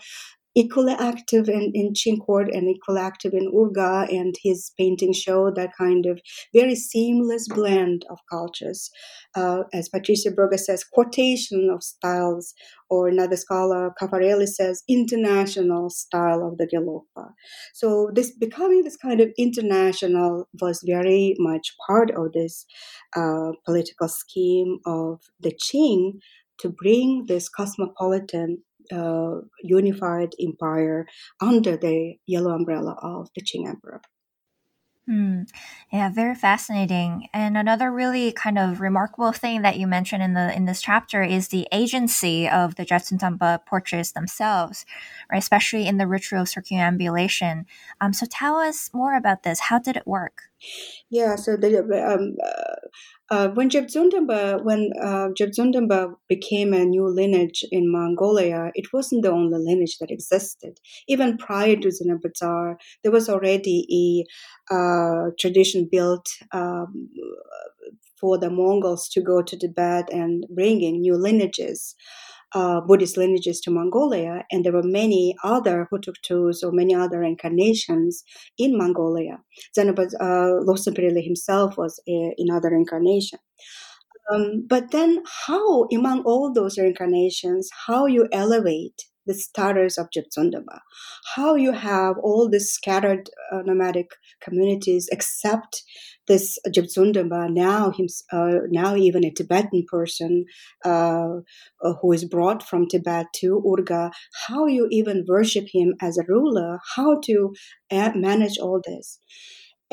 equally 0.54 0.94
active 0.94 1.48
in, 1.48 1.72
in 1.74 1.92
Court 2.18 2.48
and 2.52 2.68
equally 2.68 3.00
active 3.00 3.32
in 3.32 3.50
Urga, 3.54 4.06
and 4.10 4.34
his 4.42 4.72
paintings 4.78 5.18
show 5.18 5.50
that 5.50 5.70
kind 5.76 6.06
of 6.06 6.20
very 6.54 6.74
seamless 6.74 7.48
blend 7.48 8.04
of 8.10 8.18
cultures. 8.30 8.90
Uh, 9.36 9.64
as 9.72 9.88
Patricia 9.88 10.30
Berger 10.30 10.58
says, 10.58 10.84
quotation 10.84 11.70
of 11.72 11.82
styles, 11.82 12.54
or 12.90 13.08
another 13.08 13.36
scholar, 13.36 13.92
Caffarelli 14.00 14.46
says, 14.46 14.82
international 14.88 15.90
style 15.90 16.46
of 16.46 16.58
the 16.58 16.66
Gelugpa. 16.66 17.30
So 17.72 18.10
this 18.14 18.30
becoming 18.36 18.84
this 18.84 18.96
kind 18.96 19.20
of 19.20 19.30
international 19.36 20.48
was 20.60 20.82
very 20.86 21.34
much 21.38 21.74
part 21.86 22.10
of 22.10 22.32
this 22.32 22.66
uh, 23.16 23.52
political 23.66 24.08
scheme 24.08 24.78
of 24.86 25.20
the 25.40 25.52
Qing 25.52 26.18
to 26.60 26.68
bring 26.68 27.24
this 27.26 27.48
cosmopolitan 27.48 28.62
uh, 28.92 29.40
unified 29.62 30.30
empire 30.40 31.06
under 31.40 31.76
the 31.76 32.16
yellow 32.26 32.52
umbrella 32.52 32.96
of 33.02 33.28
the 33.34 33.42
Qing 33.42 33.68
Emperor. 33.68 34.00
Hmm. 35.06 35.42
Yeah, 35.92 36.08
very 36.08 36.34
fascinating. 36.34 37.28
And 37.34 37.58
another 37.58 37.92
really 37.92 38.32
kind 38.32 38.58
of 38.58 38.80
remarkable 38.80 39.32
thing 39.32 39.60
that 39.60 39.78
you 39.78 39.86
mentioned 39.86 40.22
in 40.22 40.32
the 40.32 40.54
in 40.56 40.64
this 40.64 40.80
chapter 40.80 41.22
is 41.22 41.48
the 41.48 41.68
agency 41.72 42.48
of 42.48 42.76
the 42.76 42.86
Jebtsundamba 42.86 43.66
portraits 43.66 44.12
themselves, 44.12 44.86
right? 45.30 45.36
Especially 45.36 45.86
in 45.86 45.98
the 45.98 46.06
ritual 46.06 46.40
of 46.42 46.48
circumambulation. 46.48 47.66
Um, 48.00 48.14
so 48.14 48.24
tell 48.30 48.56
us 48.56 48.90
more 48.94 49.14
about 49.14 49.42
this. 49.42 49.60
How 49.60 49.78
did 49.78 49.98
it 49.98 50.06
work? 50.06 50.44
Yeah, 51.10 51.36
so 51.36 51.56
the 51.56 51.80
um, 51.82 52.36
uh, 52.42 52.88
uh, 53.30 53.48
when 53.48 53.70
Jebtsundamba, 53.70 54.62
when 54.62 54.90
uh, 55.02 55.28
became 56.28 56.72
a 56.74 56.84
new 56.84 57.08
lineage 57.08 57.64
in 57.70 57.90
Mongolia, 57.90 58.70
it 58.74 58.92
wasn't 58.92 59.22
the 59.22 59.30
only 59.30 59.58
lineage 59.58 59.98
that 59.98 60.10
existed. 60.10 60.78
Even 61.08 61.38
prior 61.38 61.76
to 61.76 61.88
Zanabazar, 61.88 62.76
there 63.02 63.12
was 63.12 63.28
already 63.28 64.26
a 64.70 64.74
uh, 64.74 65.30
tradition 65.38 65.88
built 65.90 66.26
um, 66.52 67.08
for 68.20 68.38
the 68.38 68.50
Mongols 68.50 69.08
to 69.10 69.20
go 69.20 69.42
to 69.42 69.56
Tibet 69.56 70.08
and 70.12 70.44
bring 70.54 70.82
in 70.82 71.00
new 71.00 71.16
lineages 71.16 71.94
uh, 72.54 72.80
Buddhist 72.80 73.16
lineages 73.16 73.60
to 73.62 73.70
Mongolia, 73.70 74.44
and 74.50 74.64
there 74.64 74.72
were 74.72 74.82
many 74.82 75.34
other 75.42 75.88
Hutuktus 75.92 76.62
or 76.62 76.72
many 76.72 76.94
other 76.94 77.22
incarnations 77.22 78.24
in 78.58 78.76
Mongolia. 78.76 79.38
Zanabaz 79.76 80.14
uh, 80.20 81.20
himself 81.20 81.76
was 81.76 82.00
a, 82.08 82.34
another 82.38 82.74
incarnation. 82.74 83.38
Um, 84.32 84.66
but 84.66 84.90
then, 84.90 85.22
how 85.46 85.86
among 85.92 86.22
all 86.22 86.52
those 86.52 86.78
reincarnations, 86.78 87.68
how 87.86 88.06
you 88.06 88.26
elevate 88.32 89.04
the 89.26 89.34
starters 89.34 89.98
of 89.98 90.08
Jebtsundamba, 90.10 90.80
how 91.34 91.54
you 91.54 91.72
have 91.72 92.16
all 92.22 92.48
these 92.48 92.70
scattered 92.70 93.30
uh, 93.52 93.62
nomadic 93.64 94.10
communities 94.42 95.08
accept 95.12 95.82
this 96.26 96.58
Jebtsundamba, 96.68 97.50
now, 97.50 97.90
him, 97.90 98.06
uh, 98.32 98.60
now 98.70 98.96
even 98.96 99.24
a 99.24 99.30
Tibetan 99.30 99.84
person 99.90 100.44
uh, 100.84 101.28
who 102.00 102.12
is 102.12 102.24
brought 102.24 102.62
from 102.62 102.88
Tibet 102.88 103.26
to 103.36 103.62
Urga, 103.66 104.10
how 104.46 104.66
you 104.66 104.88
even 104.90 105.24
worship 105.28 105.66
him 105.72 105.94
as 106.00 106.18
a 106.18 106.24
ruler, 106.26 106.78
how 106.96 107.20
to 107.24 107.54
uh, 107.90 108.12
manage 108.14 108.58
all 108.58 108.80
this. 108.84 109.18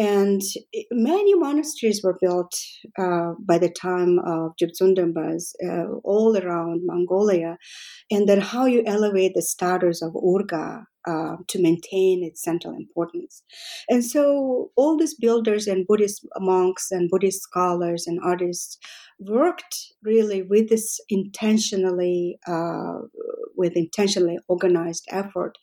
And 0.02 0.42
many 0.90 1.36
monasteries 1.36 2.02
were 2.04 2.18
built 2.20 2.56
uh, 2.98 3.34
by 3.40 3.60
the 3.60 3.70
time 3.70 4.18
of 4.26 4.54
Jebtsundambas 4.60 5.52
uh, 5.64 5.92
all 6.04 6.36
around 6.36 6.82
Mongolia. 6.86 7.58
And 8.10 8.28
then 8.28 8.42
how 8.42 8.66
you 8.66 8.82
elevate 8.88 9.34
the 9.36 9.44
status 9.44 10.02
of 10.02 10.16
Urga 10.16 10.86
uh, 11.08 11.36
to 11.50 11.62
maintain 11.62 12.24
its 12.24 12.44
central 12.44 12.74
importance. 12.74 13.44
And 13.90 14.04
so 14.04 14.72
all 14.76 14.98
these 14.98 15.14
builders 15.14 15.68
and 15.68 15.86
Buddhist 15.86 16.26
monks 16.40 16.88
and 16.90 17.08
Buddhist 17.08 17.44
scholars 17.44 18.08
and 18.08 18.20
artists 18.24 18.80
worked 19.20 19.76
really 20.04 20.42
with 20.42 20.70
this 20.70 21.00
intentionally 21.10 22.40
uh, 22.48 23.02
with 23.62 23.78
intentionally 23.78 24.40
organized 24.48 25.06
effort 25.10 25.58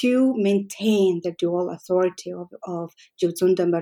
to 0.00 0.32
maintain 0.36 1.20
the 1.22 1.34
dual 1.38 1.68
authority 1.70 2.32
of, 2.32 2.48
of 2.66 2.92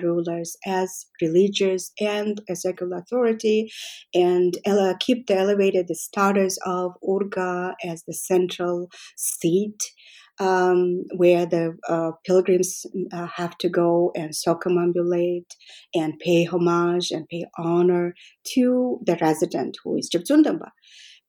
rulers 0.03 0.57
as 0.67 1.07
religious 1.21 1.93
and 2.01 2.41
a 2.49 2.57
secular 2.57 2.97
authority, 2.97 3.71
and 4.15 4.59
keep 4.99 5.27
the 5.27 5.37
elevated 5.37 5.87
status 5.95 6.59
of 6.65 6.93
Urga 7.07 7.75
as 7.85 8.03
the 8.05 8.15
central 8.15 8.89
seat 9.17 9.93
um, 10.41 11.05
where 11.17 11.45
the 11.45 11.77
uh, 11.89 12.13
pilgrims 12.25 12.87
uh, 13.13 13.27
have 13.27 13.57
to 13.59 13.69
go 13.69 14.11
and 14.17 14.31
circumambulate 14.31 15.55
and 15.95 16.19
pay 16.19 16.45
homage 16.45 17.11
and 17.11 17.29
pay 17.29 17.45
honor 17.59 18.15
to 18.55 18.99
the 19.05 19.19
resident 19.21 19.77
who 19.85 19.97
is 19.99 20.11
Jebtsundamba. 20.11 20.71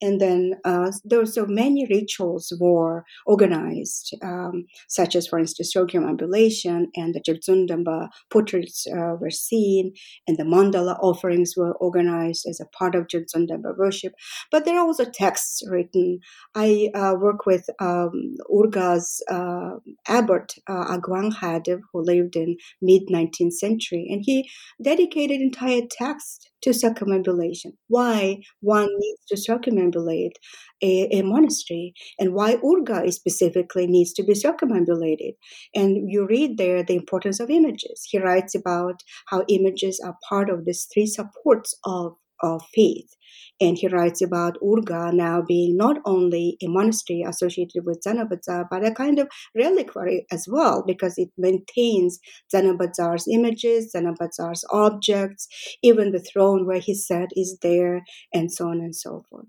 And 0.02 0.20
then 0.20 0.56
uh, 0.66 0.92
there 1.04 1.20
were 1.20 1.26
so 1.26 1.46
many 1.46 1.86
rituals 1.90 2.52
were 2.60 3.06
organized, 3.26 4.16
um, 4.24 4.66
such 4.88 5.16
as, 5.16 5.28
for 5.28 5.40
instance, 5.40 5.72
circumambulation 5.74 6.88
and 6.96 7.14
the 7.14 7.22
Jebtsundamba 7.22 8.10
portraits 8.32 8.86
uh, 8.88 9.16
were 9.20 9.30
seen, 9.30 9.94
and 10.28 10.38
the 10.38 10.44
mandala 10.44 10.98
offerings 11.00 11.54
were 11.56 11.76
organized 11.76 12.46
as 12.50 12.60
a 12.60 12.66
part 12.78 12.96
of 12.96 13.08
Jebtsundamba 13.08 13.78
worship. 13.78 14.14
But 14.52 14.66
there 14.66 14.78
are 14.78 14.86
also 14.86 15.06
texts 15.06 15.64
written. 15.70 16.20
I 16.56 16.90
uh, 16.96 17.16
work 17.20 17.46
with 17.46 17.70
um, 17.80 18.36
Urga's 18.52 19.24
uh, 19.30 19.78
abbot, 20.08 20.54
uh, 20.68 20.98
Hadev, 20.98 21.80
who 21.92 22.02
lived 22.02 22.36
in 22.36 22.58
mid 22.82 23.04
19th 23.12 23.54
century, 23.54 24.08
and 24.10 24.22
he 24.26 24.50
dedicated 24.82 25.42
entire 25.42 25.82
text 25.90 26.51
to 26.62 26.72
circumambulation. 26.72 27.74
Why 27.88 28.42
one 28.62 28.90
needs 28.98 29.26
to 29.30 29.52
circumambulate 29.52 30.34
a, 30.82 31.08
a, 31.12 31.22
monastery 31.22 31.94
and 32.20 32.34
why 32.34 32.58
Urga 32.64 33.12
specifically 33.12 33.88
needs 33.88 34.14
to 34.14 34.24
be 34.24 34.34
circumambulated. 34.34 35.36
And 35.76 36.10
you 36.10 36.26
read 36.28 36.58
there 36.58 36.84
the 36.84 36.96
importance 36.96 37.40
of 37.40 37.50
images. 37.50 38.08
He 38.10 38.20
writes 38.20 38.56
about 38.56 39.02
how 39.28 39.44
images 39.48 40.02
are 40.04 40.18
part 40.28 40.50
of 40.50 40.66
these 40.66 40.88
three 40.92 41.06
supports 41.06 41.76
of, 41.86 42.14
of 42.42 42.62
faith. 42.74 43.16
And 43.60 43.78
he 43.78 43.88
writes 43.88 44.22
about 44.22 44.58
Urga 44.64 45.12
now 45.14 45.42
being 45.42 45.78
not 45.78 45.98
only 46.06 46.58
a 46.64 46.68
monastery 46.68 47.24
associated 47.28 47.86
with 47.86 48.02
Zanabazar, 48.06 48.66
but 48.70 48.86
a 48.86 48.92
kind 48.92 49.20
of 49.20 49.28
reliquary 49.56 50.26
as 50.32 50.48
well, 50.50 50.84
because 50.86 51.18
it 51.18 51.30
maintains 51.38 52.20
Zanabazar's 52.54 53.28
images, 53.32 53.94
Zanabazar's 53.96 54.66
objects, 54.72 55.48
even 55.84 56.12
the 56.12 56.20
throne 56.20 56.66
where 56.66 56.80
he 56.80 56.96
sat 56.96 57.30
is 57.34 57.58
there, 57.62 58.04
and 58.34 58.52
so 58.52 58.68
on 58.70 58.80
and 58.80 58.96
so 58.96 59.24
forth. 59.30 59.48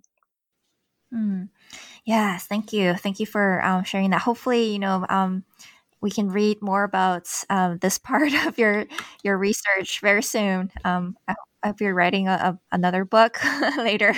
Mm. 1.14 1.48
Yes, 2.04 2.46
thank 2.46 2.72
you. 2.72 2.94
Thank 2.94 3.20
you 3.20 3.26
for 3.26 3.64
um, 3.64 3.84
sharing 3.84 4.10
that. 4.10 4.22
Hopefully, 4.22 4.72
you 4.72 4.78
know, 4.78 5.06
um, 5.08 5.44
we 6.00 6.10
can 6.10 6.30
read 6.30 6.62
more 6.62 6.84
about 6.84 7.28
um, 7.50 7.78
this 7.78 7.98
part 8.00 8.32
of 8.46 8.58
your 8.58 8.86
your 9.24 9.38
research 9.38 10.00
very 10.00 10.22
soon. 10.22 10.72
Um, 10.84 11.16
I 11.28 11.34
if 11.64 11.80
you're 11.80 11.94
writing 11.94 12.28
a, 12.28 12.32
a, 12.32 12.58
another 12.72 13.04
book 13.04 13.38
later. 13.76 14.14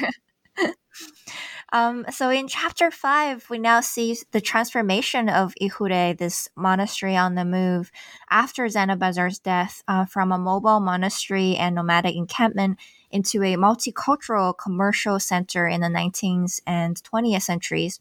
um, 1.73 2.05
so 2.11 2.31
in 2.31 2.49
chapter 2.49 2.91
five, 2.91 3.49
we 3.51 3.59
now 3.59 3.81
see 3.81 4.17
the 4.33 4.41
transformation 4.41 5.29
of 5.29 5.55
Ikhure, 5.61 6.17
this 6.17 6.49
monastery 6.57 7.17
on 7.17 7.35
the 7.35 7.45
move, 7.45 7.91
after 8.31 8.65
Zanabazar's 8.65 9.39
death, 9.39 9.83
uh, 9.89 10.05
from 10.05 10.33
a 10.33 10.39
mobile 10.39 10.81
monastery 10.81 11.57
and 11.57 11.75
nomadic 11.75 12.15
encampment 12.17 12.79
into 13.11 13.43
a 13.43 13.57
multicultural 13.57 14.57
commercial 14.57 15.21
center 15.21 15.67
in 15.67 15.81
the 15.81 15.89
19th 15.89 16.61
and 16.67 17.03
20th 17.03 17.43
centuries. 17.43 18.01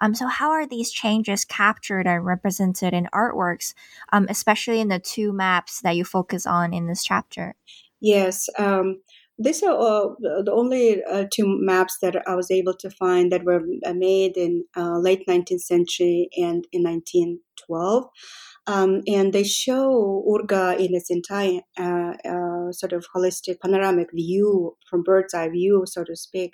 Um, 0.00 0.14
so, 0.14 0.26
how 0.26 0.50
are 0.50 0.66
these 0.66 0.90
changes 0.90 1.44
captured 1.44 2.06
and 2.06 2.24
represented 2.24 2.94
in 2.94 3.08
artworks, 3.12 3.74
um, 4.12 4.26
especially 4.28 4.80
in 4.80 4.88
the 4.88 4.98
two 4.98 5.32
maps 5.32 5.80
that 5.82 5.96
you 5.96 6.04
focus 6.04 6.46
on 6.46 6.72
in 6.72 6.86
this 6.86 7.04
chapter? 7.04 7.54
Yes. 8.00 8.48
Um, 8.58 9.00
these 9.42 9.62
are 9.62 9.72
uh, 9.72 10.14
the 10.44 10.52
only 10.52 11.02
uh, 11.02 11.24
two 11.32 11.46
maps 11.46 11.96
that 12.02 12.14
I 12.28 12.34
was 12.34 12.50
able 12.50 12.74
to 12.74 12.90
find 12.90 13.32
that 13.32 13.44
were 13.44 13.62
uh, 13.86 13.94
made 13.94 14.36
in 14.36 14.64
uh, 14.76 14.98
late 14.98 15.26
19th 15.26 15.62
century 15.62 16.28
and 16.36 16.66
in 16.72 16.82
1912. 16.82 18.04
Um, 18.66 19.00
and 19.06 19.32
they 19.32 19.42
show 19.44 20.22
Urga 20.30 20.76
in 20.78 20.94
its 20.94 21.10
entire 21.10 21.62
uh, 21.78 22.12
uh, 22.22 22.70
sort 22.72 22.92
of 22.92 23.06
holistic 23.16 23.60
panoramic 23.62 24.08
view, 24.12 24.76
from 24.88 25.02
bird's 25.02 25.32
eye 25.32 25.48
view, 25.48 25.84
so 25.86 26.04
to 26.04 26.14
speak, 26.14 26.52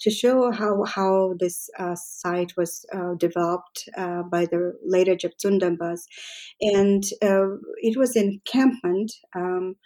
to 0.00 0.10
show 0.10 0.50
how 0.50 0.82
how 0.84 1.34
this 1.38 1.68
site 1.94 2.54
was 2.56 2.86
developed 3.18 3.88
by 4.30 4.46
the 4.46 4.72
later 4.82 5.14
Jebtsundambas. 5.14 6.00
And 6.62 7.04
it 7.20 7.98
was 7.98 8.16
encampment. 8.16 9.12
Um, 9.36 9.76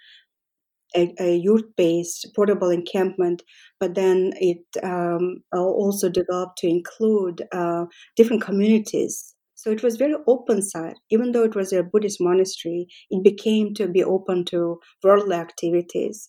a, 0.97 1.15
a 1.21 1.37
yurt-based 1.37 2.29
portable 2.35 2.71
encampment, 2.71 3.43
but 3.81 3.95
then 3.95 4.33
it 4.37 4.65
um, 4.83 5.43
also 5.53 6.09
developed 6.09 6.59
to 6.59 6.69
include 6.69 7.43
uh, 7.53 7.85
different 8.17 8.43
communities. 8.43 9.35
So 9.55 9.71
it 9.73 9.83
was 9.83 9.97
very 9.97 10.15
open 10.29 10.63
side. 10.63 10.95
Even 11.11 11.33
though 11.33 11.43
it 11.43 11.57
was 11.57 11.73
a 11.73 11.83
Buddhist 11.83 12.19
monastery, 12.21 12.87
it 13.11 13.25
became 13.25 13.75
to 13.75 13.89
be 13.89 14.05
open 14.05 14.45
to 14.47 14.79
worldly 15.03 15.35
activities 15.37 16.29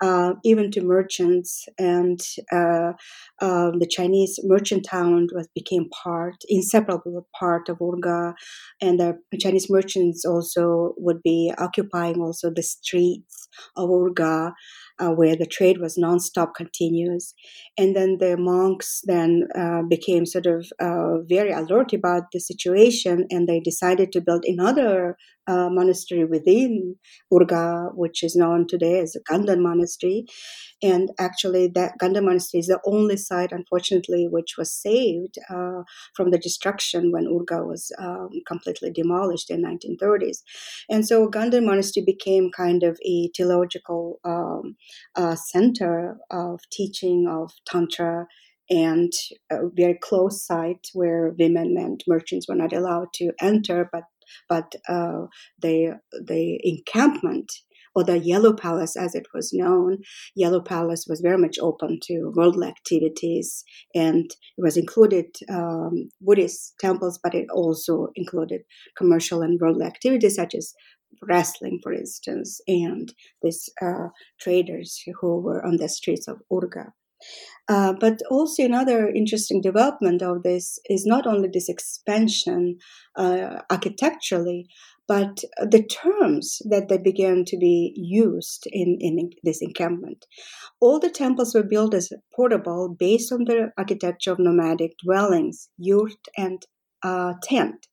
uh, 0.00 0.34
even 0.44 0.70
to 0.70 0.80
merchants 0.80 1.66
and 1.78 2.20
uh, 2.52 2.92
um, 3.40 3.78
the 3.78 3.88
Chinese 3.88 4.38
merchant 4.44 4.86
town 4.88 5.28
was 5.32 5.48
became 5.54 5.88
part, 5.90 6.36
inseparable 6.48 7.28
part 7.38 7.68
of 7.68 7.80
Urga, 7.80 8.34
and 8.80 8.98
the 8.98 9.18
Chinese 9.38 9.68
merchants 9.70 10.24
also 10.24 10.94
would 10.96 11.22
be 11.22 11.52
occupying 11.58 12.20
also 12.20 12.50
the 12.50 12.62
streets 12.62 13.48
of 13.76 13.90
Urga 13.90 14.52
uh, 15.00 15.10
where 15.10 15.34
the 15.34 15.46
trade 15.46 15.80
was 15.80 15.96
nonstop, 15.96 16.54
continuous. 16.54 17.34
And 17.78 17.96
then 17.96 18.18
the 18.18 18.36
monks 18.36 19.00
then 19.04 19.48
uh, 19.54 19.82
became 19.88 20.26
sort 20.26 20.46
of 20.46 20.66
uh, 20.80 21.22
very 21.28 21.52
alert 21.52 21.92
about 21.92 22.24
the 22.32 22.40
situation, 22.40 23.26
and 23.30 23.48
they 23.48 23.60
decided 23.60 24.12
to 24.12 24.20
build 24.20 24.44
another 24.46 25.16
uh, 25.50 25.68
monastery 25.70 26.24
within 26.24 26.96
Urga, 27.32 27.90
which 27.94 28.22
is 28.22 28.36
known 28.36 28.66
today 28.66 29.00
as 29.00 29.12
the 29.12 29.20
Gandan 29.30 29.60
Monastery. 29.60 30.26
And 30.82 31.10
actually, 31.18 31.68
that 31.74 31.92
Gandan 32.00 32.24
Monastery 32.24 32.60
is 32.60 32.68
the 32.68 32.80
only 32.86 33.16
site, 33.16 33.52
unfortunately, 33.52 34.28
which 34.30 34.56
was 34.56 34.72
saved 34.72 35.36
uh, 35.50 35.82
from 36.14 36.30
the 36.30 36.38
destruction 36.38 37.12
when 37.12 37.26
Urga 37.26 37.64
was 37.64 37.92
um, 37.98 38.30
completely 38.46 38.90
demolished 38.90 39.50
in 39.50 39.62
1930s. 39.62 40.38
And 40.88 41.06
so 41.06 41.28
Gandan 41.28 41.66
Monastery 41.66 42.04
became 42.04 42.50
kind 42.50 42.82
of 42.82 42.98
a 43.04 43.30
theological 43.36 44.20
um, 44.24 44.76
uh, 45.16 45.34
center 45.36 46.16
of 46.30 46.60
teaching 46.70 47.26
of 47.28 47.52
Tantra 47.66 48.26
and 48.70 49.12
a 49.50 49.68
very 49.74 49.98
close 50.00 50.46
site 50.46 50.86
where 50.94 51.34
women 51.38 51.76
and 51.76 52.02
merchants 52.06 52.46
were 52.48 52.54
not 52.54 52.72
allowed 52.72 53.08
to 53.14 53.32
enter, 53.40 53.88
but 53.92 54.04
but 54.48 54.74
uh, 54.88 55.26
the 55.60 56.00
the 56.12 56.60
encampment 56.62 57.52
or 57.94 58.04
the 58.04 58.18
Yellow 58.18 58.52
Palace, 58.52 58.96
as 58.96 59.14
it 59.14 59.26
was 59.34 59.52
known, 59.52 59.98
Yellow 60.36 60.60
Palace 60.60 61.06
was 61.08 61.20
very 61.20 61.38
much 61.38 61.56
open 61.60 61.98
to 62.04 62.32
worldly 62.36 62.68
activities, 62.68 63.64
and 63.94 64.30
it 64.56 64.62
was 64.62 64.76
included 64.76 65.26
um, 65.50 66.08
Buddhist 66.20 66.74
temples, 66.80 67.18
but 67.22 67.34
it 67.34 67.46
also 67.52 68.08
included 68.14 68.62
commercial 68.96 69.42
and 69.42 69.58
worldly 69.60 69.86
activities 69.86 70.36
such 70.36 70.54
as 70.54 70.72
wrestling, 71.28 71.80
for 71.82 71.92
instance, 71.92 72.60
and 72.68 73.12
these 73.42 73.68
uh, 73.82 74.08
traders 74.40 75.02
who 75.20 75.40
were 75.40 75.64
on 75.64 75.76
the 75.76 75.88
streets 75.88 76.28
of 76.28 76.38
Urga. 76.52 76.92
Uh, 77.68 77.92
but 78.00 78.20
also 78.30 78.64
another 78.64 79.08
interesting 79.08 79.60
development 79.60 80.22
of 80.22 80.42
this 80.42 80.78
is 80.88 81.06
not 81.06 81.26
only 81.26 81.48
this 81.52 81.68
expansion 81.68 82.76
uh, 83.16 83.60
architecturally, 83.70 84.66
but 85.06 85.42
the 85.58 85.82
terms 85.82 86.62
that 86.70 86.88
they 86.88 86.98
began 86.98 87.44
to 87.44 87.56
be 87.56 87.92
used 87.96 88.64
in, 88.70 88.96
in 89.00 89.30
this 89.42 89.60
encampment. 89.60 90.24
All 90.80 91.00
the 91.00 91.10
temples 91.10 91.54
were 91.54 91.64
built 91.64 91.94
as 91.94 92.12
portable 92.34 92.94
based 92.96 93.32
on 93.32 93.44
the 93.44 93.72
architecture 93.76 94.32
of 94.32 94.38
nomadic 94.38 94.92
dwellings, 95.04 95.68
yurt 95.78 96.28
and 96.36 96.64
uh, 97.02 97.34
tent. 97.42 97.88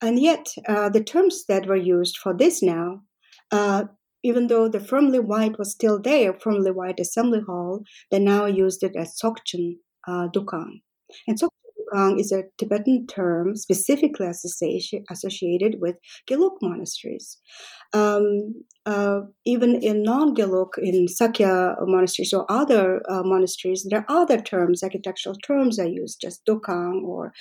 And 0.00 0.18
yet, 0.18 0.48
uh, 0.66 0.88
the 0.88 1.04
terms 1.04 1.44
that 1.48 1.66
were 1.66 1.76
used 1.76 2.16
for 2.16 2.34
this 2.34 2.62
now 2.62 3.02
uh, 3.50 3.84
even 4.22 4.48
though 4.48 4.68
the 4.68 4.80
firmly 4.80 5.20
white 5.20 5.58
was 5.58 5.72
still 5.72 6.00
there, 6.00 6.32
firmly 6.32 6.70
white 6.70 7.00
assembly 7.00 7.40
hall, 7.46 7.82
they 8.10 8.18
now 8.18 8.46
used 8.46 8.82
it 8.82 8.96
as 8.96 9.14
Tsokchen 9.14 9.76
uh, 10.06 10.28
Dukang. 10.34 10.80
And 11.26 11.38
Tsokchen 11.38 11.50
Dukang 11.78 12.20
is 12.20 12.32
a 12.32 12.44
Tibetan 12.58 13.06
term 13.06 13.56
specifically 13.56 14.26
associated 14.26 15.76
with 15.80 15.96
Gelug 16.28 16.56
monasteries. 16.60 17.38
Um, 17.92 18.64
uh, 18.88 19.20
even 19.44 19.74
in 19.82 20.02
non-Gelug, 20.02 20.70
in 20.78 21.08
Sakya 21.08 21.76
monasteries 21.82 22.32
or 22.32 22.50
other 22.50 23.02
uh, 23.06 23.22
monasteries, 23.22 23.86
there 23.88 24.06
are 24.08 24.22
other 24.22 24.40
terms, 24.40 24.82
architectural 24.82 25.36
terms 25.46 25.78
I 25.78 25.84
use, 25.84 26.16
just 26.16 26.40
dokang 26.48 27.02
or 27.04 27.32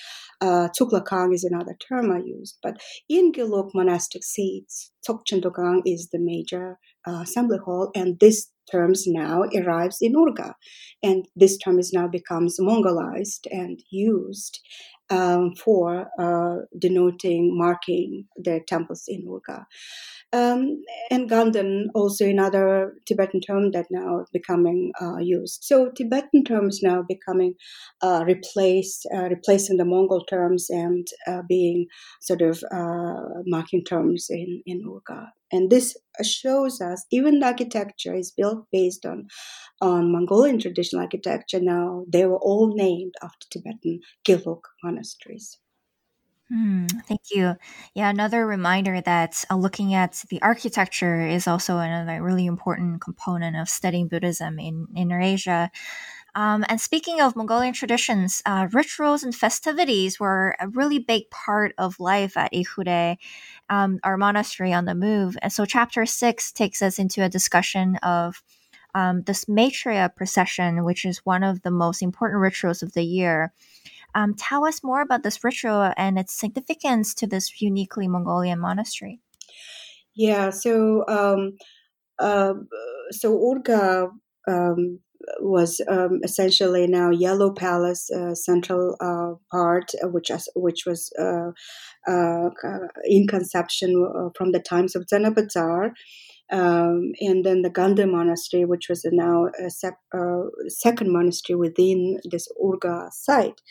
uh, 0.41 0.68
Tsuklakang 0.78 1.34
is 1.34 1.45
another 1.45 1.76
term 1.88 2.12
I 2.12 2.18
use. 2.18 2.58
But 2.62 2.82
in 3.08 3.32
Gelug 3.32 3.70
monastic 3.74 4.26
seats, 4.26 4.91
Tsokchen 5.08 5.41
Dokang 5.41 5.84
is 5.86 6.10
the 6.12 6.20
major 6.20 6.80
uh, 7.08 7.22
assembly 7.22 7.60
hall, 7.64 7.91
and 7.95 8.20
this 8.20 8.52
terms 8.70 9.06
now 9.08 9.43
arrives 9.56 10.00
in 10.02 10.14
Urga, 10.18 10.54
and 11.02 11.26
this 11.38 11.58
term 11.58 11.80
is 11.80 11.93
now 11.93 12.10
becomes 12.10 12.58
Mongolized 12.60 13.48
and 13.50 13.80
used 13.89 14.60
um, 15.10 15.54
for 15.56 16.08
uh, 16.20 16.66
denoting, 16.78 17.58
marking 17.58 18.26
the 18.36 18.60
temples 18.68 19.06
in 19.08 19.24
Urga. 19.26 19.66
Um, 20.34 20.82
and 21.10 21.30
Ganden 21.30 21.86
also 21.96 22.26
another 22.26 22.94
Tibetan 23.06 23.40
term 23.40 23.72
that 23.72 23.86
now 23.90 24.26
becoming 24.34 24.92
uh, 25.02 25.18
used. 25.20 25.64
So 25.64 25.90
Tibetan 25.90 26.44
terms 26.44 26.82
now 26.84 27.04
becoming 27.08 27.54
uh, 28.02 28.24
replaced, 28.28 29.08
uh, 29.16 29.30
replacing 29.30 29.78
the 29.78 29.86
Mongol 29.86 30.26
terms 30.26 30.68
and 30.70 31.08
uh, 31.28 31.44
being 31.48 31.88
sort 32.22 32.42
of 32.42 32.62
uh, 32.72 33.42
marking 33.46 33.86
terms 33.86 34.28
in 34.30 34.62
in 34.66 34.82
Urga. 34.86 35.32
And 35.52 35.70
this 35.70 35.96
shows 36.24 36.82
us 36.82 37.06
even 37.10 37.40
the 37.40 37.46
architecture 37.46 38.14
is 38.14 38.34
built 38.36 38.66
based 38.70 39.06
on 39.06 39.28
on 39.80 40.12
Mongolian 40.12 40.60
traditional 40.60 41.04
architecture. 41.04 41.62
Now 41.62 42.04
they 42.12 42.26
were 42.26 42.40
all 42.40 42.74
named 42.76 43.14
after 43.24 43.48
Tibetan 43.50 44.02
Gelug 44.28 44.62
monasteries. 44.84 45.58
Hmm, 46.50 46.86
thank 47.10 47.22
you. 47.32 47.56
Yeah, 47.93 48.10
another 48.10 48.48
reminder 48.48 49.02
that 49.02 49.43
uh, 49.52 49.56
looking 49.58 49.93
at 49.93 50.24
the 50.30 50.41
architecture 50.41 51.28
is 51.28 51.45
also 51.45 51.78
another 51.80 52.24
really 52.24 52.45
important 52.45 53.02
component 53.02 53.58
of 53.58 53.68
studying 53.68 54.08
Buddhism 54.08 54.58
in, 54.58 54.88
in 54.95 55.10
Eurasia. 55.10 55.70
Um, 56.36 56.66
and 56.70 56.82
speaking 56.82 57.22
of 57.22 57.36
Mongolian 57.36 57.74
traditions, 57.74 58.41
uh, 58.45 58.68
rituals 58.74 59.24
and 59.24 59.36
festivities 59.36 60.20
were 60.20 60.56
a 60.60 60.70
really 60.70 61.00
big 61.00 61.30
part 61.32 61.74
of 61.78 62.00
life 62.00 62.38
at 62.38 62.54
Ikhure, 62.54 63.18
um, 63.70 64.00
our 64.04 64.18
monastery 64.18 64.74
on 64.74 64.86
the 64.86 64.95
move. 64.95 65.38
And 65.41 65.54
so, 65.54 65.66
chapter 65.66 66.06
six 66.06 66.52
takes 66.52 66.82
us 66.82 67.00
into 67.00 67.24
a 67.24 67.30
discussion 67.30 67.98
of 67.98 68.43
um, 68.95 69.24
this 69.24 69.48
Maitreya 69.50 70.12
procession, 70.16 70.86
which 70.86 71.06
is 71.06 71.20
one 71.26 71.43
of 71.43 71.64
the 71.64 71.72
most 71.72 72.02
important 72.02 72.41
rituals 72.41 72.84
of 72.84 72.93
the 72.93 73.04
year. 73.04 73.54
Um, 74.18 74.34
tell 74.34 74.65
us 74.65 74.84
more 74.84 75.01
about 75.01 75.22
this 75.22 75.43
ritual 75.43 75.93
and 75.95 76.18
its 76.18 76.34
significance 76.34 77.13
to 77.13 77.28
this 77.28 77.61
uniquely 77.61 78.07
Mongolian 78.07 78.59
monastery. 78.59 79.20
Yeah, 80.15 80.49
so 80.49 81.05
um, 81.07 81.57
uh, 82.18 82.53
so 83.11 83.39
Urga 83.51 84.07
um, 84.47 84.99
was 85.39 85.80
um, 85.88 86.22
essentially 86.24 86.88
now 86.88 87.11
Yellow 87.11 87.53
Palace 87.53 88.09
uh, 88.09 88.34
central 88.34 88.95
uh, 88.99 89.38
part, 89.51 89.91
uh, 90.03 90.07
which 90.07 90.32
which 90.55 90.86
was 90.88 91.11
uh, 91.20 91.51
uh, 92.11 92.49
in 93.05 93.28
conception 93.28 94.32
from 94.36 94.51
the 94.51 94.59
times 94.59 94.95
of 94.95 95.05
Zanabazar. 95.05 95.91
Um, 96.49 97.11
and 97.20 97.45
then 97.45 97.61
the 97.61 97.70
Ganden 97.70 98.11
Monastery, 98.11 98.65
which 98.65 98.88
was 98.89 99.05
now 99.11 99.47
a 99.63 99.70
sec- 99.70 99.99
second 100.70 101.11
monastery 101.11 101.57
within 101.57 102.20
this 102.32 102.47
Urga 102.65 103.09
site. 103.11 103.61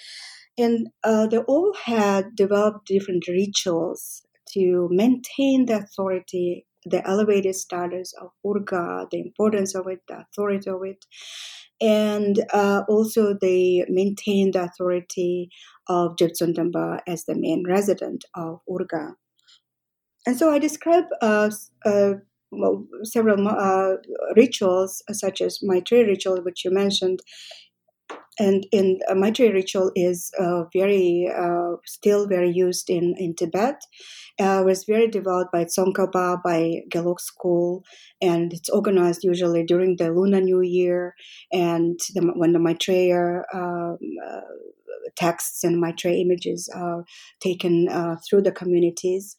And 0.58 0.88
uh, 1.04 1.26
they 1.26 1.38
all 1.38 1.74
had 1.84 2.34
developed 2.34 2.86
different 2.86 3.28
rituals 3.28 4.22
to 4.52 4.88
maintain 4.90 5.66
the 5.66 5.78
authority, 5.78 6.66
the 6.84 7.06
elevated 7.06 7.54
status 7.54 8.14
of 8.20 8.30
Urga, 8.46 9.06
the 9.10 9.20
importance 9.20 9.74
of 9.74 9.86
it, 9.88 10.00
the 10.08 10.20
authority 10.20 10.70
of 10.70 10.82
it. 10.84 11.04
And 11.80 12.42
uh, 12.54 12.84
also, 12.88 13.34
they 13.38 13.84
maintained 13.88 14.54
the 14.54 14.64
authority 14.64 15.50
of 15.88 16.16
Jebtsun 16.16 17.00
as 17.06 17.24
the 17.24 17.34
main 17.34 17.64
resident 17.68 18.24
of 18.34 18.60
Urga. 18.70 19.16
And 20.26 20.36
so 20.36 20.50
I 20.50 20.58
describe 20.58 21.04
uh, 21.20 21.50
uh, 21.84 22.14
well, 22.50 22.86
several 23.02 23.46
uh, 23.48 23.96
rituals, 24.34 25.02
such 25.12 25.40
as 25.40 25.60
Maitreya 25.62 26.06
ritual, 26.06 26.42
which 26.42 26.64
you 26.64 26.70
mentioned, 26.70 27.20
and 28.38 28.66
in 28.72 28.98
uh, 29.08 29.14
Maitreya 29.14 29.52
ritual 29.52 29.90
is 29.94 30.30
uh, 30.38 30.64
very 30.72 31.30
uh, 31.34 31.76
still 31.84 32.26
very 32.26 32.50
used 32.50 32.90
in 32.90 33.14
in 33.18 33.34
Tibet. 33.34 33.80
Uh, 34.38 34.62
was 34.66 34.84
very 34.84 35.08
developed 35.08 35.50
by 35.50 35.64
Tsongkhapa, 35.64 36.42
by 36.44 36.82
Gelug 36.92 37.20
school, 37.20 37.84
and 38.20 38.52
it's 38.52 38.68
organized 38.68 39.24
usually 39.24 39.64
during 39.64 39.96
the 39.96 40.10
Lunar 40.10 40.42
New 40.42 40.60
Year 40.60 41.14
and 41.52 41.98
the, 42.14 42.20
when 42.36 42.52
the 42.52 42.58
Maitreya 42.58 43.42
um, 43.54 43.98
uh, 44.26 44.40
texts 45.16 45.64
and 45.64 45.80
Maitreya 45.80 46.20
images 46.20 46.68
are 46.74 47.04
taken 47.40 47.88
uh, 47.88 48.16
through 48.28 48.42
the 48.42 48.52
communities. 48.52 49.36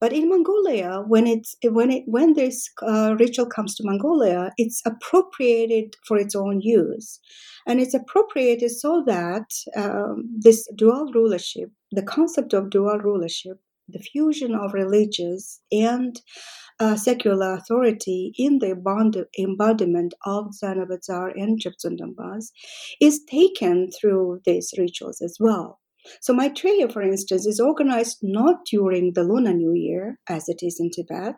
But 0.00 0.12
in 0.12 0.28
Mongolia, 0.28 1.02
when 1.06 1.26
it's 1.26 1.54
when 1.62 1.90
it 1.90 2.04
when 2.06 2.34
this 2.34 2.68
uh, 2.82 3.14
ritual 3.18 3.46
comes 3.46 3.74
to 3.76 3.84
Mongolia, 3.84 4.52
it's 4.58 4.82
appropriated 4.84 5.94
for 6.06 6.18
its 6.18 6.34
own 6.34 6.60
use, 6.60 7.20
and 7.66 7.80
it's 7.80 7.94
appropriated 7.94 8.70
so 8.70 9.02
that 9.06 9.46
um, 9.76 10.28
this 10.36 10.68
dual 10.74 11.10
rulership, 11.14 11.70
the 11.92 12.02
concept 12.02 12.52
of 12.52 12.70
dual 12.70 12.98
rulership, 12.98 13.58
the 13.88 13.98
fusion 13.98 14.54
of 14.54 14.74
religious 14.74 15.60
and 15.70 16.20
secular 16.96 17.54
authority 17.54 18.32
in 18.36 18.58
the 18.58 18.70
embodiment 19.38 20.14
of 20.24 20.52
Zanabazar 20.62 21.32
and 21.34 21.60
Jebtsun 21.60 21.98
is 23.00 23.24
taken 23.30 23.90
through 23.90 24.40
these 24.44 24.72
rituals 24.76 25.20
as 25.22 25.36
well. 25.38 25.80
So 26.20 26.34
Maitreya, 26.34 26.88
for 26.88 27.02
instance, 27.02 27.46
is 27.46 27.58
organized 27.58 28.18
not 28.22 28.66
during 28.70 29.12
the 29.14 29.24
Lunar 29.24 29.54
New 29.54 29.72
Year, 29.72 30.18
as 30.28 30.48
it 30.48 30.58
is 30.60 30.78
in 30.78 30.90
Tibet, 30.90 31.36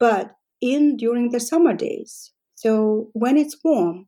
but 0.00 0.32
in 0.60 0.96
during 0.96 1.30
the 1.30 1.38
summer 1.38 1.72
days. 1.74 2.32
So 2.56 3.10
when 3.12 3.36
it's 3.36 3.56
warm, 3.62 4.06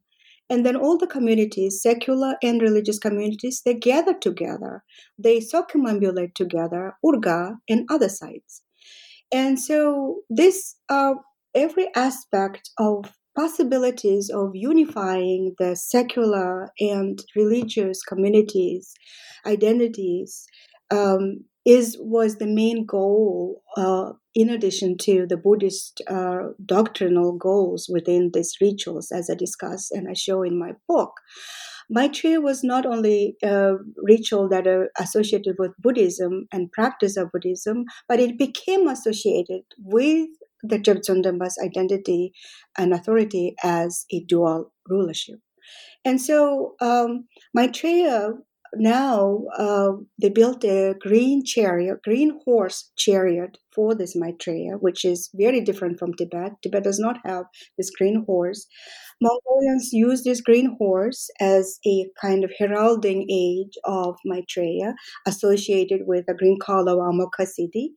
and 0.49 0.66
then 0.66 0.74
all 0.74 0.99
the 0.99 1.07
communities, 1.07 1.81
secular 1.81 2.35
and 2.43 2.61
religious 2.61 2.99
communities, 2.99 3.62
they 3.64 3.74
gather 3.74 4.14
together. 4.14 4.83
They 5.16 5.39
circumambulate 5.39 6.35
together, 6.35 6.97
Urga 7.07 7.59
and 7.68 7.87
other 7.89 8.09
sites. 8.09 8.62
And 9.33 9.59
so 9.59 10.20
this 10.28 10.76
uh, 10.89 11.14
every 11.55 11.89
aspect 11.95 12.70
of 12.78 13.12
possibilities 13.37 14.31
of 14.31 14.51
unifying 14.55 15.55
the 15.59 15.76
secular 15.76 16.70
and 16.81 17.18
religious 17.37 18.03
communities, 18.03 18.93
identities, 19.47 20.45
um, 20.91 21.45
is 21.64 21.97
was 22.01 22.37
the 22.37 22.47
main 22.47 22.85
goal. 22.87 23.62
Uh, 23.76 24.12
in 24.35 24.49
addition 24.49 24.97
to 24.97 25.26
the 25.26 25.37
Buddhist 25.37 26.01
uh, 26.09 26.51
doctrinal 26.64 27.33
goals 27.33 27.89
within 27.93 28.31
these 28.33 28.55
rituals, 28.61 29.11
as 29.11 29.28
I 29.28 29.35
discuss 29.35 29.91
and 29.91 30.09
I 30.09 30.14
show 30.14 30.43
in 30.43 30.59
my 30.59 30.72
book. 30.89 31.12
Maitreya 31.91 32.41
was 32.41 32.62
not 32.62 32.86
only 32.86 33.36
a 33.43 33.74
ritual 33.97 34.49
that 34.49 34.66
are 34.66 34.91
associated 34.99 35.57
with 35.59 35.72
Buddhism 35.78 36.47
and 36.53 36.70
practice 36.72 37.16
of 37.16 37.32
Buddhism, 37.32 37.84
but 38.09 38.20
it 38.20 38.38
became 38.38 38.88
associated 38.88 39.62
with 39.78 40.28
the 40.62 40.78
Jebtsun 40.78 41.24
identity 41.62 42.32
and 42.78 42.93
authority 42.93 43.55
as 43.64 44.05
a 44.12 44.20
dual 44.28 44.72
rulership. 44.88 45.41
And 46.05 46.20
so 46.20 46.74
um, 46.80 47.26
Maitreya 47.55 48.34
now 48.77 49.45
uh, 49.59 49.93
they 50.21 50.31
built 50.31 50.64
a 50.64 50.95
green 51.01 51.45
chariot, 51.45 51.99
green 52.05 52.39
horse 52.45 52.91
chariot 52.97 53.59
for 53.75 53.95
this 53.95 54.14
Maitreya, 54.16 54.75
which 54.81 55.05
is 55.05 55.31
very 55.35 55.61
different 55.61 55.99
from 55.99 56.14
Tibet. 56.14 56.53
Tibet 56.62 56.85
does 56.85 56.99
not 56.99 57.18
have 57.25 57.45
this 57.79 57.91
green 57.91 58.25
horse. 58.27 58.66
Mongolians 59.21 59.91
use 59.93 60.25
this 60.25 60.41
green 60.41 60.77
horse 60.79 61.29
as 61.41 61.79
a 61.87 62.07
kind 62.21 62.43
of 62.43 62.53
heralding 62.59 63.27
age 63.31 63.77
of 63.85 64.16
Maitreya, 64.25 64.95
associated 65.27 66.03
with 66.07 66.25
the 66.27 66.35
green 66.35 66.59
color 66.59 66.93
of 66.93 67.14
Amoghasiddhi. 67.14 67.89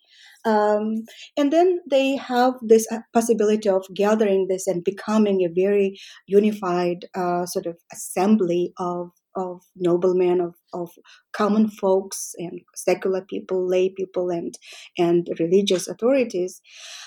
Um, 0.45 1.05
and 1.37 1.53
then 1.53 1.79
they 1.89 2.17
have 2.17 2.55
this 2.61 2.85
uh, 2.91 2.99
possibility 3.13 3.69
of 3.69 3.85
gathering 3.95 4.47
this 4.49 4.67
and 4.67 4.83
becoming 4.83 5.41
a 5.41 5.53
very 5.53 5.97
unified 6.27 7.05
uh, 7.15 7.45
sort 7.45 7.65
of 7.65 7.77
assembly 7.93 8.73
of 8.77 9.11
of 9.35 9.61
noblemen, 9.75 10.41
of, 10.41 10.55
of 10.73 10.91
common 11.31 11.69
folks 11.69 12.33
and 12.37 12.61
secular 12.75 13.21
people, 13.21 13.67
lay 13.67 13.89
people 13.89 14.29
and 14.29 14.57
and 14.97 15.27
religious 15.39 15.87
authorities. 15.87 16.61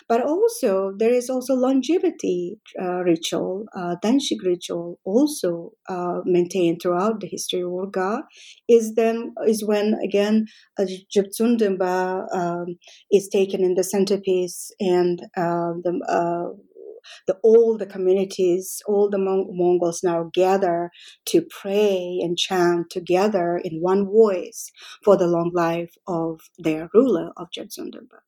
But 0.09 0.23
also 0.23 0.93
there 0.97 1.13
is 1.13 1.29
also 1.31 1.55
longevity 1.55 2.59
uh, 2.81 3.03
ritual, 3.03 3.67
uh, 3.77 3.97
Danshik 4.03 4.43
ritual 4.45 4.99
also 5.05 5.73
uh, 5.89 6.21
maintained 6.25 6.81
throughout 6.83 7.21
the 7.21 7.29
history 7.29 7.63
of 7.63 7.73
Urga 7.73 8.23
is 8.69 8.95
then 8.95 9.35
is 9.47 9.65
when 9.65 9.95
again 10.03 10.47
uh, 10.79 10.85
um, 12.33 12.79
is 13.11 13.29
taken 13.29 13.63
in 13.65 13.75
the 13.75 13.85
centerpiece 13.85 14.71
and 14.81 15.21
uh, 15.37 15.73
the 15.83 16.01
uh, 16.09 16.55
the 17.27 17.37
all 17.43 17.77
the 17.77 17.87
communities, 17.87 18.83
all 18.87 19.09
the 19.11 19.19
Mong- 19.19 19.49
Mongols 19.51 20.03
now 20.03 20.31
gather 20.33 20.91
to 21.27 21.43
pray 21.43 22.19
and 22.23 22.39
chant 22.39 22.91
together 22.91 23.61
in 23.63 23.81
one 23.81 24.07
voice 24.07 24.71
for 25.05 25.17
the 25.17 25.27
long 25.27 25.51
life 25.55 25.95
of 26.07 26.41
their 26.59 26.89
ruler 26.95 27.33
of 27.37 27.49
Jebtsundamba. 27.57 28.21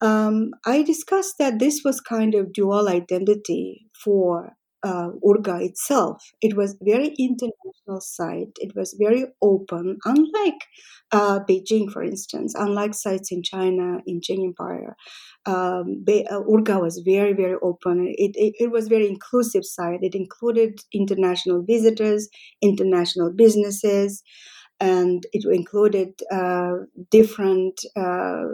Um, 0.00 0.50
I 0.64 0.82
discussed 0.82 1.38
that 1.38 1.58
this 1.58 1.80
was 1.84 2.00
kind 2.00 2.34
of 2.34 2.52
dual 2.52 2.88
identity 2.88 3.86
for 3.94 4.56
uh, 4.88 5.10
Urga 5.30 5.56
itself. 5.68 6.22
It 6.40 6.56
was 6.56 6.76
very 6.82 7.08
international 7.28 8.00
site. 8.00 8.54
It 8.66 8.72
was 8.76 8.96
very 9.04 9.24
open, 9.42 9.98
unlike 10.04 10.60
uh, 11.12 11.40
Beijing, 11.48 11.90
for 11.92 12.02
instance, 12.02 12.54
unlike 12.56 12.94
sites 12.94 13.32
in 13.32 13.42
China, 13.42 13.98
in 14.06 14.20
Qing 14.20 14.44
Empire. 14.44 14.96
Um, 15.46 16.02
Be- 16.04 16.26
uh, 16.26 16.40
Urga 16.52 16.78
was 16.80 17.02
very, 17.04 17.32
very 17.32 17.56
open. 17.62 18.12
It, 18.16 18.32
it, 18.34 18.54
it 18.64 18.70
was 18.70 18.88
very 18.88 19.08
inclusive 19.08 19.64
site. 19.64 20.00
It 20.02 20.14
included 20.14 20.80
international 20.92 21.62
visitors, 21.62 22.28
international 22.62 23.32
businesses, 23.32 24.22
and 24.80 25.24
it 25.32 25.44
included 25.50 26.10
uh, 26.30 26.72
different 27.10 27.80
uh, 27.96 28.44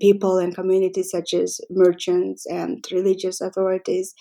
people 0.00 0.38
and 0.38 0.54
communities 0.54 1.10
such 1.10 1.34
as 1.34 1.60
merchants 1.70 2.46
and 2.46 2.84
religious 2.92 3.40
authorities 3.40 4.14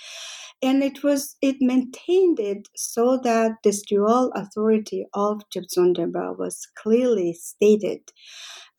and 0.61 0.83
it 0.83 1.03
was 1.03 1.35
it 1.41 1.57
maintained 1.59 2.39
it 2.39 2.67
so 2.75 3.19
that 3.23 3.53
this 3.63 3.81
dual 3.81 4.31
authority 4.35 5.05
of 5.13 5.41
Jebtsundamba 5.53 6.37
was 6.37 6.67
clearly 6.75 7.33
stated. 7.33 8.01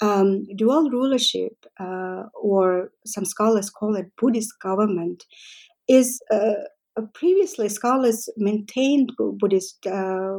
Um, 0.01 0.47
dual 0.57 0.91
rulership, 0.91 1.64
uh, 1.78 2.24
or 2.41 2.91
some 3.07 3.24
scholars 3.24 3.70
call 3.70 3.95
it 3.97 4.11
Buddhist 4.16 4.59
government, 4.61 5.24
is 5.89 6.20
uh, 6.33 6.55
previously 7.14 7.68
scholars 7.68 8.28
maintained 8.37 9.12
Buddhist 9.16 9.87
uh, 9.87 10.39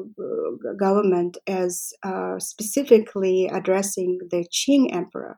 government 0.80 1.38
as 1.48 1.94
uh, 2.04 2.40
specifically 2.40 3.48
addressing 3.48 4.20
the 4.32 4.46
Qing 4.52 4.94
emperor 4.94 5.38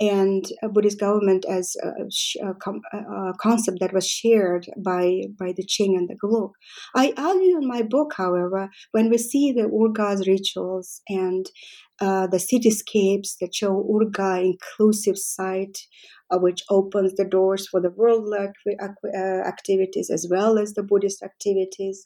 and 0.00 0.46
Buddhist 0.72 0.98
government 0.98 1.44
as 1.44 1.76
a, 1.82 2.46
a, 2.46 2.54
a, 2.98 3.34
concept 3.38 3.80
that 3.80 3.92
was 3.92 4.08
shared 4.08 4.66
by, 4.82 5.24
by 5.38 5.52
the 5.54 5.62
Qing 5.64 5.94
and 5.96 6.08
the 6.08 6.16
Gelug. 6.16 6.52
I 6.96 7.12
argue 7.18 7.58
in 7.58 7.68
my 7.68 7.82
book, 7.82 8.14
however, 8.16 8.70
when 8.92 9.10
we 9.10 9.18
see 9.18 9.52
the 9.52 9.68
Urga's 9.68 10.26
rituals 10.26 11.02
and 11.06 11.46
uh, 12.00 12.26
the 12.28 12.38
cityscapes 12.38 13.36
that 13.40 13.54
show 13.54 13.86
Urga 13.94 14.40
inclusive 14.40 15.18
site, 15.18 15.78
uh, 16.30 16.38
which 16.38 16.62
opens 16.70 17.14
the 17.16 17.26
doors 17.26 17.68
for 17.68 17.80
the 17.80 17.90
worldly 17.90 18.38
uh, 18.80 19.18
activities 19.46 20.08
as 20.08 20.26
well 20.30 20.58
as 20.58 20.72
the 20.72 20.82
Buddhist 20.82 21.22
activities, 21.22 22.02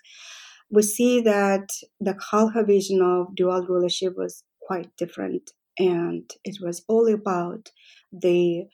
we 0.68 0.82
see 0.82 1.20
that 1.20 1.68
the 2.00 2.14
Khalkha 2.14 2.64
vision 2.64 3.00
of 3.02 3.36
dual 3.36 3.64
rulership 3.68 4.14
was 4.16 4.42
quite 4.66 4.90
different 4.96 5.52
and 5.78 6.30
it 6.44 6.58
was 6.60 6.84
all 6.88 7.12
about 7.12 7.70
the 8.12 8.64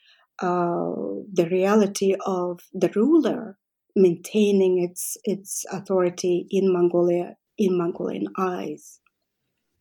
uh, 0.40 0.94
the 1.32 1.48
reality 1.50 2.14
of 2.26 2.60
the 2.72 2.90
ruler 2.94 3.58
maintaining 3.96 4.82
its 4.82 5.16
its 5.24 5.64
authority 5.72 6.46
in 6.50 6.72
Mongolia 6.72 7.36
in 7.58 7.76
Mongolian 7.76 8.28
eyes. 8.38 8.99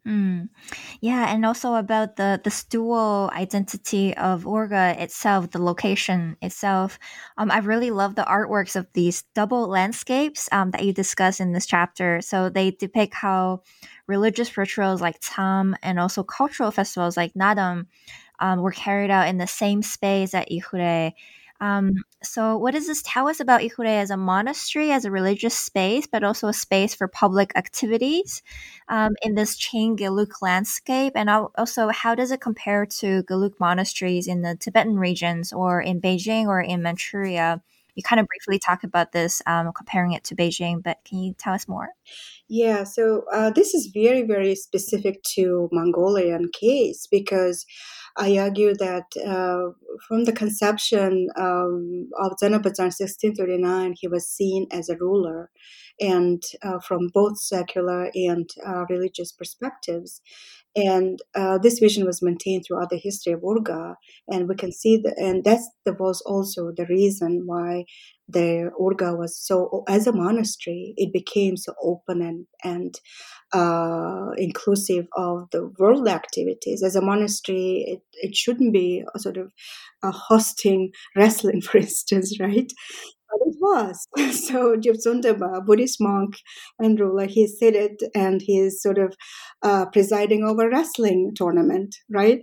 Mm. 0.10 0.50
Yeah, 1.02 1.32
and 1.34 1.46
also 1.46 1.76
about 1.76 2.16
the 2.16 2.42
the 2.44 2.66
dual 2.70 3.30
identity 3.34 4.18
of 4.18 4.48
Urga 4.48 4.96
itself, 5.02 5.52
the 5.52 5.62
location 5.62 6.38
itself. 6.42 6.98
Um, 7.38 7.52
I 7.52 7.60
really 7.60 7.92
love 7.92 8.16
the 8.16 8.24
artworks 8.24 8.76
of 8.76 8.88
these 8.94 9.24
double 9.36 9.68
landscapes 9.68 10.50
um, 10.52 10.72
that 10.72 10.84
you 10.86 10.94
discuss 10.94 11.40
in 11.40 11.54
this 11.54 11.68
chapter. 11.68 12.22
So 12.22 12.50
they 12.50 12.72
depict 12.72 13.14
how 13.14 13.62
religious 14.08 14.58
rituals 14.58 15.02
like 15.02 15.20
Tsam 15.22 15.76
and 15.84 16.00
also 16.00 16.24
cultural 16.24 16.72
festivals 16.72 17.16
like 17.18 17.34
Naadam 17.36 17.86
um, 18.40 18.62
were 18.62 18.72
carried 18.72 19.12
out 19.12 19.28
in 19.28 19.38
the 19.38 19.48
same 19.48 19.84
space 19.84 20.34
at 20.34 20.50
Ikhure. 20.50 21.14
Um, 21.62 22.04
so, 22.24 22.58
what 22.58 22.74
does 22.74 22.88
this 22.88 23.02
tell 23.06 23.28
us 23.28 23.40
about 23.40 23.62
Ikhure 23.62 23.86
as 23.88 24.12
a 24.12 24.18
monastery, 24.18 24.92
as 24.92 25.06
a 25.06 25.12
religious 25.12 25.58
space, 25.58 26.08
but 26.08 26.24
also 26.24 26.48
a 26.48 26.54
space 26.54 26.96
for 26.96 27.08
public 27.08 27.52
activities 27.56 28.42
um, 28.88 29.16
in 29.22 29.36
this 29.36 29.58
Qing 29.58 29.98
Gelug 29.98 30.32
landscape? 30.42 31.14
And 31.16 31.30
also, 31.30 31.90
how 31.90 32.16
does 32.16 32.32
it 32.32 32.42
compare 32.42 32.86
to 32.86 33.24
Gelug 33.24 33.60
monasteries 33.60 34.28
in 34.28 34.42
the 34.42 34.56
Tibetan 34.56 34.98
regions 34.98 35.52
or 35.52 35.82
in 35.82 36.00
Beijing 36.02 36.46
or 36.46 36.62
in 36.62 36.82
Manchuria? 36.82 37.62
You 37.96 38.04
kind 38.04 38.22
of 38.22 38.28
briefly 38.28 38.60
talked 38.60 38.86
about 38.86 39.12
this, 39.12 39.42
um, 39.46 39.74
comparing 39.74 40.14
it 40.14 40.24
to 40.26 40.36
Beijing, 40.36 40.82
but 40.82 41.00
can 41.04 41.20
you 41.20 41.34
tell 41.38 41.54
us 41.54 41.68
more? 41.68 41.90
Yeah, 42.48 42.86
so 42.86 43.26
uh, 43.34 43.50
this 43.50 43.74
is 43.74 43.88
very, 43.88 44.22
very 44.22 44.56
specific 44.56 45.22
to 45.36 45.68
Mongolian 45.74 46.50
case 46.54 47.08
because 47.08 47.66
I 48.18 48.38
argue 48.38 48.74
that 48.76 49.06
uh, 49.26 49.74
from 50.08 50.26
the 50.26 50.34
conception 50.34 51.30
um, 51.38 52.10
of 52.20 52.34
Zanabazar 52.42 52.86
in 52.86 52.92
1639, 52.92 53.96
he 54.00 54.08
was 54.08 54.28
seen 54.28 54.68
as 54.72 54.90
a 54.90 54.98
ruler, 54.98 55.50
and 56.00 56.42
uh, 56.64 56.80
from 56.80 57.10
both 57.14 57.40
secular 57.40 58.12
and 58.16 58.50
uh, 58.66 58.86
religious 58.90 59.32
perspectives. 59.32 60.22
And 60.88 61.20
uh, 61.36 61.58
this 61.58 61.80
vision 61.80 62.06
was 62.06 62.22
maintained 62.22 62.64
throughout 62.68 62.90
the 62.90 62.98
history 62.98 63.34
of 63.34 63.44
Urga, 63.44 63.96
and 64.28 64.48
we 64.48 64.56
can 64.56 64.72
see 64.72 64.98
that, 64.98 65.16
and 65.18 65.44
that 65.44 65.60
was 66.00 66.22
also 66.22 66.72
the 66.76 66.86
reason 66.86 67.44
why 67.46 67.86
the 68.28 68.72
Urga 68.80 69.16
was 69.16 69.38
so, 69.38 69.84
as 69.88 70.06
a 70.08 70.12
monastery, 70.14 70.94
it 70.98 71.12
became 71.12 71.58
so 71.58 71.74
open 71.84 72.22
and 72.22 72.46
and 72.64 73.00
uh, 73.54 74.30
inclusive 74.38 75.08
of 75.18 75.50
the 75.52 75.72
world 75.80 76.08
activities. 76.08 76.84
As 76.84 76.96
a 76.96 77.02
monastery, 77.02 77.84
it, 77.88 78.02
it 78.14 78.36
shouldn't 78.36 78.74
be 78.74 79.04
a 79.16 79.20
sort 79.20 79.38
of 79.38 79.52
a 80.04 80.12
hosting 80.12 80.92
wrestling, 81.16 81.62
for 81.62 81.78
instance, 81.80 82.40
right? 82.40 82.72
But 83.32 83.48
it 83.48 83.56
was. 83.60 84.08
So 84.50 84.76
Jebtsundamba, 84.76 85.66
Buddhist 85.66 85.98
monk 86.00 86.38
and 86.80 87.00
ruler, 87.00 87.26
he's 87.28 87.58
seated 87.58 88.00
and 88.16 88.42
he's 88.42 88.82
sort 88.82 88.98
of 88.98 89.16
uh, 89.62 89.86
presiding 89.88 90.44
over 90.44 90.70
wrestling 90.70 91.32
tournament, 91.36 91.96
right? 92.10 92.42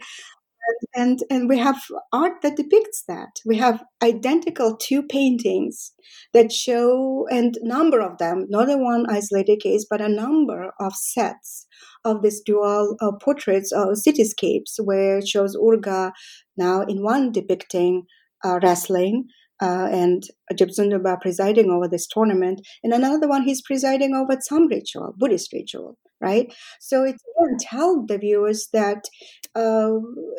and 0.95 1.21
and 1.31 1.49
we 1.49 1.59
have 1.59 1.81
art 2.13 2.43
that 2.43 2.57
depicts 2.57 3.05
that 3.09 3.41
we 3.45 3.57
have 3.57 3.85
identical 4.03 4.77
two 4.77 5.03
paintings 5.03 5.93
that 6.33 6.53
show 6.53 7.27
and 7.31 7.57
number 7.63 8.01
of 8.01 8.19
them 8.19 8.47
not 8.49 8.71
a 8.71 8.77
one 8.77 9.07
isolated 9.09 9.61
case 9.61 9.87
but 9.89 10.01
a 10.01 10.09
number 10.09 10.73
of 10.81 10.95
sets 10.95 11.67
of 12.05 12.23
these 12.23 12.41
dual 12.41 12.97
uh, 13.01 13.13
portraits 13.23 13.73
of 13.73 13.89
cityscapes 14.07 14.75
where 14.83 15.19
it 15.19 15.29
shows 15.29 15.57
urga 15.57 16.13
now 16.57 16.83
in 16.83 17.03
one 17.03 17.31
depicting 17.33 18.05
uh, 18.45 18.59
wrestling 18.63 19.25
uh, 19.61 19.89
and 19.91 20.25
Jebtsundamba 20.53 21.21
presiding 21.21 21.71
over 21.71 21.89
this 21.89 22.07
tournament, 22.07 22.61
and 22.83 22.93
another 22.93 23.29
one 23.29 23.45
he's 23.45 23.63
presiding 23.63 24.15
over 24.15 24.39
some 24.41 24.67
ritual, 24.67 25.15
Buddhist 25.17 25.53
ritual 25.53 25.99
right? 26.21 26.53
So 26.81 27.05
it 27.05 27.17
again 27.17 27.57
tell 27.61 28.05
the 28.07 28.19
viewers 28.19 28.69
that 28.73 29.05
uh, 29.55 29.93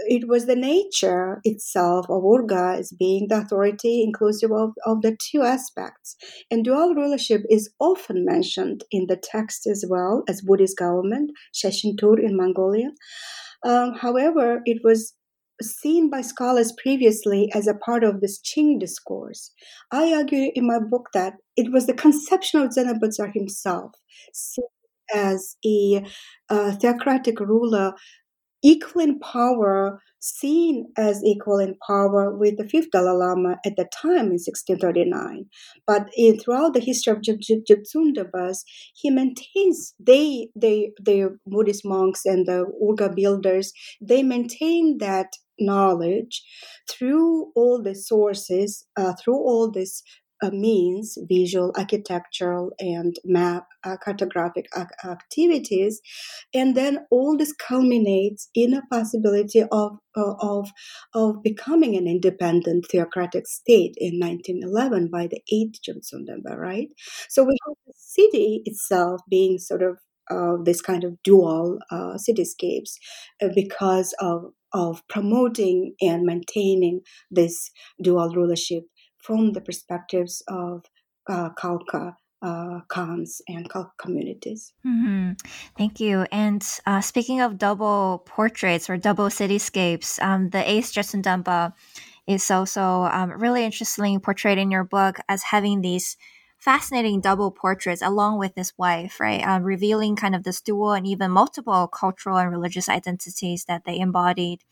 it 0.08 0.28
was 0.28 0.46
the 0.46 0.56
nature 0.56 1.40
itself 1.44 2.06
of 2.10 2.24
Urga 2.24 2.76
as 2.78 2.92
being 2.98 3.28
the 3.30 3.40
authority 3.40 4.04
inclusive 4.04 4.52
of, 4.52 4.72
of 4.86 5.02
the 5.02 5.18
two 5.32 5.44
aspects. 5.44 6.16
And 6.50 6.64
dual 6.64 6.96
rulership 6.96 7.42
is 7.50 7.70
often 7.80 8.26
mentioned 8.26 8.84
in 8.92 9.06
the 9.08 9.18
text 9.18 9.68
as 9.68 9.86
well 9.88 10.24
as 10.28 10.42
Buddhist 10.42 10.78
government, 10.78 11.32
Sheshentur 11.54 12.20
in 12.20 12.36
Mongolia. 12.36 12.90
Um, 13.66 13.94
however, 13.94 14.62
it 14.66 14.82
was 14.84 15.14
seen 15.62 16.10
by 16.10 16.22
scholars 16.22 16.74
previously 16.82 17.50
as 17.54 17.68
a 17.68 17.74
part 17.74 18.04
of 18.04 18.22
this 18.22 18.40
Qing 18.40 18.80
discourse. 18.80 19.52
I 19.92 20.14
argue 20.14 20.52
in 20.54 20.68
my 20.68 20.80
book 20.80 21.10
that 21.14 21.34
it 21.56 21.72
was 21.72 21.88
the 21.88 21.94
conception 21.94 22.62
of 22.62 22.70
Zanabazar 22.70 23.32
himself, 23.34 23.92
as 25.14 25.56
a 25.66 26.04
theocratic 26.50 27.40
ruler 27.40 27.94
equal 28.64 29.02
in 29.02 29.20
power, 29.20 30.02
seen 30.20 30.88
as 30.98 31.24
equal 31.24 31.60
in 31.60 31.76
power 31.86 32.36
with 32.36 32.58
the 32.58 32.68
fifth 32.68 32.90
Dalai 32.92 33.16
Lama 33.16 33.58
at 33.66 33.76
the 33.78 33.86
time 34.02 34.32
in 34.32 34.40
1639. 34.40 35.46
But 35.86 36.10
in, 36.18 36.40
throughout 36.40 36.74
the 36.74 36.80
history 36.80 37.14
of 37.14 37.22
Jebtsundambas, 37.22 38.64
he 38.96 39.10
maintains, 39.10 39.94
they, 40.00 40.50
they, 40.56 40.92
the 41.00 41.38
Buddhist 41.46 41.86
monks 41.86 42.26
and 42.26 42.48
the 42.48 42.66
Urga 42.82 43.14
builders, 43.14 43.72
they 44.02 44.24
maintain 44.24 44.98
that 45.00 45.28
knowledge 45.60 46.44
through 46.90 47.52
all 47.56 47.82
the 47.82 47.96
sources, 47.96 48.86
uh, 48.98 49.14
through 49.22 49.36
all 49.38 49.72
this 49.72 50.04
uh, 50.44 50.52
means 50.52 51.18
visual, 51.28 51.74
architectural, 51.76 52.72
and 52.80 53.16
map 53.26 53.66
uh, 53.84 53.98
cartographic 54.06 54.66
activities, 55.04 56.00
and 56.54 56.76
then 56.76 57.00
all 57.10 57.36
this 57.38 57.54
culminates 57.54 58.50
in 58.54 58.74
a 58.74 58.82
possibility 58.92 59.64
of 59.72 59.98
uh, 60.16 60.34
of 60.40 60.70
of 61.14 61.42
becoming 61.44 61.96
an 61.96 62.08
independent 62.08 62.86
theocratic 62.92 63.48
state 63.48 63.94
in 63.98 64.20
1911 64.20 65.10
by 65.12 65.28
the 65.28 65.42
8th 65.52 65.80
Jebtsundamba, 65.82 66.56
right? 66.58 66.90
So 67.30 67.44
we 67.44 67.58
have 67.68 67.76
the 67.86 67.94
city 67.96 68.62
itself 68.66 69.22
being 69.30 69.58
sort 69.58 69.84
of 69.84 69.98
uh, 70.30 70.58
this 70.64 70.82
kind 70.82 71.04
of 71.04 71.16
dual 71.24 71.80
uh, 71.92 72.18
cityscapes 72.18 72.92
uh, 73.42 73.48
because 73.56 74.14
of 74.20 74.52
of 74.78 75.02
promoting 75.08 75.96
and 76.00 76.24
maintaining 76.24 77.02
this 77.32 77.72
dual 78.02 78.30
rulership 78.30 78.84
from 79.18 79.54
the 79.54 79.62
perspectives 79.62 80.44
of 80.48 80.86
uh, 81.28 81.50
Khalkha 81.60 82.16
uh, 82.44 82.82
Khans 82.88 83.42
and 83.48 83.68
communities. 84.00 84.74
Mm-hmm. 84.86 85.32
Thank 85.76 86.00
you. 86.00 86.28
And 86.32 86.64
uh, 86.86 87.02
speaking 87.02 87.42
of 87.42 87.58
double 87.58 88.24
portraits 88.28 88.90
or 88.90 88.98
double 88.98 89.30
cityscapes, 89.30 90.22
um, 90.22 90.50
the 90.52 90.70
Ace 90.70 90.94
Jebtsundamba 90.94 91.74
is 92.28 92.52
also 92.52 93.10
um, 93.12 93.32
really 93.32 93.64
interestingly 93.64 94.20
portrayed 94.20 94.60
in 94.60 94.70
your 94.70 94.84
book 94.84 95.18
as 95.28 95.42
having 95.42 95.82
these 95.82 96.18
fascinating 96.58 97.22
double 97.22 97.52
portraits 97.52 98.02
along 98.02 98.40
with 98.40 98.54
his 98.56 98.74
wife, 98.78 99.20
right? 99.20 99.46
Um, 99.46 99.64
revealing 99.64 100.16
kind 100.16 100.36
of 100.36 100.44
this 100.44 100.62
dual 100.62 100.94
and 100.94 101.06
even 101.06 101.32
multiple 101.32 101.88
cultural 101.88 102.38
and 102.38 102.52
religious 102.52 102.90
identities 102.90 103.66
that 103.66 103.84
they 103.86 104.00
embodied. 104.00 104.64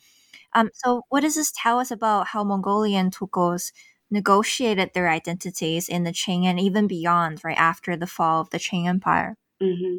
Um, 0.54 0.70
so, 0.74 1.04
what 1.10 1.22
does 1.22 1.36
this 1.36 1.52
tell 1.56 1.80
us 1.80 1.92
about 1.92 2.28
how 2.28 2.44
Mongolian 2.44 3.12
tulkus 3.12 3.72
negotiated 4.10 4.92
their 4.94 5.10
identities 5.10 5.90
in 5.90 6.04
the 6.04 6.12
Qing 6.12 6.46
and 6.46 6.60
even 6.60 6.88
beyond, 6.88 7.44
right 7.44 7.58
after 7.58 7.96
the 7.96 8.08
fall 8.08 8.42
of 8.42 8.50
the 8.52 8.58
Qing 8.58 8.88
Empire? 8.88 9.36
Mm-hmm. 9.62 9.98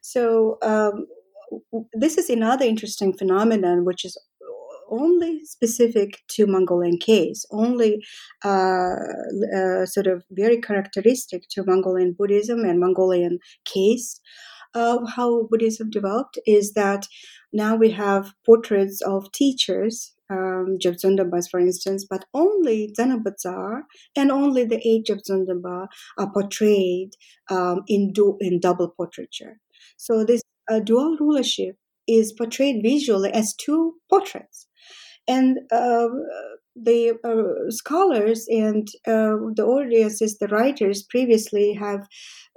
So, 0.00 0.58
um, 0.62 1.06
this 1.92 2.18
is 2.18 2.30
another 2.30 2.64
interesting 2.64 3.12
phenomenon, 3.12 3.84
which 3.84 4.04
is 4.04 4.18
only 4.90 5.44
specific 5.44 6.22
to 6.28 6.46
Mongolian 6.46 6.98
case, 6.98 7.44
only 7.50 8.04
uh, 8.44 8.94
uh, 9.56 9.86
sort 9.86 10.06
of 10.06 10.24
very 10.30 10.60
characteristic 10.60 11.48
to 11.50 11.64
Mongolian 11.64 12.14
Buddhism 12.18 12.64
and 12.64 12.80
Mongolian 12.80 13.38
case 13.64 14.20
of 14.74 15.08
how 15.08 15.44
Buddhism 15.50 15.90
developed 15.90 16.38
is 16.46 16.72
that 16.74 17.06
now 17.52 17.76
we 17.76 17.90
have 17.90 18.34
portraits 18.44 19.00
of 19.00 19.32
teachers, 19.32 20.12
um, 20.30 20.78
for 21.50 21.60
instance, 21.60 22.06
but 22.08 22.26
only 22.34 22.92
Zanabazar 22.98 23.82
and 24.16 24.30
only 24.30 24.64
the 24.64 24.86
age 24.86 25.08
of 25.08 25.22
Zundamba 25.22 25.86
are 26.18 26.32
portrayed 26.32 27.12
um, 27.50 27.82
in, 27.88 28.12
du- 28.12 28.36
in 28.40 28.60
double 28.60 28.88
portraiture. 28.88 29.58
So 29.96 30.24
this 30.24 30.42
uh, 30.70 30.80
dual 30.80 31.16
rulership 31.18 31.76
is 32.06 32.32
portrayed 32.32 32.82
visually 32.82 33.32
as 33.32 33.54
two 33.54 33.94
portraits 34.10 34.65
and 35.28 35.58
uh, 35.72 36.08
the 36.74 37.18
uh, 37.24 37.70
scholars 37.70 38.46
and 38.48 38.86
uh, 39.06 39.36
the 39.54 39.64
audiences, 39.64 40.38
the 40.38 40.48
writers 40.48 41.02
previously 41.08 41.72
have 41.74 42.06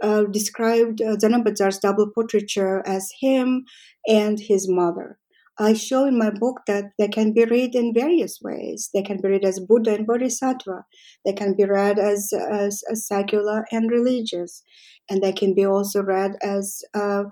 uh, 0.04 0.24
described 0.32 1.02
uh, 1.02 1.16
double 1.16 2.12
portraiture 2.14 2.84
as 2.86 3.10
him 3.22 3.64
and 4.08 4.40
his 4.40 4.68
mother. 4.70 5.18
I 5.62 5.74
show 5.74 6.06
in 6.06 6.18
my 6.18 6.30
book 6.30 6.62
that 6.68 6.86
they 6.98 7.10
can 7.10 7.34
be 7.34 7.44
read 7.44 7.76
in 7.76 7.94
various 7.94 8.40
ways. 8.42 8.90
They 8.94 9.02
can 9.02 9.20
be 9.22 9.28
read 9.28 9.44
as 9.44 9.60
Buddha 9.60 9.94
and 9.94 10.08
Bodhisattva. 10.08 10.86
They 11.26 11.34
can 11.34 11.54
be 11.54 11.66
read 11.66 12.00
as, 12.00 12.32
as, 12.34 12.82
as 12.90 13.06
secular 13.06 13.66
and 13.70 13.92
religious. 13.92 14.64
And 15.10 15.22
they 15.22 15.34
can 15.34 15.54
be 15.54 15.66
also 15.66 16.02
read 16.02 16.38
as 16.42 16.82
uh, 16.94 17.24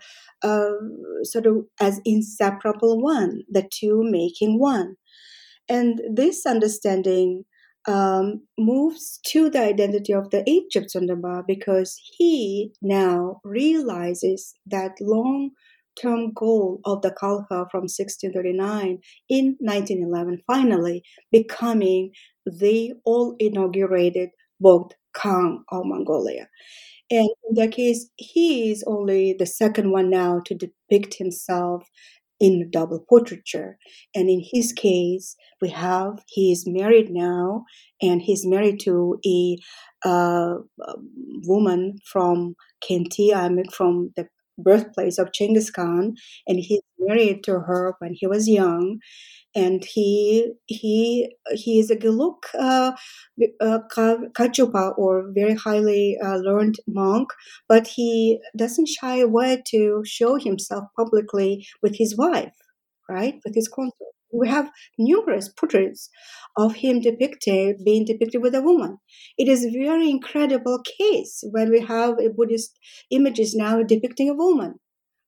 uh, 0.43 0.71
sort 1.23 1.45
of 1.45 1.67
as 1.79 2.01
inseparable 2.03 3.01
one, 3.01 3.43
the 3.49 3.69
two 3.71 4.01
making 4.03 4.59
one. 4.59 4.95
And 5.69 6.01
this 6.13 6.45
understanding 6.45 7.45
um, 7.87 8.41
moves 8.57 9.19
to 9.27 9.49
the 9.49 9.61
identity 9.61 10.13
of 10.13 10.29
the 10.29 10.43
eighth 10.49 10.67
Jebtsundamba 10.75 11.43
because 11.47 11.99
he 12.17 12.73
now 12.81 13.39
realizes 13.43 14.53
that 14.65 14.97
long 14.99 15.51
term 15.99 16.31
goal 16.33 16.79
of 16.85 17.01
the 17.01 17.11
Khalkha 17.11 17.67
from 17.71 17.87
1639 17.87 18.99
in 19.29 19.55
1911, 19.59 20.41
finally 20.45 21.03
becoming 21.31 22.11
the 22.45 22.93
all 23.05 23.35
inaugurated 23.39 24.29
Bogd 24.59 24.95
Khan 25.13 25.63
of 25.71 25.85
Mongolia. 25.85 26.47
And 27.09 27.29
in 27.49 27.55
that 27.55 27.71
case, 27.71 28.09
he 28.17 28.71
is 28.71 28.83
only 28.85 29.33
the 29.33 29.45
second 29.45 29.91
one 29.91 30.09
now 30.09 30.41
to 30.45 30.53
depict 30.55 31.15
himself 31.15 31.87
in 32.39 32.69
double 32.71 32.99
portraiture. 33.07 33.77
And 34.15 34.29
in 34.29 34.43
his 34.51 34.73
case, 34.73 35.35
we 35.61 35.69
have 35.69 36.19
he 36.27 36.51
is 36.51 36.65
married 36.67 37.09
now, 37.09 37.65
and 38.01 38.21
he's 38.21 38.45
married 38.45 38.79
to 38.81 39.19
a 39.25 39.57
uh, 40.05 40.55
woman 41.45 41.97
from 42.05 42.55
Khenti, 42.83 43.33
I 43.33 43.49
mean, 43.49 43.69
from 43.69 44.11
the 44.15 44.27
birthplace 44.57 45.17
of 45.17 45.31
Genghis 45.33 45.69
Khan, 45.69 46.15
and 46.47 46.59
he's 46.59 46.81
married 46.99 47.43
to 47.43 47.59
her 47.59 47.95
when 47.99 48.13
he 48.13 48.27
was 48.27 48.47
young 48.47 48.99
and 49.57 49.83
he 49.83 50.53
he 50.67 51.35
he 51.51 51.79
is 51.79 51.89
a 51.89 51.95
Gelug 51.95 52.37
uh, 52.57 52.91
uh, 53.59 53.79
Kachupa 54.37 54.97
or 54.97 55.31
very 55.33 55.55
highly 55.55 56.17
uh, 56.23 56.35
learned 56.37 56.75
monk, 56.87 57.29
but 57.67 57.87
he 57.87 58.39
doesn't 58.55 58.87
shy 58.87 59.17
away 59.19 59.63
to 59.71 60.03
show 60.05 60.35
himself 60.35 60.85
publicly 60.95 61.65
with 61.81 61.95
his 61.97 62.15
wife, 62.17 62.53
right, 63.09 63.35
with 63.43 63.55
his 63.55 63.67
consort. 63.67 64.13
We 64.31 64.49
have 64.49 64.69
numerous 64.97 65.47
portraits 65.49 66.09
of 66.57 66.75
him 66.75 66.99
depicted, 66.99 67.77
being 67.85 68.05
depicted 68.05 68.41
with 68.41 68.53
a 68.53 68.61
woman. 68.61 68.97
It 69.37 69.47
is 69.47 69.65
a 69.65 69.71
very 69.71 70.09
incredible 70.09 70.81
case 70.99 71.43
when 71.51 71.71
we 71.71 71.79
have 71.79 72.19
a 72.19 72.29
Buddhist 72.29 72.77
images 73.09 73.55
now 73.55 73.81
depicting 73.83 74.29
a 74.29 74.33
woman 74.33 74.75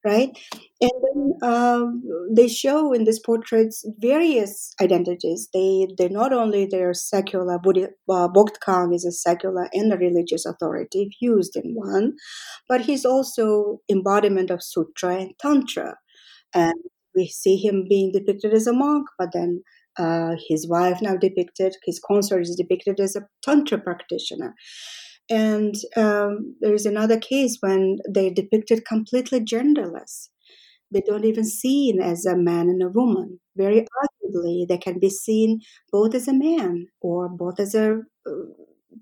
right? 0.05 0.37
And 0.81 0.91
then 1.03 1.49
um, 1.49 2.03
they 2.33 2.47
show 2.47 2.93
in 2.93 3.03
these 3.03 3.19
portraits 3.19 3.85
various 3.99 4.73
identities. 4.81 5.49
They 5.53 5.87
they 5.97 6.07
not 6.07 6.31
only 6.33 6.65
their 6.65 6.93
secular 6.93 7.59
Buddha, 7.59 7.89
uh, 8.09 8.29
Khan 8.63 8.93
is 8.93 9.05
a 9.05 9.11
secular 9.11 9.69
and 9.73 9.91
a 9.91 9.97
religious 9.97 10.45
authority 10.45 11.09
fused 11.19 11.55
in 11.55 11.73
one, 11.73 12.13
but 12.67 12.81
he's 12.81 13.05
also 13.05 13.81
embodiment 13.89 14.51
of 14.51 14.63
sutra 14.63 15.17
and 15.17 15.31
tantra, 15.39 15.97
and 16.53 16.75
we 17.15 17.27
see 17.27 17.57
him 17.57 17.85
being 17.89 18.11
depicted 18.13 18.53
as 18.53 18.67
a 18.67 18.73
monk, 18.73 19.07
but 19.17 19.29
then. 19.33 19.63
Uh, 19.97 20.35
his 20.47 20.65
wife 20.69 21.01
now 21.01 21.17
depicted, 21.17 21.75
his 21.83 21.99
consort 21.99 22.43
is 22.43 22.55
depicted 22.55 23.01
as 23.01 23.17
a 23.17 23.27
tantra 23.43 23.77
practitioner. 23.77 24.55
And 25.29 25.75
um, 25.95 26.55
there's 26.59 26.85
another 26.85 27.19
case 27.19 27.57
when 27.61 27.97
they 28.07 28.29
depicted 28.29 28.85
completely 28.85 29.39
genderless. 29.41 30.29
They 30.91 31.01
don't 31.01 31.25
even 31.25 31.45
seen 31.45 32.01
as 32.01 32.25
a 32.25 32.37
man 32.37 32.69
and 32.69 32.81
a 32.83 32.89
woman. 32.89 33.39
Very 33.55 33.85
arguably, 34.03 34.67
they 34.67 34.77
can 34.77 34.99
be 34.99 35.09
seen 35.09 35.61
both 35.91 36.15
as 36.15 36.27
a 36.27 36.33
man 36.33 36.87
or 37.01 37.29
both 37.29 37.59
as 37.59 37.75
a 37.75 38.01
uh, 38.27 38.31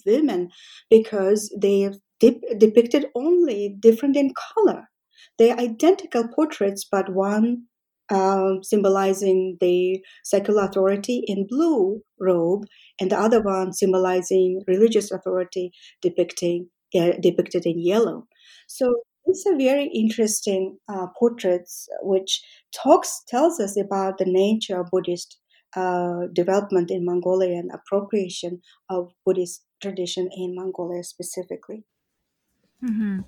woman 0.06 0.50
because 0.90 1.54
they 1.60 1.90
dip- 2.20 2.60
depicted 2.60 3.08
only 3.16 3.76
different 3.80 4.16
in 4.18 4.34
color. 4.56 4.90
They're 5.38 5.58
identical 5.58 6.28
portraits, 6.30 6.86
but 6.90 7.14
one 7.14 7.64
um, 8.10 8.64
symbolizing 8.64 9.58
the 9.60 10.04
secular 10.24 10.64
authority 10.64 11.24
in 11.28 11.48
blue 11.48 12.02
robe, 12.20 12.66
and 13.00 13.12
the 13.12 13.20
other 13.20 13.42
one 13.42 13.74
symbolizing 13.74 14.64
religious 14.68 15.12
authority 15.12 15.72
depicting 16.02 16.70
uh, 16.98 17.12
depicted 17.22 17.66
in 17.66 17.84
yellow. 17.84 18.28
So 18.68 18.94
these 19.26 19.44
are 19.46 19.58
very 19.58 19.88
interesting 19.94 20.78
uh, 20.88 21.08
portraits, 21.20 21.88
which 22.02 22.42
talks 22.74 23.24
tells 23.28 23.60
us 23.60 23.78
about 23.78 24.18
the 24.18 24.26
nature 24.26 24.80
of 24.80 24.88
Buddhist 24.92 25.38
uh, 25.76 26.28
development 26.34 26.90
in 26.90 27.06
Mongolia 27.06 27.58
and 27.58 27.70
appropriation 27.74 28.62
of 28.90 29.12
Buddhist 29.26 29.66
tradition 29.82 30.30
in 30.36 30.56
Mongolia 30.56 31.04
specifically. 31.04 31.84
Mm-hmm. 32.84 33.22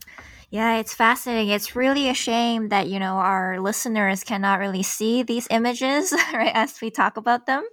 Yeah, 0.52 0.78
it's 0.78 0.94
fascinating. 0.94 1.50
It's 1.50 1.76
really 1.76 2.10
a 2.10 2.14
shame 2.14 2.70
that, 2.70 2.88
you 2.88 3.00
know, 3.00 3.16
our 3.16 3.60
listeners 3.60 4.24
cannot 4.24 4.60
really 4.60 4.84
see 4.84 5.24
these 5.24 5.48
images, 5.52 6.14
right, 6.34 6.52
as 6.54 6.82
we 6.82 6.92
talk 6.92 7.18
about 7.18 7.46
them. 7.48 7.64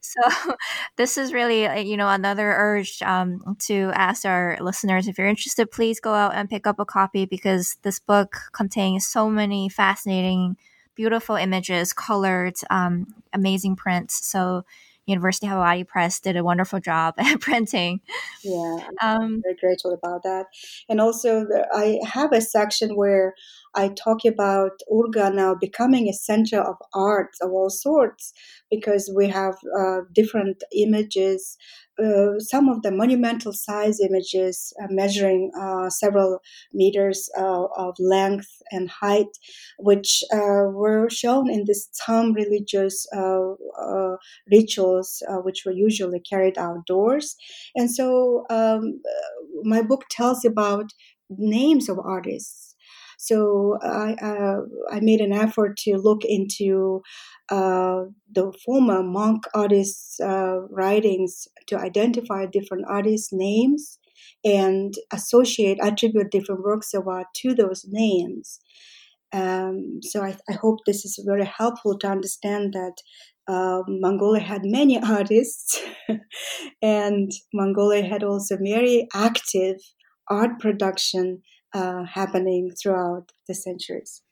So, 0.00 0.20
this 0.96 1.18
is 1.18 1.32
really, 1.32 1.66
uh, 1.66 1.76
you 1.76 1.96
know, 1.96 2.08
another 2.08 2.52
urge 2.56 3.02
um, 3.02 3.56
to 3.60 3.90
ask 3.94 4.24
our 4.26 4.58
listeners 4.60 5.08
if 5.08 5.18
you're 5.18 5.28
interested, 5.28 5.70
please 5.70 6.00
go 6.00 6.14
out 6.14 6.34
and 6.34 6.50
pick 6.50 6.66
up 6.66 6.80
a 6.80 6.86
copy 6.86 7.26
because 7.26 7.76
this 7.82 8.00
book 8.00 8.36
contains 8.52 9.06
so 9.06 9.30
many 9.30 9.68
fascinating, 9.68 10.56
beautiful 10.94 11.36
images, 11.36 11.92
colored, 11.92 12.54
um, 12.70 13.06
amazing 13.32 13.76
prints. 13.76 14.26
So, 14.26 14.64
University 15.08 15.46
of 15.46 15.52
Hawaii 15.52 15.84
Press 15.84 16.20
did 16.20 16.36
a 16.36 16.44
wonderful 16.44 16.80
job 16.80 17.14
at 17.18 17.40
printing. 17.40 18.00
Yeah, 18.42 18.78
I'm 19.00 19.22
um, 19.22 19.42
very 19.42 19.56
grateful 19.56 19.92
about 19.92 20.22
that. 20.22 20.46
And 20.88 21.00
also, 21.00 21.40
the, 21.40 21.66
I 21.72 21.98
have 22.06 22.32
a 22.32 22.40
section 22.40 22.96
where 22.96 23.34
I 23.74 23.88
talk 23.88 24.24
about 24.24 24.72
Urga 24.92 25.30
now 25.30 25.54
becoming 25.54 26.08
a 26.08 26.12
center 26.12 26.60
of 26.60 26.76
arts 26.94 27.38
of 27.40 27.50
all 27.50 27.70
sorts 27.70 28.32
because 28.70 29.10
we 29.14 29.28
have 29.28 29.54
uh, 29.78 29.98
different 30.14 30.62
images 30.76 31.56
uh, 32.00 32.38
some 32.38 32.68
of 32.68 32.82
the 32.82 32.92
monumental 32.92 33.52
size 33.52 33.98
images 34.00 34.72
uh, 34.80 34.86
measuring 34.88 35.50
uh, 35.60 35.90
several 35.90 36.38
meters 36.72 37.28
uh, 37.36 37.64
of 37.76 37.92
length 37.98 38.62
and 38.70 38.88
height, 38.88 39.26
which 39.80 40.22
uh, 40.32 40.70
were 40.70 41.10
shown 41.10 41.50
in 41.50 41.64
these 41.66 41.88
some 41.92 42.32
religious 42.34 43.04
rituals, 44.50 45.22
which 45.44 45.62
were 45.64 45.72
usually 45.72 46.20
carried 46.20 46.58
outdoors. 46.58 47.36
And 47.74 47.90
so 47.90 48.44
um, 48.50 49.00
my 49.64 49.82
book 49.82 50.04
tells 50.10 50.44
about 50.44 50.90
names 51.30 51.88
of 51.88 51.98
artists. 51.98 52.67
So 53.20 53.78
I, 53.82 54.14
I 54.92 55.00
made 55.00 55.20
an 55.20 55.32
effort 55.32 55.76
to 55.78 55.96
look 55.96 56.24
into 56.24 57.02
uh, 57.50 58.04
the 58.32 58.52
former 58.64 59.02
monk 59.02 59.42
artists' 59.54 60.20
uh, 60.20 60.60
writings 60.70 61.48
to 61.66 61.76
identify 61.76 62.46
different 62.46 62.84
artists' 62.88 63.30
names 63.32 63.98
and 64.44 64.94
associate, 65.12 65.78
attribute 65.82 66.30
different 66.30 66.62
works 66.62 66.94
of 66.94 67.08
art 67.08 67.26
to 67.38 67.54
those 67.54 67.84
names. 67.88 68.60
Um, 69.32 69.98
so 70.00 70.22
I, 70.22 70.36
I, 70.48 70.54
hope 70.54 70.78
this 70.86 71.04
is 71.04 71.22
very 71.26 71.44
helpful 71.44 71.98
to 71.98 72.08
understand 72.08 72.72
that 72.72 72.94
uh, 73.46 73.82
Mongolia 73.86 74.40
had 74.40 74.62
many 74.64 74.98
artists, 75.02 75.82
and 76.80 77.30
Mongolia 77.52 78.04
had 78.04 78.22
also 78.22 78.56
very 78.56 79.06
active 79.12 79.76
art 80.30 80.58
production 80.60 81.42
uh, 81.74 82.04
happening 82.04 82.72
throughout 82.72 83.32
the 83.46 83.54
centuries. 83.54 84.22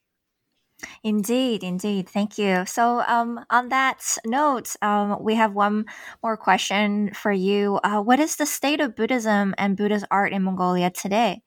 Indeed, 1.03 1.63
indeed. 1.65 2.09
Thank 2.09 2.37
you. 2.39 2.67
So, 2.67 3.01
um, 3.07 3.45
on 3.51 3.69
that 3.71 4.19
note, 4.27 4.77
um, 4.83 5.23
we 5.23 5.35
have 5.35 5.55
one 5.55 5.87
more 6.23 6.37
question 6.37 7.15
for 7.15 7.33
you. 7.33 7.81
Uh, 7.83 8.03
what 8.03 8.21
is 8.21 8.37
the 8.37 8.47
state 8.47 8.81
of 8.81 8.95
Buddhism 8.95 9.55
and 9.57 9.77
Buddhist 9.77 10.05
art 10.11 10.33
in 10.33 10.43
Mongolia 10.43 10.91
today? 10.91 11.43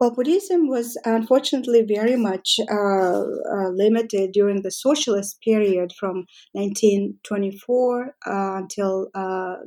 Well, 0.00 0.10
Buddhism 0.12 0.68
was 0.68 0.98
unfortunately 1.04 1.82
very 1.82 2.16
much 2.16 2.58
uh, 2.70 3.20
uh, 3.22 3.68
limited 3.70 4.32
during 4.32 4.62
the 4.62 4.70
socialist 4.70 5.40
period 5.40 5.92
from 5.98 6.26
1924 6.52 8.16
uh, 8.26 8.56
until 8.56 9.08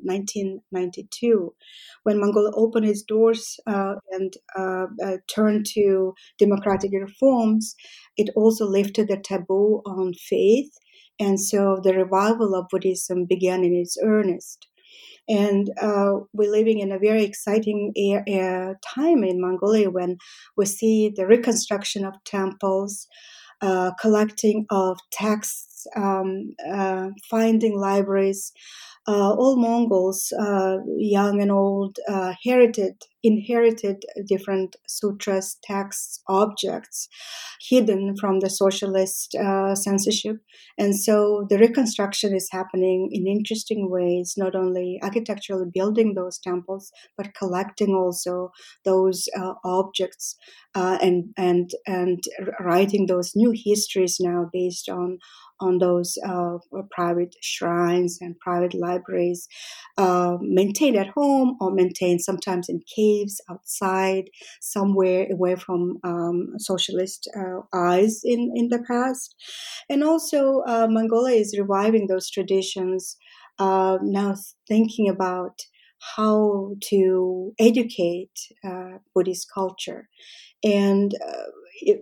1992, 0.04 1.54
uh, 1.54 1.56
when 2.04 2.20
Mongolia 2.20 2.52
opened 2.56 2.86
its 2.88 3.02
doors 3.04 3.58
uh, 3.68 3.96
and 4.12 4.34
uh, 4.58 5.18
turned 5.34 5.66
to 5.74 6.14
democratic 6.38 6.92
reforms. 6.94 7.76
It 8.18 8.30
also 8.36 8.66
lifted 8.66 9.08
the 9.08 9.18
taboo 9.18 9.82
on 9.86 10.14
faith, 10.14 10.72
and 11.20 11.40
so 11.40 11.80
the 11.82 11.94
revival 11.94 12.54
of 12.54 12.68
Buddhism 12.70 13.26
began 13.26 13.64
in 13.64 13.74
its 13.74 13.98
earnest. 14.04 14.68
And 15.30 15.72
uh, 15.82 16.20
we're 16.34 16.52
living 16.52 16.80
in 16.80 16.92
a 16.92 17.00
very 17.00 17.24
exciting 17.24 17.92
time 18.96 19.24
in 19.24 19.42
Mongolia 19.42 19.90
when 19.90 20.18
we 20.56 20.66
see 20.66 21.12
the 21.16 21.28
reconstruction 21.28 22.06
of 22.06 22.14
temples, 22.26 23.08
uh, 23.62 23.92
collecting 24.00 24.66
of 24.70 25.00
texts, 25.12 25.88
um, 25.96 26.56
uh, 26.72 27.10
finding 27.30 27.78
libraries, 27.78 28.52
uh, 29.08 29.32
all 29.34 29.56
Mongols, 29.56 30.34
uh, 30.38 30.78
young 30.98 31.42
and 31.42 31.52
old, 31.52 31.98
uh, 32.10 32.34
inherited 32.44 33.04
inherited 33.24 34.06
different 34.28 34.76
sutras, 34.88 35.58
texts, 35.64 36.22
objects 36.30 37.10
hidden 37.70 38.16
from 38.16 38.40
the 38.40 38.50
socialist 38.50 39.36
uh, 39.36 39.76
censorship, 39.76 40.38
and 40.78 40.96
so 40.96 41.46
the 41.50 41.58
reconstruction 41.58 42.36
is 42.36 42.50
happening 42.52 43.10
in 43.12 43.28
interesting 43.28 43.90
ways. 43.90 44.36
Not 44.38 44.56
only 44.56 45.00
architecturally 45.02 45.66
building 45.74 46.14
those 46.14 46.38
temples, 46.38 46.92
but 47.18 47.34
collecting 47.34 47.94
also 47.96 48.52
those 48.86 49.28
uh, 49.38 49.54
objects 49.64 50.36
uh, 50.76 50.98
and 51.02 51.34
and 51.38 51.72
and 51.86 52.24
writing 52.60 53.08
those 53.08 53.36
new 53.36 53.52
histories 53.56 54.18
now 54.20 54.50
based 54.52 54.90
on 54.90 55.20
on 55.60 55.80
those 55.80 56.18
uh, 56.26 56.58
private 56.92 57.36
shrines 57.42 58.18
and 58.22 58.40
private 58.40 58.74
libraries, 58.74 59.48
uh, 59.98 60.38
maintained 60.42 60.96
at 60.96 61.08
home 61.10 61.58
or 61.60 61.72
maintained 61.72 62.22
sometimes 62.22 62.70
in 62.70 62.82
caves 62.96 63.42
outside, 63.50 64.26
somewhere 64.62 65.28
away 65.32 65.56
from 65.56 65.98
um, 66.04 66.54
socialist 66.58 67.30
uh, 67.36 67.62
eyes 67.76 68.22
in, 68.24 68.52
in 68.56 68.70
the 68.70 68.84
past. 68.88 69.36
And 69.90 70.04
also, 70.04 70.62
uh, 70.68 70.88
Mongolia 70.90 71.40
is 71.40 71.58
reviving 71.58 72.08
those 72.08 72.30
traditions, 72.30 73.18
uh, 73.60 73.98
now 74.02 74.36
thinking 74.68 75.10
about 75.10 75.60
how 76.16 76.76
to 76.90 77.54
educate 77.60 78.38
uh, 78.64 79.00
Buddhist 79.16 79.48
culture. 79.54 80.08
And 80.64 81.12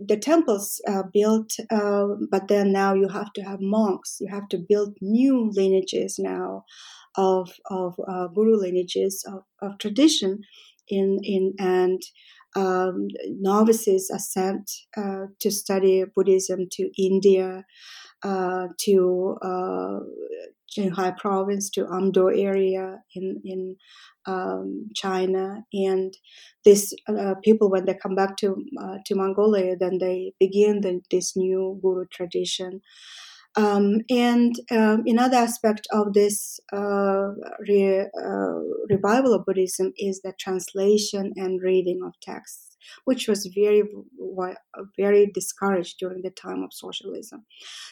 the 0.07 0.17
temples 0.17 0.81
uh, 0.87 1.03
built, 1.13 1.51
uh, 1.71 2.07
but 2.31 2.47
then 2.47 2.71
now 2.71 2.93
you 2.93 3.07
have 3.09 3.33
to 3.33 3.41
have 3.41 3.59
monks. 3.61 4.17
You 4.19 4.27
have 4.31 4.47
to 4.49 4.57
build 4.57 4.97
new 5.01 5.49
lineages 5.53 6.17
now 6.19 6.65
of 7.17 7.51
of 7.69 7.95
uh, 8.07 8.27
guru 8.27 8.57
lineages 8.57 9.25
of, 9.27 9.43
of 9.61 9.77
tradition 9.79 10.41
in 10.87 11.19
in 11.23 11.53
and 11.59 12.01
um, 12.55 13.07
novices 13.27 14.09
are 14.13 14.19
sent 14.19 14.71
uh, 14.95 15.25
to 15.41 15.51
study 15.51 16.05
Buddhism 16.15 16.67
to 16.71 16.89
India, 16.97 17.65
uh, 18.23 18.67
to 18.81 19.37
uh, 19.41 19.99
Qinghai 20.75 21.17
province, 21.17 21.69
to 21.71 21.85
Amdo 21.85 22.31
area 22.35 22.99
in 23.13 23.41
in 23.43 23.75
um, 24.25 24.89
China, 24.95 25.63
and 25.73 26.13
these 26.63 26.93
uh, 27.07 27.35
people 27.43 27.69
when 27.69 27.85
they 27.85 27.93
come 27.93 28.15
back 28.15 28.37
to 28.37 28.55
uh, 28.81 28.97
to 29.05 29.15
Mongolia, 29.15 29.75
then 29.75 29.97
they 29.99 30.33
begin 30.39 30.81
the, 30.81 31.01
this 31.11 31.35
new 31.35 31.79
guru 31.81 32.05
tradition. 32.11 32.81
Um, 33.57 34.01
and 34.09 34.53
um, 34.69 35.03
another 35.05 35.37
aspect 35.37 35.87
of 35.93 36.13
this 36.13 36.59
uh, 36.73 37.29
re, 37.65 38.01
uh, 38.01 38.59
revival 38.89 39.33
of 39.33 39.45
Buddhism 39.45 39.93
is 39.97 40.21
the 40.21 40.33
translation 40.37 41.31
and 41.37 41.61
reading 41.61 42.01
of 42.05 42.19
texts, 42.21 42.75
which 43.05 43.29
was 43.29 43.49
very, 43.55 43.83
very 44.97 45.31
discouraged 45.33 45.99
during 45.99 46.21
the 46.21 46.31
time 46.31 46.63
of 46.63 46.73
socialism. 46.73 47.45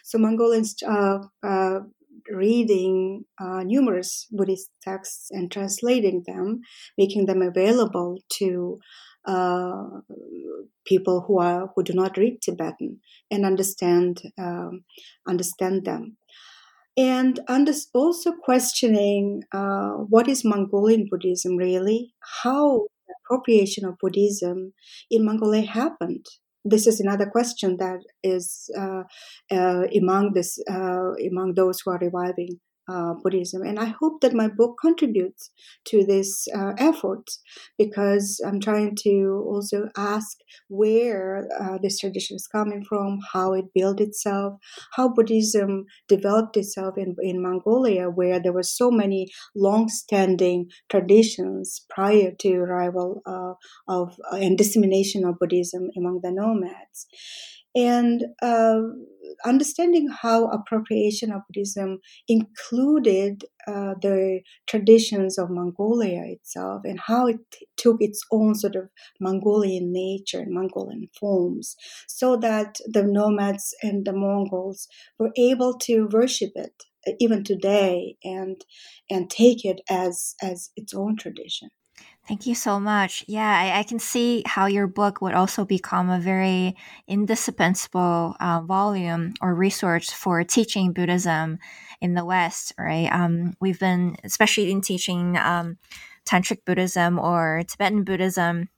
So 0.04 0.18
Mongolians 0.18 0.76
uh, 0.84 1.20
uh 1.42 1.80
reading 2.32 3.26
uh, 3.40 3.64
numerous 3.64 4.28
Buddhist 4.32 4.70
texts 4.82 5.30
and 5.32 5.52
translating 5.52 6.24
them, 6.26 6.62
making 6.98 7.26
them 7.26 7.42
available 7.42 8.20
to 8.40 8.80
uh, 9.26 10.02
people 10.86 11.24
who 11.28 11.40
are 11.40 11.72
who 11.74 11.84
do 11.84 11.94
not 11.94 12.18
read 12.18 12.42
Tibetan 12.42 13.00
and 13.32 13.46
understand 13.46 14.22
um, 14.38 14.84
understand 15.28 15.86
them, 15.86 16.18
and 16.98 17.40
under, 17.48 17.74
also 17.94 18.34
questioning 18.34 19.44
uh, 19.54 19.92
what 19.92 20.28
is 20.28 20.44
Mongolian 20.44 21.08
Buddhism 21.10 21.56
really, 21.58 22.14
how 22.44 22.88
appropriation 23.26 23.86
of 23.86 23.98
Buddhism 24.00 24.74
in 25.10 25.26
Mongolia 25.26 25.66
happened 25.66 26.26
this 26.66 26.88
is 26.88 27.00
another 27.00 27.26
question 27.26 27.78
that 27.78 28.00
is 28.24 28.70
uh, 28.78 29.04
uh, 29.52 29.84
among 29.98 30.34
this 30.34 30.60
uh, 30.70 31.14
among 31.32 31.54
those 31.56 31.82
who 31.82 31.92
are 31.92 32.00
reviving 32.00 32.60
uh, 32.88 33.14
Buddhism. 33.22 33.62
And 33.64 33.80
I 33.80 33.94
hope 34.00 34.22
that 34.22 34.34
my 34.34 34.48
book 34.48 34.78
contributes 34.82 35.52
to 35.86 36.06
this 36.06 36.48
uh, 36.56 36.74
effort 36.78 37.30
because 37.78 38.42
I'm 38.46 38.60
trying 38.60 38.96
to 39.04 39.44
also 39.48 39.90
ask 39.98 40.38
where 40.70 41.48
uh, 41.60 41.78
this 41.82 42.00
tradition 42.00 42.36
is 42.36 42.48
coming 42.48 42.84
from, 42.84 43.20
how 43.32 43.54
it 43.54 43.66
built 43.74 44.02
itself, 44.02 44.60
how 44.94 45.10
Buddhism 45.10 45.86
developed 46.08 46.58
itself 46.58 46.98
in, 46.98 47.16
in 47.22 47.42
Mongolia, 47.42 48.10
where 48.10 48.40
there 48.40 48.54
were 48.54 48.64
so 48.64 48.92
many 48.92 49.28
long-standing 49.56 50.70
traditions 50.90 51.86
prior 51.90 52.32
to 52.40 52.54
arrival 52.56 53.22
uh, 53.26 53.54
of 53.88 54.16
and 54.32 54.58
dissemination 54.58 55.26
of 55.26 55.40
Buddhism 55.40 55.90
among 55.98 56.20
the 56.22 56.32
nomads 56.32 57.08
and 57.76 58.26
uh, 58.42 58.82
understanding 59.46 60.10
how 60.10 60.48
appropriation 60.48 61.32
of 61.32 61.42
Buddhism 61.48 62.00
included 62.28 63.46
uh, 63.68 63.96
the 64.02 64.42
traditions 64.68 65.38
of 65.38 65.50
Mongolia 65.50 66.24
itself 66.26 66.82
and 66.86 67.00
how 67.00 67.28
it 67.28 67.40
t- 67.52 67.68
took 67.78 67.98
its 68.02 68.22
own 68.32 68.56
sort 68.56 68.76
of 68.76 68.90
Mongolian 69.20 69.92
nature 69.92 70.40
and 70.40 70.54
Mongolian 70.54 71.08
forms, 71.20 71.76
so 72.08 72.36
that 72.38 72.80
the 72.86 73.04
nomads 73.04 73.74
and 73.82 74.06
the 74.06 74.14
Mongols 74.14 74.88
were 75.18 75.32
able 75.38 75.78
to 75.80 76.08
worship 76.12 76.52
it 76.56 76.84
even 77.20 77.44
today 77.44 78.18
and 78.24 78.64
and 79.10 79.30
take 79.30 79.66
it 79.66 79.82
as 79.90 80.36
as 80.42 80.72
its 80.76 80.94
own 80.94 81.16
tradition. 81.18 81.70
Thank 82.28 82.48
you 82.48 82.56
so 82.56 82.80
much. 82.80 83.26
Yeah, 83.28 83.52
I, 83.52 83.80
I, 83.80 83.84
can 83.84 84.00
see 84.00 84.44
how 84.46 84.66
your 84.68 84.88
book 84.88 85.22
would 85.22 85.34
also 85.34 85.66
become 85.66 86.10
a 86.10 86.20
very 86.20 86.78
indispensable 87.06 88.38
uh, 88.40 88.62
volume 88.62 89.34
or 89.42 89.54
resource 89.54 90.10
for 90.10 90.42
teaching 90.46 90.94
Buddhism 90.94 91.60
in 92.00 92.14
the 92.14 92.24
West, 92.24 92.72
right? 92.80 93.10
Um, 93.12 93.56
we've 93.60 93.80
been, 93.80 94.16
especially 94.24 94.72
in 94.72 94.80
teaching 94.80 95.38
um, 95.38 95.78
Tantric 96.26 96.64
Buddhism 96.66 97.20
or 97.20 97.64
Tibetan 97.68 98.06
Buddhism, 98.06 98.70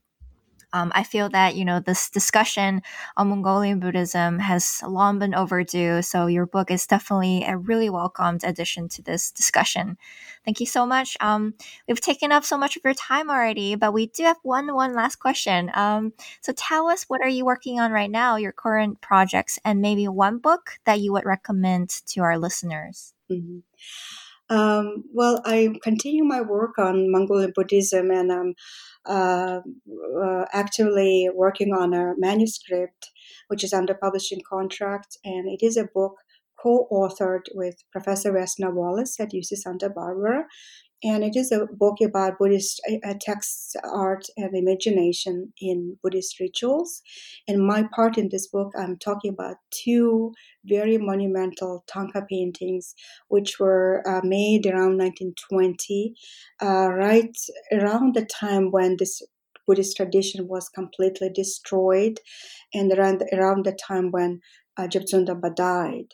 um, 0.76 0.92
I 0.94 1.04
feel 1.04 1.30
that 1.30 1.56
you 1.56 1.64
know 1.64 1.80
this 1.80 2.10
discussion 2.10 2.82
on 3.16 3.30
Mongolian 3.30 3.80
Buddhism 3.80 4.40
has 4.40 4.84
long 4.86 5.20
been 5.20 5.34
overdue. 5.34 6.02
So 6.02 6.28
your 6.28 6.46
book 6.46 6.70
is 6.70 6.86
definitely 6.86 7.46
a 7.48 7.56
really 7.56 7.90
welcomed 7.90 8.44
addition 8.44 8.90
to 8.90 9.02
this 9.02 9.32
discussion. 9.32 9.98
Thank 10.44 10.60
you 10.60 10.66
so 10.66 10.86
much. 10.86 11.16
Um, 11.22 11.54
we've 11.88 12.02
taken 12.02 12.34
up 12.34 12.44
so 12.44 12.58
much 12.58 12.76
of 12.76 12.84
your 12.84 12.94
time 12.94 13.30
already, 13.30 13.76
but 13.76 13.94
we 13.94 14.08
do 14.08 14.24
have 14.24 14.38
one 14.44 14.74
one 14.76 14.94
last 14.94 15.16
question. 15.16 15.72
Um, 15.74 16.12
so 16.42 16.52
tell 16.52 16.88
us 16.90 17.06
what 17.08 17.22
are 17.22 17.30
you 17.30 17.46
working 17.46 17.80
on 17.80 17.94
right 17.94 18.12
now, 18.12 18.36
your 18.36 18.52
current 18.52 19.00
projects, 19.00 19.58
and 19.64 19.82
maybe 19.82 20.10
one 20.10 20.40
book 20.40 20.80
that 20.84 21.00
you 21.00 21.14
would 21.14 21.26
recommend 21.26 21.90
to 22.08 22.20
our 22.20 22.38
listeners. 22.38 23.14
Mm-hmm. 23.32 23.60
Um, 24.48 25.06
well, 25.14 25.42
I 25.46 25.74
continue 25.82 26.24
my 26.24 26.42
work 26.42 26.78
on 26.78 27.12
Mongolian 27.12 27.54
Buddhism, 27.56 28.12
and 28.12 28.32
I'm 28.32 28.56
uh, 29.08 29.62
uh, 30.24 30.46
actively 30.54 31.30
working 31.34 31.74
on 31.74 31.94
a 31.94 32.14
manuscript 32.18 33.12
which 33.48 33.64
is 33.64 33.74
under 33.74 33.94
publishing 33.94 34.42
contract, 34.48 35.18
and 35.24 35.48
it 35.48 35.64
is 35.66 35.78
a 35.78 35.90
book 35.94 36.16
co-authored 36.62 37.46
with 37.54 37.84
Professor 37.92 38.32
Vesna 38.32 38.74
Wallace 38.74 39.20
at 39.20 39.32
UC 39.32 39.58
Santa 39.58 39.90
Barbara, 39.90 40.46
and 41.06 41.24
it 41.24 41.36
is 41.36 41.52
a 41.52 41.68
book 41.68 41.98
about 42.04 42.40
Buddhist 42.40 42.82
uh, 43.06 43.14
text, 43.22 43.76
art, 43.84 44.26
and 44.38 44.56
imagination 44.56 45.54
in 45.62 45.98
Buddhist 46.02 46.40
rituals. 46.40 47.04
And 47.48 47.66
my 47.66 47.88
part 47.96 48.18
in 48.18 48.30
this 48.30 48.48
book, 48.48 48.72
I'm 48.76 48.98
talking 48.98 49.32
about 49.32 49.58
two 49.70 50.34
very 50.66 50.98
monumental 50.98 51.84
Thangka 51.88 52.28
paintings, 52.28 52.96
which 53.28 53.60
were 53.60 54.02
uh, 54.08 54.22
made 54.24 54.66
around 54.66 54.98
1920, 54.98 56.16
uh, 56.64 56.90
right 56.92 57.38
around 57.72 58.16
the 58.16 58.26
time 58.26 58.72
when 58.72 58.98
this 58.98 59.22
Buddhist 59.68 59.98
tradition 59.98 60.48
was 60.48 60.70
completely 60.70 61.30
destroyed, 61.30 62.20
and 62.74 62.92
around 62.92 63.24
around 63.32 63.66
the 63.66 63.78
time 63.88 64.10
when 64.10 64.40
uh, 64.78 64.88
died 64.88 66.08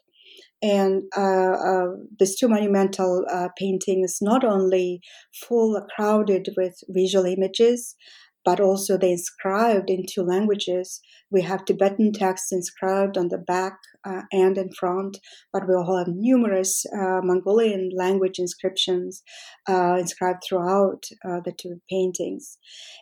and 0.61 1.03
uh, 1.17 1.51
uh, 1.51 1.88
these 2.19 2.38
two 2.38 2.47
monumental 2.47 3.25
uh, 3.31 3.49
paintings 3.57 4.19
not 4.21 4.43
only 4.43 5.01
full 5.33 5.81
crowded 5.95 6.49
with 6.55 6.75
visual 6.89 7.25
images 7.25 7.95
but 8.43 8.59
also 8.59 8.97
they 8.97 9.11
inscribed 9.11 9.88
in 9.88 10.03
two 10.09 10.23
languages. 10.23 10.99
We 11.29 11.43
have 11.43 11.63
tibetan 11.63 12.11
texts 12.11 12.51
inscribed 12.51 13.15
on 13.15 13.27
the 13.27 13.38
back 13.38 13.77
uh, 14.03 14.21
and 14.31 14.57
in 14.57 14.71
front 14.71 15.19
but 15.53 15.67
we 15.67 15.75
also 15.75 15.97
have 15.97 16.07
numerous 16.07 16.83
uh, 16.91 17.21
mongolian 17.23 17.91
language 17.95 18.39
inscriptions 18.39 19.21
uh, 19.69 19.97
inscribed 19.99 20.43
throughout 20.47 21.03
the 21.23 21.53
two 21.55 21.81
paintings. 21.89 22.57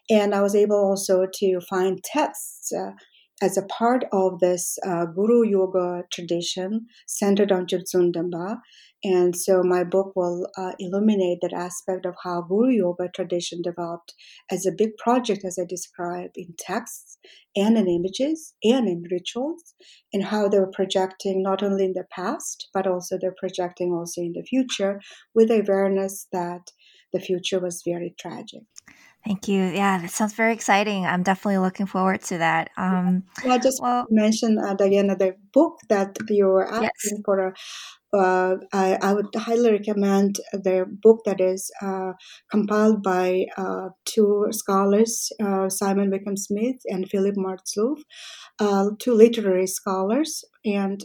And 0.10 0.36
i 0.36 0.42
was 0.42 0.56
able 0.56 0.76
also 0.76 1.26
to 1.36 1.60
find 1.70 2.04
texts 2.04 2.74
as 3.42 3.58
a 3.58 3.66
part 3.66 4.06
of 4.12 4.40
this 4.40 4.78
uh, 4.86 5.06
Guru 5.06 5.48
Yoga 5.48 6.04
tradition 6.12 6.88
centered 7.08 7.52
on 7.52 7.68
Jebtsundamba. 7.68 8.58
And 9.02 9.34
so 9.34 9.64
my 9.64 9.86
book 9.86 10.12
will 10.16 10.50
uh, 10.58 10.74
illuminate 10.78 11.40
that 11.42 11.54
aspect 11.54 12.06
of 12.06 12.16
how 12.22 12.42
Guru 12.42 12.70
Yoga 12.72 13.08
tradition 13.16 13.62
developed 13.62 14.14
as 14.52 14.66
a 14.66 14.74
big 14.78 14.98
project, 14.98 15.46
as 15.46 15.58
I 15.58 15.64
describe 15.68 16.32
in 16.36 16.54
texts 16.58 17.18
and 17.56 17.78
in 17.78 17.88
images 17.88 18.56
and 18.62 18.90
in 18.90 19.06
rituals, 19.10 19.74
and 20.12 20.26
how 20.26 20.50
they 20.50 20.60
were 20.60 20.72
projecting 20.74 21.42
not 21.42 21.64
only 21.64 21.86
in 21.86 21.94
the 21.94 22.04
past, 22.12 22.68
but 22.74 22.88
also 22.88 23.18
they're 23.18 23.34
projecting 23.38 23.94
also 23.94 24.22
in 24.22 24.34
the 24.34 24.44
future 24.44 25.00
with 25.34 25.50
awareness 25.50 26.28
that 26.34 26.72
the 27.14 27.22
future 27.22 27.60
was 27.60 27.84
very 27.86 28.14
tragic. 28.20 28.64
Thank 29.26 29.48
you. 29.48 29.64
Yeah, 29.64 30.00
that 30.00 30.12
sounds 30.12 30.34
very 30.34 30.54
exciting. 30.54 31.06
I'm 31.06 31.24
definitely 31.24 31.58
looking 31.58 31.86
forward 31.86 32.22
to 32.24 32.38
that. 32.38 32.72
Um, 32.78 33.24
yeah, 33.44 33.54
I 33.54 33.58
just 33.58 33.82
well, 33.82 34.06
mention 34.10 34.58
uh, 34.58 34.74
Diana 34.74 35.16
the 35.16 35.36
book 35.54 35.80
that 35.90 36.18
you 36.30 36.46
were 36.46 36.68
asking 36.68 36.90
yes. 37.04 37.22
for. 37.26 37.54
Uh, 38.12 38.56
I, 38.74 38.98
I, 39.02 39.14
would 39.14 39.28
highly 39.36 39.72
recommend 39.72 40.40
the 40.52 40.86
book 41.04 41.20
that 41.26 41.40
is 41.40 41.70
uh, 41.80 42.14
compiled 42.50 43.04
by 43.04 43.46
uh, 43.56 43.90
two 44.06 44.48
scholars, 44.50 45.30
uh, 45.44 45.70
Simon 45.70 46.10
Wickham 46.10 46.36
Smith 46.36 46.78
and 46.86 47.08
Philip 47.08 47.36
Marzluf, 47.36 48.00
uh, 48.60 48.90
two 48.98 49.14
literary 49.14 49.68
scholars, 49.68 50.44
and 50.66 51.04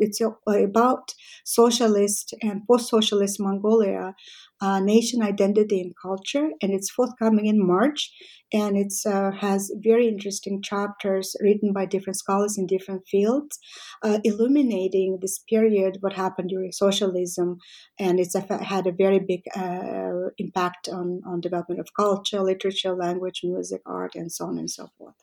it's 0.00 0.20
about 0.20 1.14
socialist 1.44 2.34
and 2.42 2.62
post-socialist 2.66 3.36
Mongolia 3.38 4.14
uh, 4.60 4.80
nation 4.80 5.22
identity 5.22 5.80
and 5.80 5.94
culture, 6.00 6.50
and 6.60 6.72
it's 6.72 6.90
forthcoming 6.90 7.46
in 7.46 7.64
March. 7.64 8.12
And 8.52 8.76
it 8.76 8.92
uh, 9.06 9.30
has 9.32 9.70
very 9.76 10.08
interesting 10.08 10.62
chapters 10.62 11.36
written 11.40 11.72
by 11.72 11.86
different 11.86 12.18
scholars 12.18 12.58
in 12.58 12.66
different 12.66 13.06
fields, 13.08 13.58
uh, 14.02 14.18
illuminating 14.24 15.18
this 15.20 15.38
period, 15.38 15.98
what 16.00 16.14
happened 16.14 16.48
during 16.48 16.72
socialism, 16.72 17.58
and 17.98 18.18
it's 18.18 18.34
had 18.34 18.86
a 18.86 18.92
very 18.92 19.18
big 19.18 19.42
uh, 19.56 20.30
impact 20.38 20.88
on 20.88 21.22
on 21.26 21.40
development 21.40 21.80
of 21.80 21.88
culture, 21.94 22.40
literature, 22.40 22.94
language, 22.94 23.40
music, 23.44 23.82
art, 23.86 24.14
and 24.14 24.32
so 24.32 24.46
on 24.46 24.58
and 24.58 24.70
so 24.70 24.88
forth. 24.98 25.14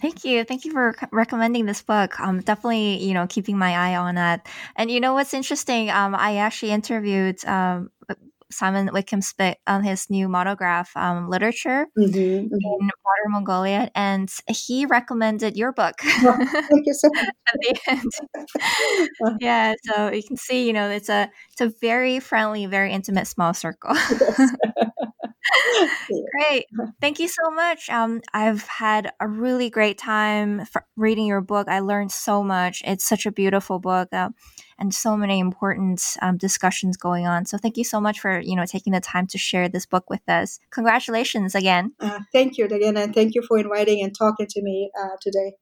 Thank 0.00 0.24
you. 0.24 0.44
Thank 0.44 0.64
you 0.64 0.72
for 0.72 0.94
recommending 1.10 1.66
this 1.66 1.82
book. 1.82 2.20
I'm 2.20 2.40
definitely, 2.40 3.02
you 3.04 3.14
know, 3.14 3.26
keeping 3.26 3.58
my 3.58 3.72
eye 3.72 3.96
on 3.96 4.16
it. 4.16 4.40
And 4.76 4.90
you 4.90 5.00
know 5.00 5.14
what's 5.14 5.34
interesting? 5.34 5.90
Um, 5.90 6.14
I 6.14 6.36
actually 6.36 6.70
interviewed 6.70 7.44
um, 7.44 7.90
Simon 8.50 8.90
Wickham 8.92 9.20
Smith 9.20 9.56
on 9.66 9.84
his 9.84 10.08
new 10.10 10.28
monograph, 10.28 10.96
um, 10.96 11.28
Literature 11.28 11.86
mm-hmm, 11.98 12.18
mm-hmm. 12.18 12.50
in 12.52 12.78
Modern 12.80 13.32
Mongolia, 13.32 13.90
and 13.94 14.32
he 14.48 14.86
recommended 14.86 15.56
your 15.56 15.72
book. 15.72 15.94
Thank 16.00 16.86
you 16.86 16.94
so 16.94 17.08
much. 17.14 17.26
At 17.48 17.60
the 17.60 17.80
end. 17.88 19.38
yeah, 19.40 19.74
so 19.84 20.10
you 20.10 20.22
can 20.22 20.36
see, 20.36 20.66
you 20.66 20.72
know, 20.72 20.88
it's 20.90 21.08
a 21.08 21.30
it's 21.52 21.60
a 21.60 21.72
very 21.80 22.20
friendly, 22.20 22.66
very 22.66 22.92
intimate, 22.92 23.26
small 23.26 23.54
circle. 23.54 23.94
Great. 26.32 26.66
Thank 27.00 27.18
you 27.18 27.28
so 27.28 27.50
much. 27.50 27.88
Um, 27.90 28.20
I've 28.32 28.62
had 28.62 29.12
a 29.20 29.28
really 29.28 29.70
great 29.70 29.98
time 29.98 30.66
reading 30.96 31.26
your 31.26 31.40
book. 31.40 31.68
I 31.68 31.80
learned 31.80 32.12
so 32.12 32.42
much. 32.42 32.82
It's 32.84 33.08
such 33.08 33.26
a 33.26 33.32
beautiful 33.32 33.78
book. 33.78 34.08
Uh, 34.12 34.30
and 34.78 34.94
so 34.94 35.16
many 35.16 35.40
important 35.40 36.02
um, 36.22 36.36
discussions 36.36 36.96
going 36.96 37.26
on. 37.26 37.46
So 37.46 37.58
thank 37.58 37.76
you 37.76 37.84
so 37.84 38.00
much 38.00 38.20
for 38.20 38.40
you 38.40 38.54
know 38.54 38.64
taking 38.64 38.92
the 38.92 39.00
time 39.00 39.26
to 39.28 39.38
share 39.38 39.68
this 39.68 39.86
book 39.86 40.08
with 40.08 40.26
us. 40.28 40.60
Congratulations 40.70 41.54
again. 41.54 41.92
Uh, 42.00 42.20
thank 42.32 42.56
you 42.56 42.66
again, 42.66 42.96
and 42.96 43.14
thank 43.14 43.34
you 43.34 43.42
for 43.42 43.58
inviting 43.58 44.02
and 44.02 44.16
talking 44.16 44.46
to 44.48 44.62
me 44.62 44.90
uh, 45.00 45.16
today. 45.20 45.54